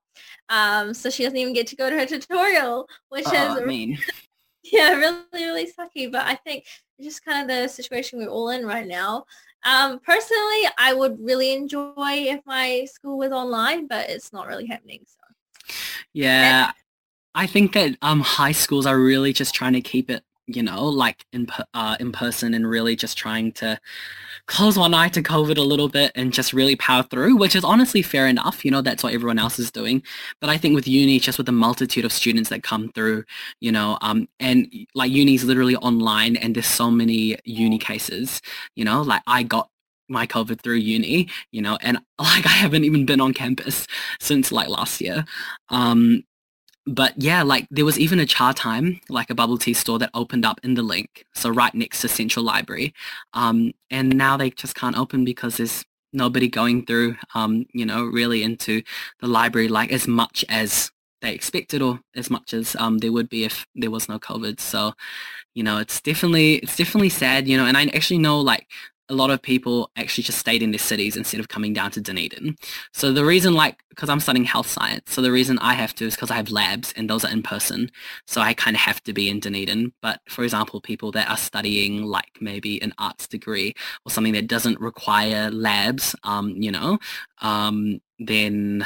Um, 0.50 0.94
so 0.94 1.10
she 1.10 1.24
doesn't 1.24 1.38
even 1.38 1.54
get 1.54 1.68
to 1.68 1.78
go 1.78 1.90
to 1.90 1.98
her 1.98 2.06
tutorial, 2.06 2.88
which 3.08 3.24
oh, 3.28 3.58
is, 3.58 3.66
mean. 3.66 3.98
yeah, 4.64 4.94
really, 4.94 5.24
really 5.34 5.66
sucky. 5.66 6.12
But 6.12 6.26
I 6.26 6.36
think 6.36 6.66
it's 6.98 7.08
just 7.08 7.24
kind 7.24 7.50
of 7.50 7.56
the 7.56 7.70
situation 7.70 8.20
we're 8.20 8.28
all 8.28 8.50
in 8.50 8.66
right 8.66 8.88
now. 8.88 9.24
Um, 9.64 10.00
personally, 10.00 10.64
I 10.78 10.94
would 10.94 11.18
really 11.20 11.54
enjoy 11.54 11.94
if 11.98 12.42
my 12.46 12.86
school 12.92 13.18
was 13.18 13.32
online, 13.32 13.88
but 13.88 14.10
it's 14.10 14.34
not 14.34 14.48
really 14.48 14.68
happening. 14.68 15.06
So. 15.06 15.74
Yeah, 16.14 16.72
I 17.36 17.48
think 17.48 17.74
that 17.74 17.98
um, 18.02 18.22
high 18.22 18.52
schools 18.52 18.86
are 18.86 19.00
really 19.00 19.34
just 19.34 19.54
trying 19.54 19.74
to 19.74 19.82
keep 19.82 20.10
it, 20.10 20.24
you 20.48 20.64
know, 20.64 20.86
like 20.86 21.26
in 21.32 21.48
uh, 21.74 21.96
in 22.00 22.12
person 22.12 22.54
and 22.54 22.68
really 22.68 22.96
just 22.96 23.18
trying 23.18 23.52
to 23.54 23.80
close 24.48 24.78
one 24.78 24.96
eye 24.96 25.10
to 25.10 25.22
COVID 25.22 25.58
a 25.58 25.62
little 25.62 25.90
bit 25.90 26.12
and 26.16 26.34
just 26.34 26.54
really 26.54 26.76
power 26.76 27.04
through, 27.04 27.36
which 27.38 27.56
is 27.56 27.64
honestly 27.64 28.02
fair 28.02 28.28
enough. 28.28 28.66
You 28.66 28.72
know, 28.72 28.82
that's 28.82 29.04
what 29.04 29.14
everyone 29.14 29.38
else 29.38 29.60
is 29.60 29.72
doing. 29.72 30.02
But 30.42 30.50
I 30.50 30.58
think 30.58 30.74
with 30.74 30.88
uni, 30.88 31.20
just 31.20 31.38
with 31.38 31.46
the 31.46 31.52
multitude 31.52 32.04
of 32.04 32.12
students 32.12 32.50
that 32.50 32.64
come 32.64 32.92
through, 32.94 33.26
you 33.60 33.72
know, 33.72 34.00
um, 34.02 34.28
and 34.40 34.68
like 34.96 35.12
uni 35.12 35.36
is 35.36 35.44
literally 35.44 35.76
online 35.76 36.36
and 36.36 36.56
there's 36.56 36.66
so 36.66 36.90
many 36.90 37.38
uni 37.46 37.78
cases, 37.78 38.42
you 38.76 38.84
know, 38.84 39.04
like 39.04 39.22
I 39.28 39.44
got 39.44 39.70
my 40.10 40.26
COVID 40.26 40.62
through 40.62 40.76
uni, 40.78 41.30
you 41.52 41.62
know, 41.62 41.78
and 41.82 42.00
like 42.20 42.46
I 42.46 42.50
haven't 42.50 42.84
even 42.84 43.06
been 43.06 43.22
on 43.22 43.34
campus 43.34 43.88
since 44.20 44.52
like 44.52 44.68
last 44.68 45.00
year. 45.00 45.26
Um, 45.70 46.24
but 46.90 47.14
yeah, 47.18 47.44
like 47.44 47.68
there 47.70 47.86
was 47.86 48.00
even 48.00 48.20
a 48.20 48.26
Chatime, 48.26 49.00
like 49.10 49.30
a 49.30 49.36
bubble 49.36 49.58
tea 49.58 49.74
store 49.74 50.00
that 50.00 50.10
opened 50.14 50.46
up 50.46 50.60
in 50.64 50.74
the 50.74 50.82
link, 50.82 51.26
so 51.34 51.50
right 51.50 51.74
next 51.74 52.02
to 52.02 52.08
Central 52.08 52.44
Library. 52.44 52.94
Um, 53.34 53.74
and 53.92 54.18
now 54.18 54.38
they 54.38 54.50
just 54.50 54.76
can't 54.76 54.98
open 54.98 55.24
because 55.24 55.58
there's 55.58 55.86
nobody 56.14 56.48
going 56.48 56.86
through, 56.86 57.16
um, 57.36 57.66
you 57.74 57.86
know, 57.86 58.06
really 58.06 58.42
into 58.42 58.82
the 59.20 59.28
library 59.28 59.68
like 59.68 59.92
as 59.92 60.08
much 60.08 60.44
as 60.50 60.92
they 61.22 61.34
expected 61.34 61.82
or 61.82 62.00
as 62.16 62.30
much 62.30 62.54
as 62.54 62.76
um, 62.78 62.98
there 63.00 63.12
would 63.12 63.30
be 63.30 63.44
if 63.44 63.68
there 63.76 63.92
was 63.92 64.10
no 64.10 64.18
COVID. 64.18 64.60
So, 64.60 64.94
you 65.54 65.64
know, 65.64 65.78
it's 65.78 66.02
definitely 66.02 66.56
it's 66.56 66.76
definitely 66.76 67.10
sad, 67.10 67.48
you 67.48 67.58
know. 67.58 67.66
And 67.66 67.78
I 67.78 67.86
actually 67.94 68.20
know 68.20 68.40
like 68.40 68.68
a 69.10 69.14
lot 69.16 69.32
of 69.32 69.42
people 69.42 69.90
actually 69.96 70.24
just 70.24 70.38
stayed 70.38 70.62
in 70.62 70.72
their 70.72 70.80
cities 70.80 71.18
instead 71.18 71.40
of 71.40 71.48
coming 71.48 71.74
down 71.74 71.92
to 71.92 72.02
Dunedin. 72.02 72.56
So 72.94 73.12
the 73.12 73.26
reason 73.26 73.54
like, 73.54 73.80
because 73.90 74.08
I'm 74.08 74.20
studying 74.20 74.46
health 74.46 74.68
science, 74.68 75.12
so 75.12 75.22
the 75.22 75.32
reason 75.32 75.58
I 75.60 75.74
have 75.74 75.94
to 75.96 76.06
is 76.06 76.16
because 76.16 76.30
I 76.32 76.36
have 76.36 76.52
labs 76.52 76.94
and 76.96 77.10
those 77.10 77.26
are 77.26 77.32
in 77.32 77.42
person. 77.42 77.92
So 78.28 78.40
I 78.40 78.54
kind 78.54 78.76
of 78.76 78.82
have 78.82 79.04
to 79.04 79.14
be 79.14 79.30
in 79.30 79.40
Dunedin. 79.40 79.94
But 80.02 80.22
for 80.30 80.44
example, 80.44 80.80
people 80.80 81.12
that 81.14 81.30
are 81.30 81.38
studying 81.38 82.04
like 82.04 82.38
maybe 82.40 82.82
an 82.82 82.94
arts 83.00 83.28
degree 83.28 83.74
or 84.06 84.12
something 84.12 84.34
that 84.34 84.48
doesn't 84.48 84.80
require 84.80 85.50
labs, 85.50 86.16
um, 86.24 86.50
you 86.52 86.72
know, 86.72 87.00
um, 87.42 88.00
then 88.20 88.86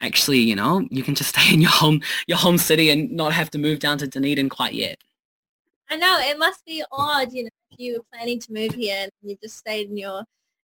actually, 0.00 0.38
you 0.40 0.56
know, 0.56 0.86
you 0.90 1.02
can 1.02 1.14
just 1.14 1.30
stay 1.36 1.54
in 1.54 1.60
your 1.60 1.70
home, 1.70 2.00
your 2.26 2.38
home 2.38 2.58
city 2.58 2.90
and 2.90 3.12
not 3.12 3.32
have 3.32 3.50
to 3.50 3.58
move 3.58 3.78
down 3.78 3.98
to 3.98 4.08
Dunedin 4.08 4.48
quite 4.48 4.74
yet. 4.74 4.98
I 5.90 5.96
know 5.96 6.18
it 6.20 6.38
must 6.38 6.64
be 6.64 6.82
odd, 6.90 7.32
you 7.32 7.44
know, 7.44 7.50
if 7.70 7.78
you 7.78 7.94
were 7.94 8.04
planning 8.12 8.40
to 8.40 8.52
move 8.52 8.74
here 8.74 9.02
and 9.02 9.10
you 9.22 9.36
just 9.42 9.58
stayed 9.58 9.90
in 9.90 9.96
your 9.96 10.24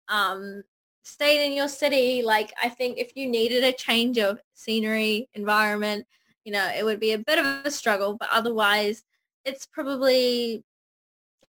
um 0.08 0.62
stayed 1.04 1.44
in 1.44 1.52
your 1.52 1.68
city. 1.68 2.22
Like 2.22 2.52
I 2.62 2.68
think 2.68 2.98
if 2.98 3.16
you 3.16 3.28
needed 3.28 3.64
a 3.64 3.72
change 3.72 4.18
of 4.18 4.40
scenery, 4.54 5.28
environment, 5.34 6.06
you 6.44 6.52
know, 6.52 6.70
it 6.76 6.84
would 6.84 7.00
be 7.00 7.12
a 7.12 7.18
bit 7.18 7.38
of 7.38 7.46
a 7.64 7.70
struggle. 7.70 8.16
But 8.18 8.28
otherwise, 8.32 9.04
it's 9.44 9.66
probably 9.66 10.64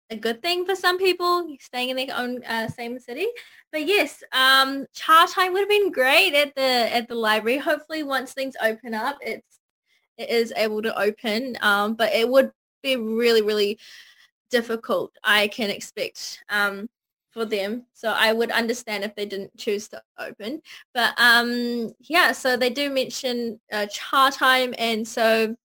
a 0.10 0.16
good 0.16 0.42
thing 0.42 0.66
for 0.66 0.76
some 0.76 0.98
people 0.98 1.48
staying 1.60 1.90
in 1.90 1.96
their 1.96 2.16
own 2.16 2.44
uh, 2.44 2.68
same 2.68 3.00
city. 3.00 3.28
But 3.72 3.88
yes, 3.88 4.24
um, 4.34 4.86
Chatime 4.96 5.54
would 5.54 5.62
have 5.62 5.70
been 5.70 5.92
great 5.92 6.34
at 6.34 6.54
the 6.56 6.62
at 6.94 7.08
the 7.08 7.16
library. 7.16 7.58
Hopefully, 7.58 8.04
once 8.04 8.34
things 8.34 8.56
open 8.62 8.94
up, 8.94 9.18
it's 9.22 9.60
it 10.18 10.30
is 10.30 10.54
able 10.58 10.82
to 10.82 11.00
open. 11.00 11.58
Um, 11.62 11.96
but 11.96 12.14
it 12.14 12.28
would 12.28 12.52
be 12.82 12.96
really, 12.96 13.42
really 13.42 13.80
difficult 14.50 15.18
I 15.24 15.48
can 15.48 15.70
expect 15.70 16.44
um, 16.50 16.90
for 17.32 17.46
them. 17.46 17.86
So 17.94 18.10
I 18.10 18.34
would 18.34 18.52
understand 18.52 19.04
if 19.04 19.16
they 19.16 19.26
didn't 19.26 19.58
choose 19.58 19.88
to 19.90 20.02
open. 20.20 20.62
But 20.94 21.14
um, 21.18 21.92
yeah, 22.02 22.34
so 22.34 22.58
they 22.58 22.70
do 22.70 22.90
mention 22.90 23.60
uh, 23.72 23.88
Chatime, 23.88 24.76
and 24.78 25.08
so 25.08 25.56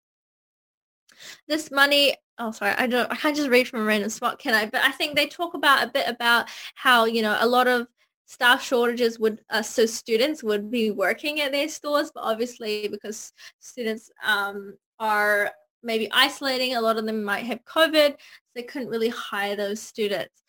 this 1.48 1.70
money. 1.70 2.14
Oh, 2.38 2.52
sorry, 2.52 2.74
I 2.76 2.86
don't. 2.86 3.10
I 3.10 3.16
can't 3.16 3.36
just 3.36 3.48
read 3.48 3.66
from 3.66 3.80
a 3.80 3.84
random 3.84 4.10
spot, 4.10 4.38
can 4.38 4.54
I? 4.54 4.66
But 4.66 4.82
I 4.82 4.92
think 4.92 5.16
they 5.16 5.26
talk 5.26 5.54
about 5.54 5.84
a 5.84 5.90
bit 5.90 6.06
about 6.08 6.48
how 6.74 7.06
you 7.06 7.22
know 7.22 7.36
a 7.40 7.46
lot 7.46 7.66
of 7.66 7.88
staff 8.26 8.62
shortages 8.62 9.18
would 9.18 9.40
uh, 9.50 9.62
so 9.62 9.86
students 9.86 10.42
would 10.42 10.70
be 10.70 10.90
working 10.90 11.40
at 11.40 11.52
their 11.52 11.68
stores 11.68 12.10
but 12.12 12.22
obviously 12.22 12.88
because 12.88 13.32
students 13.60 14.10
um, 14.24 14.76
are 14.98 15.52
maybe 15.86 16.10
isolating 16.12 16.74
a 16.74 16.80
lot 16.80 16.98
of 16.98 17.06
them 17.06 17.24
might 17.24 17.46
have 17.46 17.64
covid 17.64 18.10
so 18.10 18.50
they 18.54 18.62
couldn't 18.62 18.88
really 18.88 19.08
hire 19.08 19.56
those 19.56 19.80
students. 19.80 20.42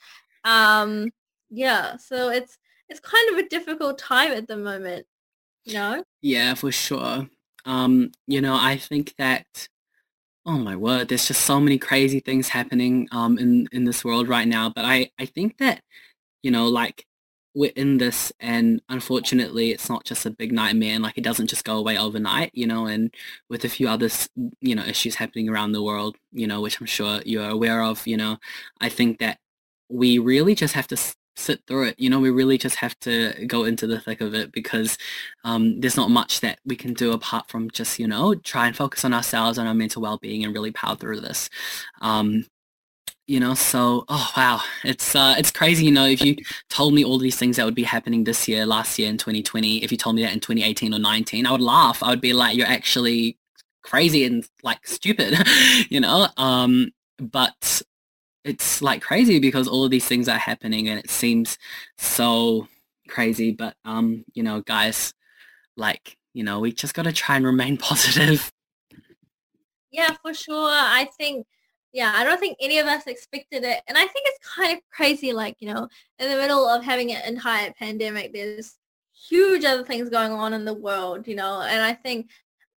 Um, 0.43 1.11
yeah 1.49 1.95
so 1.97 2.29
it's 2.29 2.57
it's 2.89 2.99
kind 2.99 3.31
of 3.31 3.37
a 3.37 3.47
difficult 3.47 3.97
time 3.97 4.31
at 4.33 4.47
the 4.47 4.57
moment 4.57 5.05
you 5.63 5.73
know? 5.73 6.03
Yeah 6.21 6.53
for 6.55 6.71
sure. 6.71 7.27
Um 7.65 8.11
you 8.27 8.41
know 8.41 8.57
i 8.59 8.77
think 8.77 9.13
that 9.17 9.67
oh 10.45 10.57
my 10.57 10.75
word 10.75 11.09
there's 11.09 11.27
just 11.27 11.41
so 11.41 11.59
many 11.59 11.77
crazy 11.77 12.21
things 12.21 12.47
happening 12.47 13.07
um 13.11 13.37
in 13.37 13.67
in 13.73 13.83
this 13.83 14.05
world 14.05 14.29
right 14.29 14.47
now 14.47 14.71
but 14.73 14.85
i 14.85 15.09
i 15.19 15.25
think 15.25 15.57
that 15.57 15.81
you 16.41 16.49
know 16.49 16.67
like 16.67 17.05
we're 17.57 17.71
in 17.75 17.97
this 17.97 18.31
and 18.39 18.79
unfortunately 18.87 19.71
it's 19.71 19.89
not 19.89 20.05
just 20.05 20.27
a 20.27 20.29
big 20.29 20.51
nightmare 20.51 20.93
and 20.93 21.03
like 21.03 21.17
it 21.17 21.23
doesn't 21.23 21.47
just 21.47 21.65
go 21.65 21.75
away 21.75 21.97
overnight 21.97 22.51
you 22.53 22.67
know 22.67 22.85
and 22.85 23.15
with 23.49 23.65
a 23.65 23.69
few 23.69 23.89
other 23.89 24.09
you 24.61 24.75
know 24.75 24.83
issues 24.83 25.15
happening 25.15 25.49
around 25.49 25.71
the 25.71 25.81
world 25.81 26.15
you 26.31 26.45
know 26.45 26.61
which 26.61 26.79
i'm 26.79 26.85
sure 26.85 27.19
you're 27.25 27.49
aware 27.49 27.81
of 27.81 28.05
you 28.05 28.15
know 28.15 28.37
i 28.79 28.87
think 28.87 29.17
that 29.17 29.39
we 29.89 30.19
really 30.19 30.53
just 30.53 30.75
have 30.75 30.87
to 30.87 30.95
sit 31.35 31.59
through 31.65 31.87
it 31.87 31.95
you 31.99 32.11
know 32.11 32.19
we 32.19 32.29
really 32.29 32.59
just 32.59 32.75
have 32.75 32.97
to 32.99 33.33
go 33.47 33.63
into 33.63 33.87
the 33.87 33.99
thick 33.99 34.21
of 34.21 34.35
it 34.35 34.51
because 34.51 34.95
um, 35.43 35.79
there's 35.79 35.97
not 35.97 36.11
much 36.11 36.41
that 36.41 36.59
we 36.63 36.75
can 36.75 36.93
do 36.93 37.11
apart 37.11 37.47
from 37.47 37.71
just 37.71 37.97
you 37.97 38.07
know 38.07 38.35
try 38.35 38.67
and 38.67 38.75
focus 38.75 39.03
on 39.03 39.13
ourselves 39.15 39.57
and 39.57 39.67
our 39.67 39.73
mental 39.73 40.01
well-being 40.01 40.43
and 40.43 40.53
really 40.53 40.71
power 40.71 40.95
through 40.95 41.21
this. 41.21 41.49
Um, 42.01 42.45
you 43.27 43.39
know 43.39 43.53
so 43.53 44.05
oh 44.07 44.31
wow. 44.37 44.61
It's 44.83 45.15
uh 45.15 45.35
it's 45.37 45.51
crazy 45.51 45.85
you 45.85 45.91
know 45.91 46.05
if 46.05 46.21
you 46.21 46.35
told 46.69 46.93
me 46.93 47.03
all 47.03 47.17
these 47.17 47.35
things 47.35 47.57
that 47.57 47.65
would 47.65 47.75
be 47.75 47.83
happening 47.83 48.23
this 48.23 48.47
year 48.47 48.65
last 48.65 48.97
year 48.97 49.09
in 49.09 49.17
2020 49.17 49.83
if 49.83 49.91
you 49.91 49.97
told 49.97 50.15
me 50.15 50.23
that 50.23 50.33
in 50.33 50.39
2018 50.39 50.93
or 50.93 50.99
19 50.99 51.45
i 51.45 51.51
would 51.51 51.61
laugh. 51.61 52.01
I 52.01 52.09
would 52.09 52.21
be 52.21 52.33
like 52.33 52.55
you're 52.55 52.67
actually 52.67 53.37
crazy 53.83 54.25
and 54.25 54.47
like 54.63 54.85
stupid 54.87 55.35
you 55.89 55.99
know? 55.99 56.27
Um 56.37 56.91
but 57.19 57.81
it's 58.43 58.81
like 58.81 59.01
crazy 59.01 59.39
because 59.39 59.67
all 59.67 59.83
of 59.83 59.91
these 59.91 60.05
things 60.05 60.29
are 60.29 60.37
happening 60.37 60.87
and 60.87 60.99
it 60.99 61.09
seems 61.09 61.57
so 61.97 62.67
crazy 63.09 63.51
but 63.51 63.75
um 63.85 64.23
you 64.33 64.43
know 64.43 64.61
guys 64.61 65.13
like 65.77 66.17
you 66.33 66.43
know 66.43 66.59
we 66.59 66.71
just 66.71 66.93
got 66.93 67.03
to 67.03 67.11
try 67.13 67.35
and 67.35 67.45
remain 67.45 67.77
positive. 67.89 68.51
Yeah 69.91 70.15
for 70.21 70.33
sure. 70.33 70.69
I 70.69 71.09
think 71.17 71.47
yeah, 71.97 72.13
I 72.15 72.23
don't 72.23 72.39
think 72.39 72.57
any 72.61 72.77
of 72.77 72.85
us 72.85 73.07
expected 73.07 73.63
it. 73.63 73.81
And 73.87 73.97
I 73.97 74.01
think 74.01 74.27
it's 74.27 74.55
kind 74.55 74.77
of 74.77 74.83
crazy, 74.91 75.33
like, 75.33 75.55
you 75.57 75.73
know, 75.73 75.89
in 76.19 76.29
the 76.29 76.35
middle 76.35 76.69
of 76.69 76.83
having 76.83 77.11
an 77.11 77.23
entire 77.25 77.73
pandemic, 77.73 78.33
there's 78.33 78.75
huge 79.27 79.65
other 79.65 79.83
things 79.83 80.07
going 80.07 80.31
on 80.31 80.53
in 80.53 80.63
the 80.63 80.75
world, 80.75 81.27
you 81.27 81.35
know, 81.35 81.59
and 81.59 81.81
I 81.81 81.93
think 81.93 82.29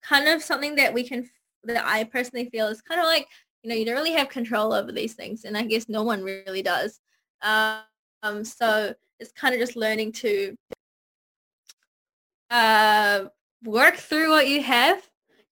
kind 0.03 0.27
of 0.27 0.43
something 0.43 0.75
that 0.75 0.93
we 0.93 1.01
can, 1.01 1.27
that 1.63 1.83
I 1.83 2.03
personally 2.03 2.47
feel 2.51 2.67
is 2.67 2.83
kind 2.83 3.01
of 3.01 3.07
like, 3.07 3.27
you 3.63 3.71
know, 3.71 3.75
you 3.75 3.85
don't 3.85 3.95
really 3.95 4.13
have 4.13 4.29
control 4.29 4.71
over 4.71 4.91
these 4.91 5.15
things. 5.15 5.45
And 5.45 5.57
I 5.57 5.63
guess 5.63 5.89
no 5.89 6.03
one 6.03 6.21
really 6.21 6.61
does. 6.61 6.99
Um, 7.41 8.43
so 8.43 8.93
it's 9.19 9.31
kind 9.31 9.55
of 9.55 9.59
just 9.59 9.75
learning 9.75 10.11
to 10.11 10.55
uh, 12.51 13.25
work 13.65 13.95
through 13.95 14.29
what 14.29 14.47
you 14.47 14.61
have, 14.61 15.01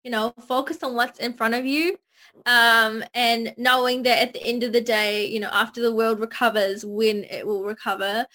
you 0.04 0.12
know, 0.12 0.36
focus 0.48 0.84
on 0.84 0.94
what's 0.94 1.18
in 1.18 1.34
front 1.34 1.56
of 1.56 1.66
you 1.66 1.98
um, 2.46 3.04
and 3.14 3.54
knowing 3.58 4.04
that 4.04 4.22
at 4.22 4.34
the 4.34 4.44
end 4.44 4.64
of 4.64 4.72
the 4.72 4.82
day, 4.82 5.26
you 5.26 5.40
know, 5.40 5.50
after 5.52 5.82
the 5.82 5.94
world 5.94 6.20
recovers, 6.20 6.86
when 6.86 7.24
it 7.26 7.46
will 7.46 7.64
recover, 7.64 8.26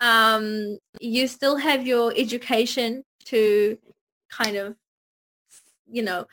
um, 0.00 0.78
you 1.00 1.28
still 1.28 1.56
have 1.56 1.86
your 1.86 2.12
education 2.16 3.04
to 3.26 3.78
kind 4.30 4.56
of, 4.56 4.76
you 5.88 6.02
know, 6.02 6.26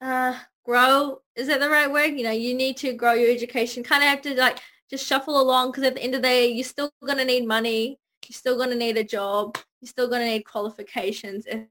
uh, 0.00 0.34
grow. 0.64 1.20
Is 1.36 1.48
that 1.48 1.60
the 1.60 1.70
right 1.70 1.90
word? 1.90 2.16
You 2.16 2.24
know, 2.24 2.30
you 2.30 2.54
need 2.54 2.76
to 2.78 2.92
grow 2.92 3.12
your 3.12 3.30
education. 3.30 3.82
Kind 3.82 4.02
of 4.02 4.08
have 4.08 4.22
to 4.22 4.34
like 4.34 4.58
just 4.90 5.06
shuffle 5.06 5.40
along 5.40 5.70
because 5.70 5.84
at 5.84 5.94
the 5.94 6.02
end 6.02 6.14
of 6.14 6.22
the 6.22 6.28
day, 6.28 6.48
you're 6.48 6.64
still 6.64 6.90
going 7.04 7.18
to 7.18 7.24
need 7.24 7.46
money. 7.46 7.98
You're 8.28 8.36
still 8.36 8.56
going 8.56 8.70
to 8.70 8.76
need 8.76 8.96
a 8.96 9.04
job. 9.04 9.56
You're 9.80 9.88
still 9.88 10.08
going 10.08 10.22
to 10.22 10.28
need 10.28 10.44
qualifications 10.44 11.46
if 11.46 11.64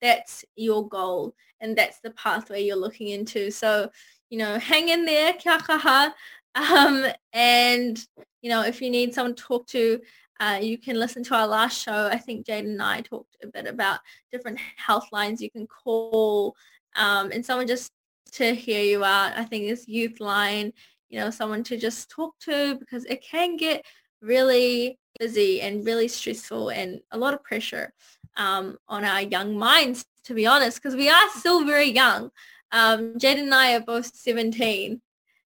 that's 0.00 0.44
your 0.56 0.88
goal 0.88 1.34
and 1.60 1.76
that's 1.76 2.00
the 2.00 2.10
pathway 2.12 2.62
you're 2.62 2.76
looking 2.76 3.08
into. 3.08 3.50
So, 3.50 3.90
you 4.30 4.38
know, 4.38 4.58
hang 4.58 4.88
in 4.88 5.04
there, 5.04 5.34
kia 5.34 5.58
kaha. 5.58 6.12
Um, 6.54 7.06
and, 7.32 8.04
you 8.42 8.50
know, 8.50 8.62
if 8.62 8.80
you 8.80 8.90
need 8.90 9.14
someone 9.14 9.34
to 9.34 9.42
talk 9.42 9.66
to, 9.68 10.00
uh, 10.40 10.58
you 10.60 10.78
can 10.78 10.98
listen 10.98 11.22
to 11.24 11.34
our 11.34 11.46
last 11.46 11.82
show. 11.82 12.08
I 12.10 12.16
think 12.16 12.46
Jade 12.46 12.64
and 12.64 12.82
I 12.82 13.02
talked 13.02 13.36
a 13.42 13.46
bit 13.46 13.66
about 13.66 14.00
different 14.32 14.58
health 14.76 15.08
lines 15.12 15.42
you 15.42 15.50
can 15.50 15.66
call 15.66 16.56
um, 16.96 17.30
and 17.30 17.44
someone 17.44 17.66
just 17.66 17.92
to 18.32 18.54
hear 18.54 18.82
you 18.82 19.04
out. 19.04 19.36
I 19.36 19.44
think 19.44 19.68
this 19.68 19.86
youth 19.86 20.18
line, 20.18 20.72
you 21.10 21.20
know, 21.20 21.30
someone 21.30 21.62
to 21.64 21.76
just 21.76 22.08
talk 22.08 22.34
to 22.40 22.76
because 22.76 23.04
it 23.04 23.22
can 23.22 23.56
get 23.56 23.84
really 24.22 24.98
busy 25.18 25.60
and 25.60 25.84
really 25.84 26.08
stressful 26.08 26.70
and 26.70 27.00
a 27.10 27.18
lot 27.18 27.34
of 27.34 27.42
pressure 27.42 27.92
um, 28.36 28.78
on 28.88 29.04
our 29.04 29.22
young 29.22 29.58
minds, 29.58 30.04
to 30.24 30.34
be 30.34 30.46
honest, 30.46 30.80
because 30.80 30.96
we 30.96 31.10
are 31.10 31.28
still 31.36 31.64
very 31.64 31.90
young. 31.90 32.30
Um, 32.72 33.18
Jade 33.18 33.38
and 33.38 33.54
I 33.54 33.74
are 33.74 33.80
both 33.80 34.14
17. 34.14 35.00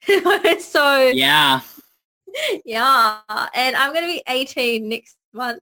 so 0.61 0.99
yeah, 1.15 1.61
yeah, 2.65 3.21
and 3.55 3.77
I'm 3.77 3.95
gonna 3.95 4.07
be 4.07 4.23
18 4.29 4.89
next 4.89 5.17
month. 5.33 5.61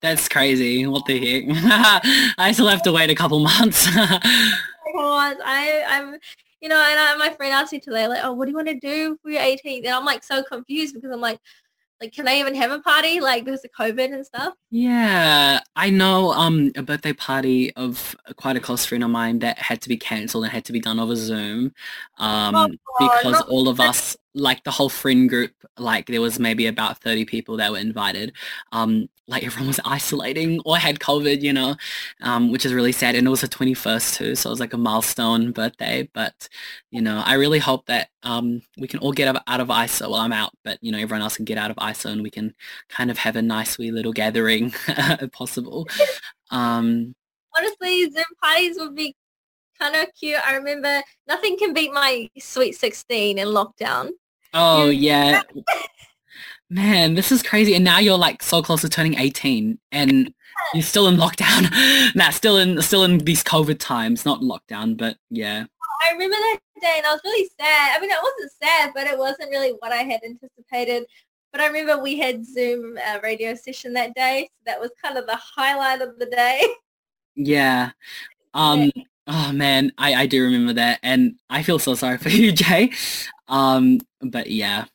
That's 0.00 0.28
crazy. 0.28 0.86
What 0.86 1.04
the 1.06 1.18
heck? 1.18 1.44
I 2.38 2.52
still 2.52 2.68
have 2.68 2.82
to 2.82 2.92
wait 2.92 3.10
a 3.10 3.14
couple 3.14 3.40
months. 3.40 3.86
I, 5.00 5.84
I'm, 5.88 6.16
you 6.60 6.68
know, 6.68 6.80
and 6.80 6.98
I, 6.98 7.16
my 7.16 7.30
friend 7.34 7.52
asked 7.52 7.72
me 7.72 7.80
today, 7.80 8.06
like, 8.06 8.20
oh, 8.22 8.32
what 8.32 8.46
do 8.46 8.52
you 8.52 8.56
want 8.56 8.68
to 8.68 8.78
do 8.78 9.18
for 9.22 9.30
your 9.30 9.42
18th? 9.42 9.84
And 9.84 9.88
I'm 9.88 10.04
like 10.04 10.22
so 10.22 10.42
confused 10.42 10.94
because 10.94 11.10
I'm 11.10 11.20
like, 11.20 11.40
like 12.00 12.12
can 12.12 12.28
i 12.28 12.38
even 12.38 12.54
have 12.54 12.70
a 12.70 12.80
party 12.80 13.20
like 13.20 13.44
because 13.44 13.64
of 13.64 13.70
covid 13.78 14.12
and 14.12 14.24
stuff? 14.24 14.54
Yeah 14.70 15.60
i 15.76 15.90
know 15.90 16.30
um 16.32 16.70
a 16.76 16.82
birthday 16.82 17.12
party 17.12 17.74
of 17.74 18.16
quite 18.36 18.56
a 18.56 18.60
close 18.60 18.84
friend 18.84 19.02
of 19.04 19.10
mine 19.10 19.40
that 19.40 19.58
had 19.58 19.80
to 19.82 19.88
be 19.88 19.96
cancelled 19.96 20.44
and 20.44 20.52
had 20.52 20.64
to 20.66 20.72
be 20.72 20.80
done 20.80 21.00
over 21.00 21.16
zoom 21.16 21.72
um 22.18 22.54
oh, 22.54 22.68
because 23.00 23.40
all 23.42 23.68
of 23.68 23.80
us 23.80 24.16
like 24.34 24.62
the 24.64 24.70
whole 24.70 24.88
friend 24.88 25.28
group 25.28 25.52
like 25.78 26.06
there 26.06 26.20
was 26.20 26.38
maybe 26.38 26.66
about 26.66 26.98
30 27.02 27.24
people 27.24 27.56
that 27.58 27.70
were 27.72 27.78
invited. 27.78 28.32
Um 28.72 29.08
like 29.26 29.44
everyone 29.44 29.68
was 29.68 29.80
isolating 29.84 30.58
or 30.64 30.78
had 30.78 30.98
covid 31.00 31.42
you 31.42 31.52
know 31.52 31.76
um 32.22 32.50
which 32.50 32.64
is 32.66 32.72
really 32.74 32.92
sad. 32.92 33.14
And 33.14 33.26
it 33.26 33.30
was 33.30 33.40
the 33.42 33.48
21st 33.48 34.16
too 34.16 34.34
so 34.34 34.50
it 34.50 34.52
was 34.52 34.60
like 34.60 34.72
a 34.74 34.78
milestone 34.78 35.52
birthday. 35.52 36.08
But 36.12 36.48
you 36.90 37.00
know 37.02 37.22
i 37.26 37.34
really 37.34 37.58
hope 37.58 37.86
that 37.86 38.08
um 38.22 38.62
we 38.78 38.88
can 38.88 39.00
all 39.00 39.12
get 39.12 39.28
out 39.46 39.60
of 39.60 39.68
iso 39.68 40.02
well 40.10 40.14
i'm 40.16 40.32
out 40.32 40.52
but 40.64 40.78
you 40.82 40.90
know 40.92 40.98
everyone 40.98 41.22
else 41.22 41.36
can 41.36 41.44
get 41.44 41.58
out 41.58 41.70
of 41.70 41.76
iso 41.76 42.06
and 42.10 42.22
we 42.22 42.30
can 42.30 42.54
kind 42.88 43.10
of 43.10 43.18
have 43.18 43.36
a 43.36 43.42
nice 43.42 43.78
wee 43.78 43.90
little 43.90 44.12
gathering 44.12 44.72
if 44.88 45.32
possible. 45.32 45.86
Um 46.50 47.14
honestly 47.56 48.10
zoom 48.10 48.24
parties 48.42 48.76
would 48.78 48.94
be 48.94 49.14
kind 49.80 49.94
of 49.96 50.06
cute 50.18 50.40
i 50.46 50.54
remember 50.54 51.02
nothing 51.26 51.56
can 51.56 51.72
beat 51.72 51.92
my 51.92 52.28
sweet 52.38 52.74
16 52.74 53.38
in 53.38 53.48
lockdown 53.48 54.10
Oh 54.54 54.88
yeah. 54.88 55.42
Man, 56.70 57.14
this 57.14 57.32
is 57.32 57.42
crazy. 57.42 57.74
And 57.74 57.84
now 57.84 57.98
you're 57.98 58.18
like 58.18 58.42
so 58.42 58.62
close 58.62 58.82
to 58.82 58.88
turning 58.88 59.18
18 59.18 59.78
and 59.90 60.34
you're 60.74 60.82
still 60.82 61.08
in 61.08 61.16
lockdown. 61.16 61.70
nah, 62.14 62.30
still 62.30 62.58
in 62.58 62.80
still 62.82 63.04
in 63.04 63.18
these 63.18 63.42
COVID 63.42 63.78
times, 63.78 64.26
not 64.26 64.40
lockdown, 64.40 64.96
but 64.96 65.16
yeah. 65.30 65.64
I 66.02 66.12
remember 66.12 66.36
that 66.36 66.58
day 66.80 66.94
and 66.98 67.06
I 67.06 67.12
was 67.12 67.20
really 67.24 67.48
sad. 67.58 67.96
I 67.96 68.00
mean, 68.00 68.10
it 68.10 68.18
wasn't 68.22 68.52
sad, 68.62 68.92
but 68.94 69.06
it 69.06 69.18
wasn't 69.18 69.50
really 69.50 69.70
what 69.78 69.92
I 69.92 70.02
had 70.02 70.20
anticipated. 70.24 71.06
But 71.52 71.62
I 71.62 71.66
remember 71.68 72.02
we 72.02 72.18
had 72.18 72.44
Zoom 72.44 72.98
uh, 73.06 73.18
radio 73.22 73.54
session 73.54 73.94
that 73.94 74.14
day. 74.14 74.50
So 74.52 74.62
that 74.66 74.80
was 74.80 74.90
kind 75.02 75.16
of 75.16 75.26
the 75.26 75.36
highlight 75.36 76.02
of 76.02 76.18
the 76.18 76.26
day. 76.26 76.66
Yeah. 77.34 77.90
Um, 78.54 78.90
oh 79.28 79.52
man, 79.52 79.92
I, 79.98 80.14
I 80.14 80.26
do 80.26 80.42
remember 80.42 80.72
that. 80.74 81.00
And 81.02 81.36
I 81.50 81.62
feel 81.62 81.78
so 81.78 81.94
sorry 81.94 82.18
for 82.18 82.28
you, 82.30 82.52
Jay. 82.52 82.90
Um, 83.48 84.00
but 84.20 84.50
yeah, 84.50 84.86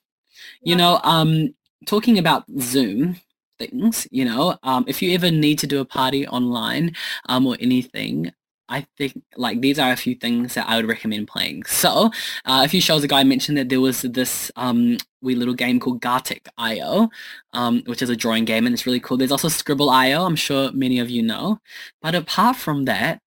you 0.63 0.75
know, 0.75 0.99
um, 1.03 1.55
talking 1.87 2.17
about 2.19 2.45
Zoom 2.59 3.17
things, 3.59 4.07
you 4.11 4.25
know, 4.25 4.57
um, 4.63 4.85
if 4.87 5.01
you 5.01 5.13
ever 5.13 5.31
need 5.31 5.59
to 5.59 5.67
do 5.67 5.79
a 5.81 5.85
party 5.85 6.27
online 6.27 6.95
um, 7.29 7.45
or 7.47 7.57
anything, 7.59 8.31
I 8.69 8.87
think 8.97 9.21
like 9.37 9.61
these 9.61 9.77
are 9.79 9.91
a 9.91 9.97
few 9.97 10.15
things 10.15 10.55
that 10.55 10.67
I 10.67 10.77
would 10.77 10.87
recommend 10.87 11.27
playing. 11.27 11.63
So 11.65 12.07
uh, 12.45 12.63
a 12.65 12.67
few 12.69 12.81
shows 12.81 13.03
ago 13.03 13.15
I 13.15 13.23
mentioned 13.23 13.57
that 13.57 13.69
there 13.69 13.81
was 13.81 14.01
this 14.03 14.51
um, 14.55 14.97
wee 15.21 15.35
little 15.35 15.53
game 15.53 15.79
called 15.79 16.01
Gartic 16.01 16.47
IO, 16.57 17.09
um, 17.53 17.83
which 17.85 18.01
is 18.01 18.09
a 18.09 18.15
drawing 18.15 18.45
game 18.45 18.65
and 18.65 18.73
it's 18.73 18.85
really 18.87 19.01
cool. 19.01 19.17
There's 19.17 19.31
also 19.31 19.49
Skribbl 19.49 19.91
IO, 19.91 20.25
I'm 20.25 20.35
sure 20.37 20.71
many 20.71 20.99
of 20.99 21.09
you 21.09 21.21
know. 21.21 21.59
But 22.01 22.15
apart 22.15 22.55
from 22.57 22.85
that, 22.85 23.21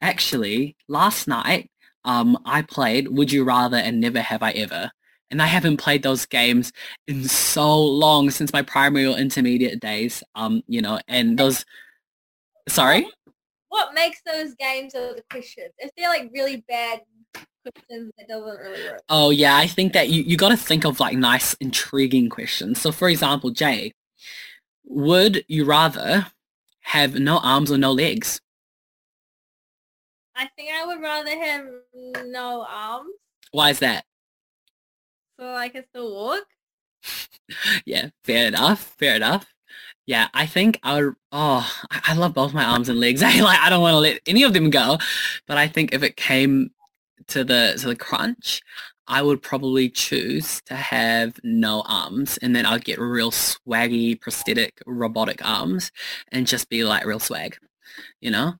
actually 0.00 0.76
last 0.88 1.28
night 1.28 1.70
um, 2.04 2.38
I 2.44 2.62
played 2.62 3.08
Would 3.08 3.32
You 3.32 3.44
Rather 3.44 3.76
and 3.76 4.00
Never 4.00 4.20
Have 4.20 4.42
I 4.42 4.52
Ever. 4.52 4.90
And 5.30 5.40
I 5.40 5.46
haven't 5.46 5.76
played 5.76 6.02
those 6.02 6.26
games 6.26 6.72
in 7.06 7.24
so 7.28 7.80
long 7.80 8.30
since 8.30 8.52
my 8.52 8.62
primary 8.62 9.06
or 9.06 9.16
intermediate 9.16 9.78
days. 9.80 10.24
Um, 10.34 10.62
you 10.66 10.82
know, 10.82 10.98
and 11.06 11.38
those 11.38 11.64
sorry? 12.68 13.08
What 13.68 13.94
makes 13.94 14.20
those 14.26 14.54
games 14.56 14.94
are 14.96 15.14
the 15.14 15.22
questions? 15.30 15.70
If 15.78 15.92
they're 15.96 16.08
like 16.08 16.30
really 16.34 16.64
bad 16.68 17.02
questions, 17.62 18.12
it 18.18 18.26
doesn't 18.28 18.58
really 18.58 18.88
work. 18.88 19.02
Oh 19.08 19.30
yeah, 19.30 19.56
I 19.56 19.68
think 19.68 19.92
that 19.92 20.08
you, 20.08 20.22
you 20.22 20.36
gotta 20.36 20.56
think 20.56 20.84
of 20.84 20.98
like 20.98 21.16
nice, 21.16 21.54
intriguing 21.60 22.28
questions. 22.28 22.80
So 22.80 22.90
for 22.90 23.08
example, 23.08 23.50
Jay, 23.50 23.92
would 24.84 25.44
you 25.46 25.64
rather 25.64 26.26
have 26.80 27.20
no 27.20 27.38
arms 27.38 27.70
or 27.70 27.78
no 27.78 27.92
legs? 27.92 28.40
I 30.40 30.48
think 30.56 30.70
I 30.72 30.86
would 30.86 31.02
rather 31.02 31.38
have 31.38 31.66
no 32.24 32.66
arms 32.66 33.12
Why 33.52 33.70
is 33.70 33.78
that? 33.80 34.06
so 35.38 35.54
I 35.54 35.68
can 35.68 35.84
still 35.88 36.14
walk. 36.14 36.44
yeah, 37.84 38.08
fair 38.24 38.46
enough. 38.48 38.94
Fair 38.98 39.16
enough. 39.16 39.52
Yeah, 40.06 40.28
I 40.32 40.46
think 40.46 40.80
I 40.82 40.94
would. 41.02 41.14
Oh, 41.30 41.70
I, 41.90 42.00
I 42.08 42.14
love 42.14 42.32
both 42.34 42.54
my 42.54 42.64
arms 42.64 42.88
and 42.88 43.00
legs. 43.00 43.22
I 43.24 43.40
like. 43.40 43.58
I 43.58 43.68
don't 43.68 43.82
want 43.82 43.94
to 43.94 43.98
let 43.98 44.20
any 44.26 44.42
of 44.42 44.54
them 44.54 44.70
go, 44.70 44.98
but 45.46 45.58
I 45.58 45.68
think 45.68 45.92
if 45.92 46.02
it 46.02 46.16
came 46.16 46.70
to 47.28 47.44
the 47.44 47.76
to 47.78 47.88
the 47.88 47.96
crunch, 47.96 48.62
I 49.08 49.20
would 49.20 49.42
probably 49.42 49.90
choose 49.90 50.62
to 50.66 50.74
have 50.74 51.38
no 51.42 51.82
arms, 51.86 52.38
and 52.38 52.56
then 52.56 52.64
I'd 52.64 52.84
get 52.84 52.98
real 52.98 53.30
swaggy 53.30 54.18
prosthetic 54.18 54.82
robotic 54.86 55.46
arms, 55.46 55.92
and 56.32 56.46
just 56.46 56.70
be 56.70 56.84
like 56.84 57.04
real 57.04 57.20
swag, 57.20 57.58
you 58.20 58.30
know. 58.30 58.54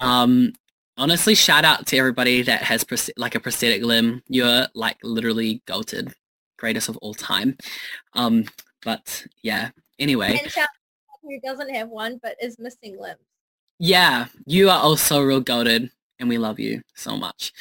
Um, 0.00 0.52
honestly, 0.96 1.34
shout 1.34 1.64
out 1.64 1.86
to 1.88 1.96
everybody 1.98 2.42
that 2.42 2.62
has 2.62 2.84
like 3.16 3.34
a 3.34 3.40
prosthetic 3.40 3.82
limb. 3.82 4.22
You're 4.28 4.66
like 4.74 4.98
literally 5.02 5.62
goated, 5.66 6.12
greatest 6.58 6.88
of 6.88 6.96
all 6.98 7.14
time. 7.14 7.56
Um, 8.14 8.44
but 8.84 9.26
yeah. 9.42 9.70
Anyway, 9.98 10.40
And 10.40 10.50
shout 10.50 10.64
out 10.64 10.68
who 11.22 11.40
doesn't 11.40 11.74
have 11.74 11.88
one 11.88 12.18
but 12.22 12.36
is 12.40 12.58
missing 12.58 12.98
limbs. 13.00 13.18
yeah, 13.78 14.26
you 14.46 14.70
are 14.70 14.78
also 14.80 15.22
real 15.22 15.42
goated, 15.42 15.90
and 16.18 16.28
we 16.28 16.38
love 16.38 16.58
you 16.58 16.82
so 16.94 17.16
much. 17.16 17.52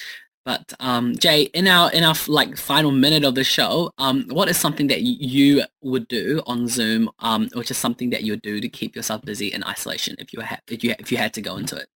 But 0.45 0.73
um, 0.79 1.15
Jay, 1.17 1.43
in 1.53 1.67
our 1.67 1.91
in 1.91 2.03
our 2.03 2.15
like 2.27 2.55
final 2.57 2.91
minute 2.91 3.23
of 3.25 3.36
the 3.36 3.43
show, 3.43 3.91
um, 3.97 4.27
what 4.31 4.47
is 4.49 4.57
something 4.57 4.88
that 4.88 5.01
you 5.01 5.63
would 5.81 6.07
do 6.07 6.41
on 6.47 6.67
Zoom, 6.67 7.09
um, 7.19 7.49
or 7.55 7.63
just 7.63 7.81
something 7.81 8.11
that 8.11 8.23
you 8.23 8.33
would 8.33 8.43
do 8.43 8.61
to 8.61 8.69
keep 8.69 8.95
yourself 8.95 9.23
busy 9.23 9.47
in 9.53 9.63
isolation 9.63 10.15
if 10.19 10.33
you 10.33 10.41
had 10.41 10.61
if 10.69 10.83
you 10.83 10.93
if 10.99 11.11
you 11.11 11.17
had 11.17 11.33
to 11.36 11.41
go 11.41 11.57
into 11.57 11.75
it? 11.77 11.88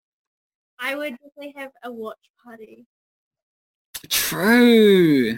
I 0.79 0.95
would 0.95 1.11
definitely 1.11 1.53
have 1.57 1.71
a 1.83 1.91
watch 1.91 2.17
party. 2.43 2.85
True. 4.07 5.37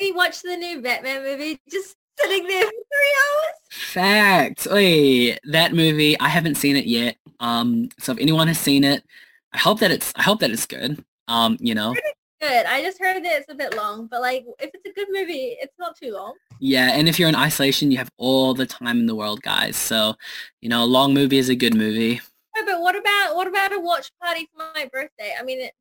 Maybe 0.00 0.12
watch 0.12 0.42
the 0.42 0.56
new 0.56 0.82
Batman 0.82 1.22
movie, 1.22 1.60
just 1.70 1.96
sitting 2.18 2.46
there 2.46 2.64
for 2.64 2.70
three 2.70 3.16
hours. 3.22 3.54
Fact. 3.70 4.66
Oi, 4.70 5.36
that 5.44 5.72
movie, 5.72 6.18
I 6.18 6.28
haven't 6.28 6.56
seen 6.56 6.76
it 6.76 6.86
yet. 6.86 7.16
Um, 7.38 7.88
so 7.98 8.12
if 8.12 8.18
anyone 8.18 8.48
has 8.48 8.58
seen 8.58 8.84
it, 8.84 9.04
I 9.52 9.58
hope 9.58 9.80
that 9.80 9.90
it's 9.90 10.12
I 10.16 10.22
hope 10.22 10.40
that 10.40 10.50
it's 10.50 10.66
good. 10.66 11.04
Um, 11.28 11.56
you 11.60 11.74
know. 11.74 11.94
Good. 12.40 12.66
I 12.66 12.82
just 12.82 12.98
heard 12.98 13.22
that 13.24 13.40
it's 13.40 13.50
a 13.50 13.54
bit 13.54 13.76
long, 13.76 14.06
but 14.06 14.20
like 14.20 14.44
if 14.58 14.70
it's 14.72 14.86
a 14.86 14.92
good 14.92 15.08
movie, 15.10 15.56
it's 15.60 15.78
not 15.78 15.96
too 15.96 16.12
long. 16.12 16.34
Yeah, 16.58 16.90
and 16.92 17.08
if 17.08 17.18
you're 17.18 17.28
in 17.28 17.34
isolation, 17.36 17.90
you 17.90 17.98
have 17.98 18.10
all 18.16 18.54
the 18.54 18.66
time 18.66 18.98
in 18.98 19.06
the 19.06 19.14
world, 19.14 19.42
guys. 19.42 19.76
So, 19.76 20.14
you 20.60 20.68
know, 20.68 20.82
a 20.82 20.86
long 20.86 21.14
movie 21.14 21.38
is 21.38 21.48
a 21.48 21.54
good 21.54 21.74
movie. 21.74 22.20
No, 22.60 22.72
but 22.72 22.80
what 22.80 22.96
about 22.96 23.36
what 23.36 23.46
about 23.46 23.72
a 23.72 23.80
watch 23.80 24.10
party 24.20 24.48
for 24.52 24.64
my 24.74 24.88
birthday? 24.92 25.34
I 25.38 25.42
mean, 25.42 25.60
it, 25.60 25.72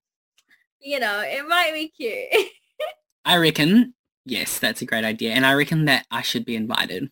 you 0.79 0.99
know, 0.99 1.21
it 1.21 1.47
might 1.47 1.73
be 1.73 1.89
cute. 1.89 2.51
I 3.25 3.37
reckon, 3.37 3.93
yes, 4.25 4.59
that's 4.59 4.81
a 4.81 4.85
great 4.85 5.03
idea. 5.03 5.33
And 5.33 5.45
I 5.45 5.53
reckon 5.53 5.85
that 5.85 6.05
I 6.11 6.21
should 6.21 6.45
be 6.45 6.55
invited. 6.55 7.09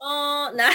oh 0.00 0.52
no. 0.54 0.70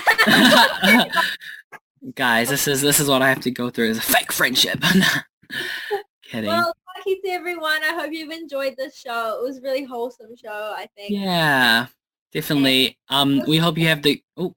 guys, 2.15 2.49
this 2.49 2.67
is 2.67 2.81
this 2.81 2.99
is 2.99 3.07
what 3.07 3.21
I 3.21 3.29
have 3.29 3.41
to 3.41 3.51
go 3.51 3.69
through 3.69 3.89
is 3.89 3.97
a 3.97 4.01
fake 4.01 4.31
friendship. 4.31 4.81
Kidding. 6.23 6.49
well, 6.49 6.73
thank 6.95 7.05
you 7.05 7.21
to 7.21 7.29
everyone. 7.29 7.83
I 7.83 7.93
hope 7.93 8.11
you've 8.11 8.31
enjoyed 8.31 8.75
this 8.77 8.97
show. 8.97 9.39
It 9.39 9.43
was 9.43 9.57
a 9.57 9.61
really 9.61 9.83
wholesome 9.83 10.35
show. 10.35 10.73
I 10.75 10.87
think. 10.95 11.11
Yeah, 11.11 11.87
definitely. 12.31 12.97
Um, 13.09 13.43
we 13.47 13.57
hope 13.57 13.77
you 13.77 13.87
have 13.87 14.01
the 14.01 14.21
oh, 14.35 14.53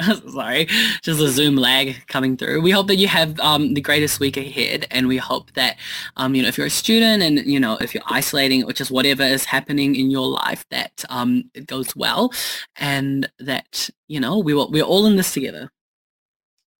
sorry, 0.28 0.66
just 1.02 1.20
a 1.20 1.28
Zoom 1.28 1.56
lag 1.56 2.06
coming 2.06 2.36
through. 2.36 2.60
We 2.62 2.70
hope 2.70 2.86
that 2.88 2.96
you 2.96 3.08
have 3.08 3.38
um 3.40 3.74
the 3.74 3.80
greatest 3.80 4.20
week 4.20 4.36
ahead, 4.36 4.86
and 4.90 5.08
we 5.08 5.16
hope 5.16 5.52
that 5.52 5.76
um 6.16 6.34
you 6.34 6.42
know 6.42 6.48
if 6.48 6.56
you're 6.56 6.66
a 6.66 6.70
student 6.70 7.22
and 7.22 7.38
you 7.46 7.60
know 7.60 7.76
if 7.80 7.94
you're 7.94 8.04
isolating 8.06 8.64
or 8.64 8.72
just 8.72 8.90
whatever 8.90 9.22
is 9.22 9.44
happening 9.44 9.94
in 9.96 10.10
your 10.10 10.26
life 10.26 10.64
that 10.70 11.04
um 11.08 11.50
it 11.54 11.66
goes 11.66 11.94
well, 11.96 12.32
and 12.76 13.30
that 13.38 13.90
you 14.08 14.20
know 14.20 14.38
we 14.38 14.54
will, 14.54 14.70
we're 14.70 14.84
all 14.84 15.06
in 15.06 15.16
this 15.16 15.32
together. 15.32 15.70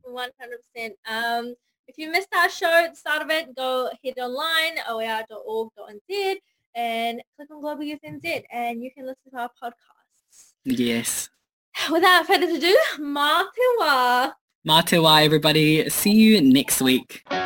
One 0.03 0.31
hundred 0.41 0.61
percent. 0.75 0.95
Um, 1.09 1.55
if 1.87 1.99
you 1.99 2.11
missed 2.11 2.29
our 2.37 2.49
show 2.49 2.85
at 2.85 2.93
the 2.93 2.97
start 2.97 3.23
of 3.23 3.31
it, 3.31 3.55
go 3.57 3.91
head 4.05 4.19
online 4.19 4.79
oar.org.nz 4.89 6.37
and 6.75 7.21
click 7.37 7.51
on 7.51 7.61
Global 7.61 7.83
Youth 7.83 8.01
NZ, 8.07 8.45
and 8.53 8.83
you 8.83 8.91
can 8.93 9.07
listen 9.07 9.31
to 9.33 9.39
our 9.39 9.51
podcasts. 9.63 10.53
Yes. 10.65 11.29
Without 11.93 12.27
further 12.27 12.49
ado, 12.49 12.77
Ma 12.99 13.43
te. 13.43 14.33
Matewa, 14.67 15.25
everybody. 15.25 15.89
See 15.89 16.13
you 16.13 16.43
next 16.43 16.83
week. 16.83 17.25
The 17.31 17.37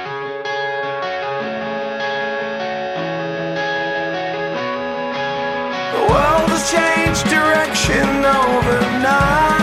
world 6.10 6.50
has 6.50 6.70
changed 6.72 7.24
direction 7.30 8.24
overnight. 8.24 9.53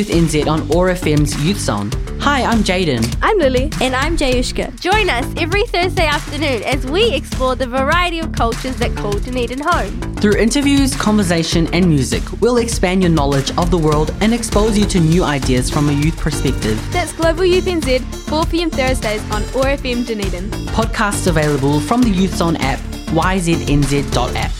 Youth 0.00 0.08
NZ 0.08 0.46
on 0.46 0.60
OAR 0.74 0.88
FM's 0.94 1.36
Youth 1.44 1.58
Zone. 1.58 1.90
Hi, 2.20 2.42
I'm 2.42 2.60
Jayden. 2.60 3.04
I'm 3.20 3.36
Lily. 3.36 3.70
And 3.82 3.94
I'm 3.94 4.16
Jaiyushka. 4.16 4.80
Join 4.80 5.10
us 5.10 5.30
every 5.36 5.64
Thursday 5.66 6.06
afternoon 6.06 6.62
as 6.62 6.86
we 6.86 7.12
explore 7.12 7.54
the 7.54 7.66
variety 7.66 8.18
of 8.18 8.32
cultures 8.32 8.76
that 8.76 8.96
call 8.96 9.12
Dunedin 9.12 9.58
home. 9.62 10.00
Through 10.14 10.38
interviews, 10.38 10.96
conversation, 10.96 11.68
and 11.74 11.86
music, 11.86 12.22
we'll 12.40 12.56
expand 12.56 13.02
your 13.02 13.10
knowledge 13.10 13.50
of 13.58 13.70
the 13.70 13.76
world 13.76 14.14
and 14.22 14.32
expose 14.32 14.78
you 14.78 14.86
to 14.86 15.00
new 15.00 15.22
ideas 15.22 15.68
from 15.68 15.90
a 15.90 15.92
youth 15.92 16.16
perspective. 16.16 16.80
That's 16.92 17.12
Global 17.12 17.44
Youth 17.44 17.66
NZ, 17.66 18.00
4 18.30 18.46
p.m. 18.46 18.70
Thursdays 18.70 19.22
on 19.30 19.42
OAR 19.54 19.76
FM 19.76 20.06
Dunedin. 20.06 20.48
Podcasts 20.68 21.26
available 21.26 21.78
from 21.78 22.00
the 22.00 22.08
Youth 22.08 22.36
Zone 22.36 22.56
app, 22.56 22.78
yznz.app. 23.12 24.59